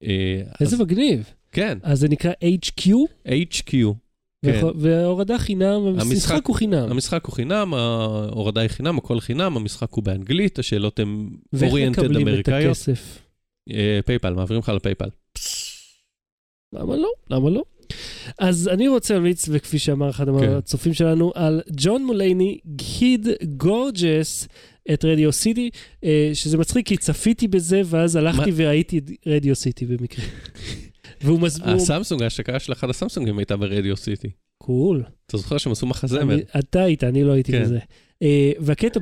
אה, 0.02 0.42
איזה 0.60 0.76
אז- 0.76 0.80
מגניב. 0.82 1.24
כן, 1.52 1.78
אז 1.82 2.00
זה 2.00 2.08
נקרא 2.08 2.32
HQ, 2.66 2.90
HQ. 3.28 3.70
כן. 4.44 4.60
וההורדה 4.74 5.38
חינם, 5.38 5.64
המשחק- 5.86 6.06
המשחק 6.06 6.46
הוא 6.46 6.56
חינם. 6.56 6.90
המשחק 6.90 7.24
הוא 7.26 7.34
חינם, 7.34 7.74
ההורדה 7.74 8.60
היא 8.60 8.68
חינם, 8.68 8.98
הכל 8.98 9.20
חינם, 9.20 9.56
המשחק 9.56 9.92
הוא 9.92 10.04
באנגלית, 10.04 10.58
השאלות 10.58 10.98
הן 10.98 11.28
ואיך 11.52 11.70
oriented 11.70 12.02
מקבלים 12.02 12.22
את 12.28 12.32
אמריקאיות. 12.32 12.70
הכסף? 12.70 13.18
אה, 13.70 14.00
פייפל, 14.06 14.32
מעבירים 14.34 14.60
לך 14.62 14.68
לפייפל. 14.68 15.08
למה 16.80 16.96
לא? 16.96 17.08
למה 17.30 17.50
לא? 17.50 17.62
אז 18.38 18.68
אני 18.68 18.88
רוצה 18.88 19.14
להמליץ, 19.14 19.46
וכפי 19.52 19.78
שאמר 19.78 20.10
אחד 20.10 20.26
כן. 20.40 20.48
הצופים 20.50 20.94
שלנו, 20.94 21.32
על 21.34 21.60
ג'ון 21.70 22.04
מולייני, 22.04 22.58
Kid 22.66 23.28
Gorgeous 23.56 24.48
את 24.92 25.04
רדיו 25.04 25.32
סיטי, 25.32 25.70
אה, 26.04 26.30
שזה 26.34 26.58
מצחיק 26.58 26.86
כי 26.88 26.96
צפיתי 26.96 27.48
בזה, 27.48 27.82
ואז 27.86 28.16
הלכתי 28.16 28.50
וראיתי 28.56 28.98
את 28.98 29.04
רדיו 29.26 29.54
סיטי 29.56 29.86
במקרה. 29.86 30.24
והוא 31.22 31.40
מסביר, 31.40 31.74
הסמסונג, 31.74 32.22
ההשקה 32.22 32.58
של 32.58 32.72
אחד 32.72 32.90
הסמסונגים 32.90 33.38
הייתה 33.38 33.56
ברדיו 33.56 33.96
סיטי. 33.96 34.28
Cool. 34.62 35.02
אתה 35.26 35.36
זוכר 35.36 35.58
שהם 35.58 35.72
עשו 35.72 35.86
מחזמר? 35.86 36.34
אני- 36.34 36.42
אתה 36.58 36.82
היית, 36.82 37.04
אני 37.04 37.24
לא 37.24 37.32
הייתי 37.32 37.52
כן. 37.52 37.62
בזה. 37.62 37.78
אה, 38.22 38.52
והקטע 38.60 39.00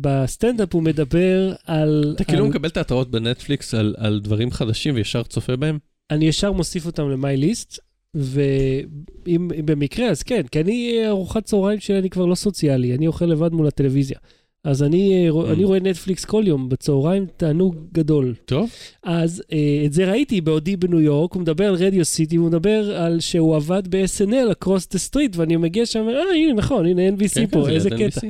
בסטנדאפ 0.00 0.74
הוא 0.74 0.82
מדבר 0.82 1.52
על... 1.66 2.12
אתה 2.16 2.24
כאילו 2.24 2.46
מקבל 2.46 2.68
את 2.68 2.76
ההתראות 2.76 3.10
בנטפליקס 3.10 3.74
על- 3.74 3.94
על 3.98 4.20
דברים 4.22 4.50
חדשים 4.50 4.94
וישר 4.94 5.22
צופה 5.22 5.56
בהם? 5.56 5.78
אני 6.14 6.24
ישר 6.24 6.52
מוסיף 6.52 6.86
אותם 6.86 7.10
ל 7.10 7.19
My 7.19 7.36
List, 7.36 7.78
ואם 8.14 9.48
אם 9.58 9.66
במקרה, 9.66 10.08
אז 10.08 10.22
כן, 10.22 10.42
כי 10.50 10.60
אני, 10.60 11.02
ארוחת 11.08 11.44
צהריים 11.44 11.80
שלי, 11.80 11.98
אני 11.98 12.10
כבר 12.10 12.26
לא 12.26 12.34
סוציאלי, 12.34 12.94
אני 12.94 13.06
אוכל 13.06 13.24
לבד 13.24 13.52
מול 13.52 13.66
הטלוויזיה. 13.66 14.18
אז 14.64 14.82
אני, 14.82 15.26
אה, 15.26 15.32
Mm. 15.32 15.52
אני 15.52 15.64
רואה 15.64 15.80
נטפליקס 15.80 16.24
כל 16.24 16.44
יום, 16.46 16.68
בצהריים, 16.68 17.26
תענוג 17.36 17.76
גדול. 17.92 18.34
טוב. 18.44 18.70
אז 19.02 19.42
אה, 19.52 19.82
את 19.86 19.92
זה 19.92 20.10
ראיתי 20.10 20.40
בעודי 20.40 20.76
בניו 20.76 21.00
יורק, 21.00 21.32
הוא 21.32 21.42
מדבר 21.42 21.64
על 21.68 21.74
רדיו 21.74 22.04
סיטי, 22.04 22.36
הוא 22.36 22.46
מדבר 22.46 22.96
על 22.96 23.20
שהוא 23.20 23.56
עבד 23.56 23.82
ב-SNL, 23.88 24.64
across 24.64 24.94
the 24.94 25.10
street, 25.10 25.36
ואני 25.36 25.56
מגיע 25.56 25.86
שם, 25.86 26.08
אה, 26.08 26.34
הנה, 26.34 26.52
נכון, 26.52 26.86
הנה 26.86 27.08
NBC 27.08 27.34
כן, 27.34 27.46
כן, 27.46 27.46
פה, 27.46 27.64
זה 27.64 27.70
איזה 27.70 27.90
קטע. 27.90 28.20
NBC. 28.20 28.26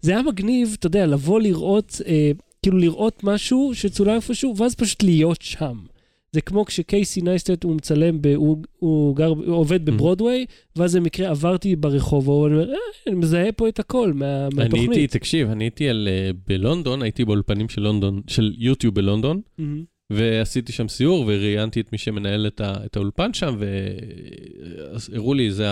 זה 0.00 0.12
היה 0.12 0.22
מגניב, 0.22 0.76
אתה 0.78 0.86
יודע, 0.86 1.06
לבוא 1.06 1.40
לראות, 1.40 2.00
אה, 2.06 2.30
כאילו 2.62 2.78
לראות 2.78 3.24
משהו 3.24 3.70
שצולם 3.74 4.14
איפשהו, 4.14 4.56
ואז 4.56 4.74
פשוט 4.74 5.02
להיות 5.02 5.42
שם. 5.42 5.78
זה 6.32 6.40
כמו 6.40 6.64
כשקייסי 6.64 7.20
נייסטט 7.20 7.64
הוא 7.64 7.76
מצלם, 7.76 8.22
ב, 8.22 8.26
הוא, 8.26 8.62
הוא, 8.78 9.16
גר, 9.16 9.26
הוא 9.26 9.56
עובד 9.56 9.84
בברודוויי, 9.84 10.46
ואז 10.76 10.96
במקרה 10.96 11.30
עברתי 11.30 11.76
ברחוב, 11.76 12.28
והוא 12.28 12.46
אומר, 12.46 12.70
אה, 12.70 12.76
אני 13.06 13.14
מזהה 13.14 13.52
פה 13.52 13.68
את 13.68 13.78
הכל 13.78 14.12
מה, 14.12 14.46
אני 14.46 14.54
מהתוכנית. 14.56 14.90
הייתי, 14.90 15.18
תקשיב, 15.18 15.50
אני 15.50 15.64
הייתי 15.64 15.88
על, 15.88 16.08
אה, 16.10 16.30
בלונדון, 16.48 17.02
הייתי 17.02 17.24
באולפנים 17.24 17.68
של 17.68 17.82
לונדון, 17.82 18.22
של 18.26 18.54
יוטיוב 18.58 18.94
בלונדון, 18.94 19.40
מהמם. 19.58 19.84
ועשיתי 20.12 20.72
שם 20.72 20.88
סיור, 20.88 21.24
וראיינתי 21.26 21.80
את 21.80 21.92
מי 21.92 21.98
שמנהל 21.98 22.46
את, 22.46 22.60
ה, 22.60 22.74
את 22.84 22.96
האולפן 22.96 23.34
שם, 23.34 23.56
והראו 23.58 25.34
לי, 25.34 25.50
זה 25.50 25.66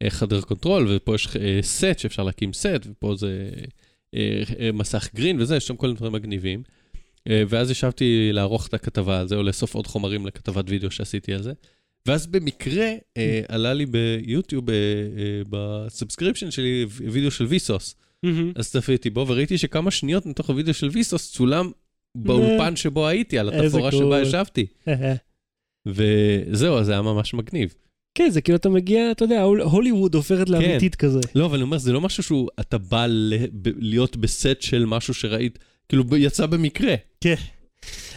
החדר 0.00 0.40
control, 0.40 0.86
ופה 0.88 1.14
יש 1.14 1.36
אה, 1.36 1.58
סט 1.62 1.98
שאפשר 1.98 2.22
להקים 2.22 2.52
סט, 2.52 2.86
ופה 2.86 3.14
זה 3.16 3.50
אה, 4.14 4.42
אה, 4.60 4.72
מסך 4.72 5.10
green 5.14 5.40
וזה, 5.40 5.56
יש 5.56 5.66
שם 5.66 5.76
כל 5.76 5.86
מיני 5.86 5.96
דברים 5.96 6.12
מגניבים. 6.12 6.62
אה, 7.30 7.42
ואז 7.48 7.70
ישבתי 7.70 8.28
לערוך 8.32 8.66
את 8.66 8.74
הכתבה 8.74 9.20
על 9.20 9.28
זה, 9.28 9.36
או 9.36 9.42
לאסוף 9.42 9.74
עוד 9.74 9.86
חומרים 9.86 10.26
לכתבת 10.26 10.64
וידאו 10.68 10.90
שעשיתי 10.90 11.34
על 11.34 11.42
זה. 11.42 11.52
ואז 12.06 12.26
במקרה 12.26 12.92
אה, 13.16 13.40
עלה 13.48 13.72
לי 13.72 13.86
ביוטיוב, 13.86 14.70
אה, 14.70 14.74
אה, 14.74 15.42
ב 15.50 15.58
subscription 15.58 16.50
שלי, 16.50 16.86
וידאו 16.88 17.30
של 17.30 17.44
Vsauce. 17.44 17.94
מהמם. 18.22 18.52
אז 18.56 18.70
צפיתי 18.70 19.10
בו, 19.10 19.28
וראיתי 19.28 19.58
שכמה 19.58 19.90
שניות 19.90 20.26
מתוך 20.26 20.50
הוידאו 20.50 20.74
של 20.74 20.88
Vsauce 20.88 21.32
צולם 21.32 21.70
באולפן 22.14 22.76
שבו 22.82 23.08
הייתי, 23.08 23.38
על 23.38 23.48
התפאורה. 23.48 23.92
שבה 23.92 24.22
ישבתי. 24.22 24.66
וזהו, 25.86 26.78
אז 26.78 26.86
זה 26.86 26.92
היה 26.92 27.02
ממש 27.02 27.34
מגניב. 27.34 27.74
כן, 28.14 28.30
זה 28.30 28.40
כאילו 28.40 28.56
אתה 28.56 28.68
מגיע, 28.68 29.10
אתה 29.10 29.24
יודע, 29.24 29.42
הול- 29.42 29.60
הוליווד 29.60 30.12
כן. 30.12 30.16
הופכת 30.16 30.48
לאמיתית 30.50 30.94
כזה. 30.94 31.20
לא, 31.34 31.44
אבל 31.46 31.54
אני 31.54 31.62
אומר, 31.62 31.78
זה 31.78 31.92
לא 31.92 32.00
משהו 32.00 32.22
שהוא, 32.22 32.48
אתה 32.60 32.78
בא 32.78 33.06
להיות 33.78 34.16
בסט 34.16 34.60
של 34.60 34.84
משהו 34.86 35.14
שראית, 35.14 35.58
כאילו, 35.88 36.04
יצא 36.16 36.46
במקרה. 36.46 36.94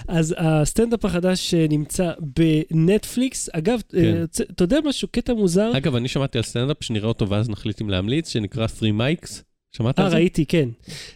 אז 0.07 0.35
הסטנדאפ 0.37 1.05
החדש 1.05 1.51
שנמצא 1.51 2.11
בנטפליקס, 2.19 3.49
אגב, 3.53 3.81
כן. 3.91 3.97
אה, 3.97 4.27
צ- 4.27 4.41
אתה 4.41 4.63
יודע 4.63 4.77
משהו, 4.85 5.07
קטע 5.11 5.33
מוזר? 5.33 5.77
אגב, 5.77 5.95
אני 5.95 6.07
שמעתי 6.07 6.37
על 6.37 6.43
סטנדאפ, 6.43 6.77
שנראה 6.83 7.07
אותו 7.07 7.29
ואז 7.29 7.49
נחליט 7.49 7.81
אם 7.81 7.89
להמליץ, 7.89 8.29
שנקרא 8.29 8.67
3 8.67 8.91
Mics. 8.91 9.43
שמעת 9.71 9.99
אה, 9.99 10.03
על 10.03 10.09
זה? 10.09 10.15
ראיתי, 10.15 10.45
כן. 10.45 10.69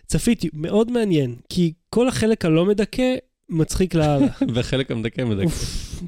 צפיתי, 0.08 0.50
מאוד 0.54 0.92
מעניין, 0.92 1.36
כי 1.50 1.74
כל 1.90 2.08
החלק 2.08 2.46
הלא 2.46 2.66
מדכא 2.66 3.16
מצחיק 3.50 3.96
לאללה. 3.96 4.28
וחלק 4.56 4.92
המדכא 4.92 5.22
מדכא. 5.22 5.56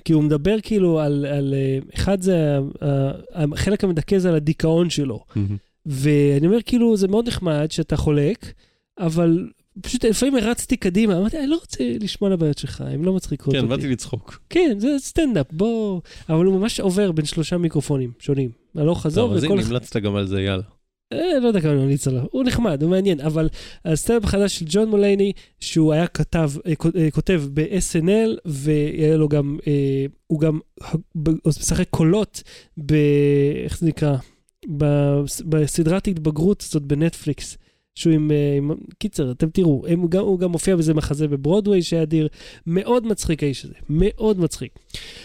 כי 0.05 0.13
הוא 0.13 0.23
מדבר 0.23 0.55
כאילו 0.63 0.99
על, 0.99 1.25
על 1.25 1.53
אה, 1.53 1.79
אחד 1.95 2.21
זה, 2.21 2.57
אה, 2.81 3.11
החלק 3.53 3.83
המדכא 3.83 4.19
זה 4.19 4.29
על 4.29 4.35
הדיכאון 4.35 4.89
שלו. 4.89 5.23
ואני 5.85 6.47
אומר, 6.47 6.57
כאילו, 6.65 6.97
זה 6.97 7.07
מאוד 7.07 7.27
נחמד 7.27 7.71
שאתה 7.71 7.97
חולק, 7.97 8.53
אבל 8.99 9.49
פשוט 9.81 10.05
לפעמים 10.05 10.35
הרצתי 10.35 10.77
קדימה, 10.77 11.17
אמרתי, 11.17 11.39
אני 11.39 11.47
לא 11.47 11.55
רוצה 11.55 11.83
לשמוע 11.99 12.27
על 12.27 12.33
הבעיות 12.33 12.57
שלך, 12.57 12.81
הן 12.81 13.03
לא 13.03 13.13
מצחיקות 13.13 13.53
כן, 13.53 13.59
אותי. 13.59 13.69
באתי 13.69 13.87
לצחוק. 13.87 14.39
כן, 14.49 14.75
זה 14.79 14.95
סטנדאפ, 14.97 15.47
בוא... 15.51 16.01
אבל 16.29 16.45
הוא 16.45 16.59
ממש 16.59 16.79
עובר 16.79 17.11
בין 17.11 17.25
שלושה 17.25 17.57
מיקרופונים 17.57 18.11
שונים. 18.19 18.49
הלוך 18.75 19.01
חזור, 19.01 19.27
טוב, 19.27 19.37
אז 19.37 19.43
הנה. 19.43 19.61
המלצת 19.61 19.97
גם 19.97 20.15
על 20.15 20.27
זה, 20.27 20.41
יאללה. 20.41 20.63
אה, 21.13 21.39
לא 21.41 21.47
יודע 21.47 21.61
כמה 21.61 21.71
אני 21.71 21.79
ממליץ 21.79 22.07
עליו, 22.07 22.23
הוא 22.31 22.43
נחמד, 22.43 22.83
הוא 22.83 22.91
מעניין, 22.91 23.19
אבל 23.19 23.49
הסטנדאפ 23.85 24.23
החדש 24.23 24.59
של 24.59 24.65
ג'ון 24.69 24.89
מולייני, 24.89 25.31
שהוא 25.59 25.93
היה 25.93 26.07
כתב, 26.07 26.51
אה, 26.65 26.73
אה, 26.95 27.11
כותב 27.11 27.43
ב-SNL, 27.53 28.39
והיה 28.45 29.17
לו 29.17 29.29
גם, 29.29 29.57
אה, 29.67 30.05
הוא 30.27 30.39
גם 30.39 30.59
משחק 31.47 31.89
קולות 31.89 32.43
ב... 32.77 32.93
איך 33.65 33.79
זה 33.79 33.85
נקרא? 33.85 34.15
בסדרת 35.45 36.07
התבגרות 36.07 36.61
הזאת 36.61 36.83
בנטפליקס. 36.83 37.57
שהוא 37.95 38.13
עם, 38.13 38.31
אה, 38.31 38.55
עם... 38.57 38.71
קיצר, 38.99 39.31
אתם 39.31 39.49
תראו, 39.49 39.83
הם, 39.87 39.99
הוא, 39.99 40.09
גם, 40.09 40.23
הוא 40.23 40.39
גם 40.39 40.51
מופיע 40.51 40.75
בזה 40.75 40.93
מחזה 40.93 41.27
בברודוויי 41.27 41.81
שהיה 41.81 42.03
אדיר. 42.03 42.27
מאוד 42.67 43.07
מצחיק 43.07 43.43
האיש 43.43 43.65
הזה, 43.65 43.73
מאוד 43.89 44.39
מצחיק. 44.39 44.79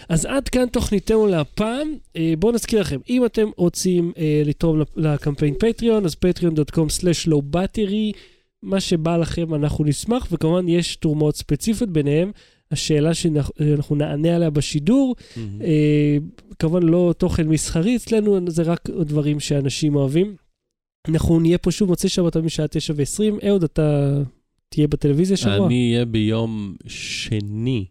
אז 0.08 0.26
עד 0.26 0.48
כאן 0.48 0.66
תוכניתנו 0.66 1.26
להפעם. 1.26 1.94
אה, 2.16 2.34
בואו 2.38 2.52
נזכיר 2.52 2.80
לכם, 2.80 2.98
אם 3.10 3.24
אתם 3.24 3.46
רוצים 3.56 4.12
אה, 4.18 4.42
לתרום 4.44 4.82
לקמפיין 4.96 5.54
פטריון, 5.54 6.04
אז 6.04 6.14
patreon.com/low 6.14 7.56
battery, 7.56 8.16
מה 8.62 8.80
שבא 8.80 9.16
לכם 9.16 9.54
אנחנו 9.54 9.84
נשמח, 9.84 10.28
וכמובן 10.32 10.68
יש 10.68 10.96
תרומות 10.96 11.36
ספציפיות 11.36 11.90
ביניהם. 11.90 12.32
השאלה 12.70 13.14
שאנחנו 13.14 13.96
נענה 13.96 14.36
עליה 14.36 14.50
בשידור, 14.50 15.16
אה, 15.60 16.16
כמובן 16.58 16.82
לא 16.82 17.14
תוכן 17.18 17.48
מסחרי 17.48 17.96
אצלנו, 17.96 18.38
זה 18.46 18.62
רק 18.62 18.90
דברים 18.90 19.40
שאנשים 19.40 19.96
אוהבים. 19.96 20.49
אנחנו 21.08 21.40
נהיה 21.40 21.58
פה 21.58 21.70
שוב 21.70 21.88
מוצאי 21.88 22.08
שבת 22.10 22.36
משעה 22.36 22.68
9 22.68 22.92
ו-20. 22.96 23.46
אהוד, 23.48 23.64
אתה 23.64 24.18
תהיה 24.68 24.88
בטלוויזיה 24.88 25.36
שבוע? 25.36 25.66
אני 25.66 25.92
אהיה 25.94 26.04
ביום 26.04 26.76
שני. 26.86 27.84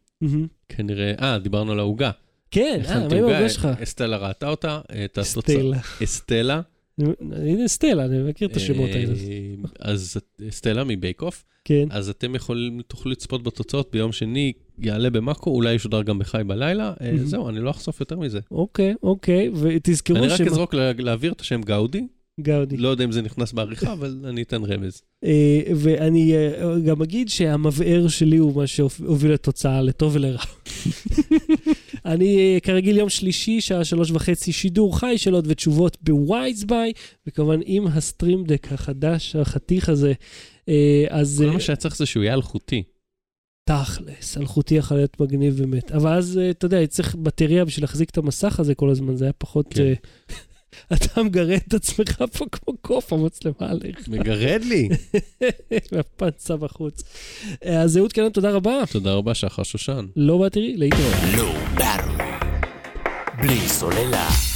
כנראה, 0.70 1.14
אה, 1.22 1.40
דיברנו 1.40 1.72
על 1.72 1.80
העוגה. 1.80 2.12
כן, 2.52 2.82
אה, 2.86 2.94
מה 2.96 3.00
עם 3.00 3.04
עוגה, 3.04 3.16
העוגה 3.36 3.50
שלך? 3.50 3.68
אסטלה 3.84 4.18
ראתה 4.18 4.50
אותה, 4.50 4.80
את 5.06 5.18
התוצאה. 5.18 5.42
סטלה. 5.42 5.78
אסטלה. 6.04 6.62
הנה 7.32 7.68
סטלה, 7.68 8.06
אני 8.06 8.24
מכיר 8.30 8.48
את 8.48 8.56
השמות 8.56 8.90
האלה. 8.94 9.14
אה, 9.14 9.54
אז 9.80 10.18
סטלה 10.50 10.84
מבייק 10.84 11.22
אוף, 11.22 11.46
כן. 11.66 11.88
אז 11.92 12.10
אתם 12.10 12.36
יכולים, 12.36 12.82
תוכלו 12.88 13.12
לצפות 13.12 13.44
בתוצאות 13.44 13.90
ביום 13.92 14.12
שני, 14.12 14.54
יעלה 14.80 15.10
במאקו, 15.10 15.50
אולי 15.50 15.74
ישודר 15.74 16.02
גם 16.02 16.20
בחי 16.20 16.42
בלילה. 16.48 16.94
אה. 17.02 17.12
זהו, 17.24 17.50
אני 17.50 17.60
לא 17.60 17.70
אחשוף 17.70 18.00
יותר 18.00 18.20
מזה. 18.20 18.40
אוקיי, 18.52 18.94
אוקיי, 19.04 19.50
ותזכרו 19.56 20.18
אני 20.18 20.28
רק 20.28 20.42
אזרוק 20.42 20.74
לה- 20.74 20.92
להעביר 20.98 21.32
את 21.32 21.42
השם 21.42 21.62
גאודי, 21.62 22.08
גאודי. 22.42 22.78
לא 22.78 22.90
יודע 22.90 23.04
אם 23.04 23.12
זה 23.12 23.22
נכנס 23.22 23.54
בעריכה, 23.54 23.94
אבל 23.94 24.26
אני 24.26 24.42
אתן 24.42 24.64
רמז. 24.64 25.02
אה, 25.24 25.62
ואני 25.76 26.36
אה, 26.36 26.80
גם 26.86 27.02
אגיד 27.02 27.30
שהמבער 27.30 28.08
שלי 28.08 28.38
הוא 28.38 28.56
מה 28.56 28.68
שהוביל 28.68 29.32
לתוצאה, 29.32 29.82
לטוב 29.82 30.16
ולרע. 30.16 30.44
אני 32.06 32.38
אה, 32.38 32.60
כרגיל 32.60 32.98
יום 32.98 33.10
שלישי, 33.10 33.62
שעה 33.62 33.86
שלוש 33.86 34.12
וחצי, 34.12 34.52
שידור 34.52 35.00
חי, 35.00 35.18
שאלות 35.18 35.46
ותשובות 35.48 35.98
ב 36.02 36.12
Wisebuy, 36.12 36.94
וכמובן 37.28 37.60
עם 37.66 37.88
ה 37.88 37.95
Stream 37.95 38.41
Deck 38.41 38.72
החדש, 38.72 39.36
החתיך 39.36 39.90
הזה. 39.90 40.14
אז 41.10 41.44
כל 41.48 41.54
מה 41.54 41.60
שהיה 41.60 41.76
צריך 41.76 41.98
זה 41.98 42.06
שהוא 42.06 42.24
יהיה 42.24 42.34
אלחוטי. 42.34 42.84
תכלס, 43.70 44.38
אלחוטי 44.38 44.76
יכול 44.76 44.98
להיות 44.98 45.20
מגניב 45.20 45.58
באמת. 45.58 45.92
אבל 45.92 46.14
אז, 46.14 46.40
אתה 46.50 46.66
יודע, 46.66 46.88
צריך 46.88 47.16
בטריה 47.16 47.66
בשביל 47.66 47.84
להחזיק 47.84 48.10
את 48.10 48.18
המסך 48.18 48.60
הזה 48.60 48.76
כל 48.76 48.90
הזמן, 48.90 49.16
זה 49.16 49.26
היה 49.26 49.34
פחות... 49.34 49.76
אתה 50.94 51.24
מגרד 51.24 51.60
את 51.68 51.74
עצמך 51.74 52.24
פה 52.38 52.46
כמו 52.52 52.78
קוף, 52.82 53.14
המצלמה 53.14 53.56
עליך. 53.60 54.08
מגרד 54.08 54.62
לי. 54.64 54.90
והפנצה 55.92 56.58
בחוץ. 56.58 57.04
אה, 57.66 57.82
אז 57.82 57.98
אהוד 57.98 58.14
קלן, 58.14 58.30
תודה 58.30 58.52
רבה. 58.52 58.84
תודה 58.92 59.14
רבה, 59.14 59.34
שחר 59.34 59.64
שושן. 59.64 60.06
לא 60.16 60.38
באתי, 60.38 60.74
להתראות. 60.78 61.14
Low 61.34 61.80
Battery. 61.80 62.30
בלי 63.42 63.70
סוללה. 63.70 64.49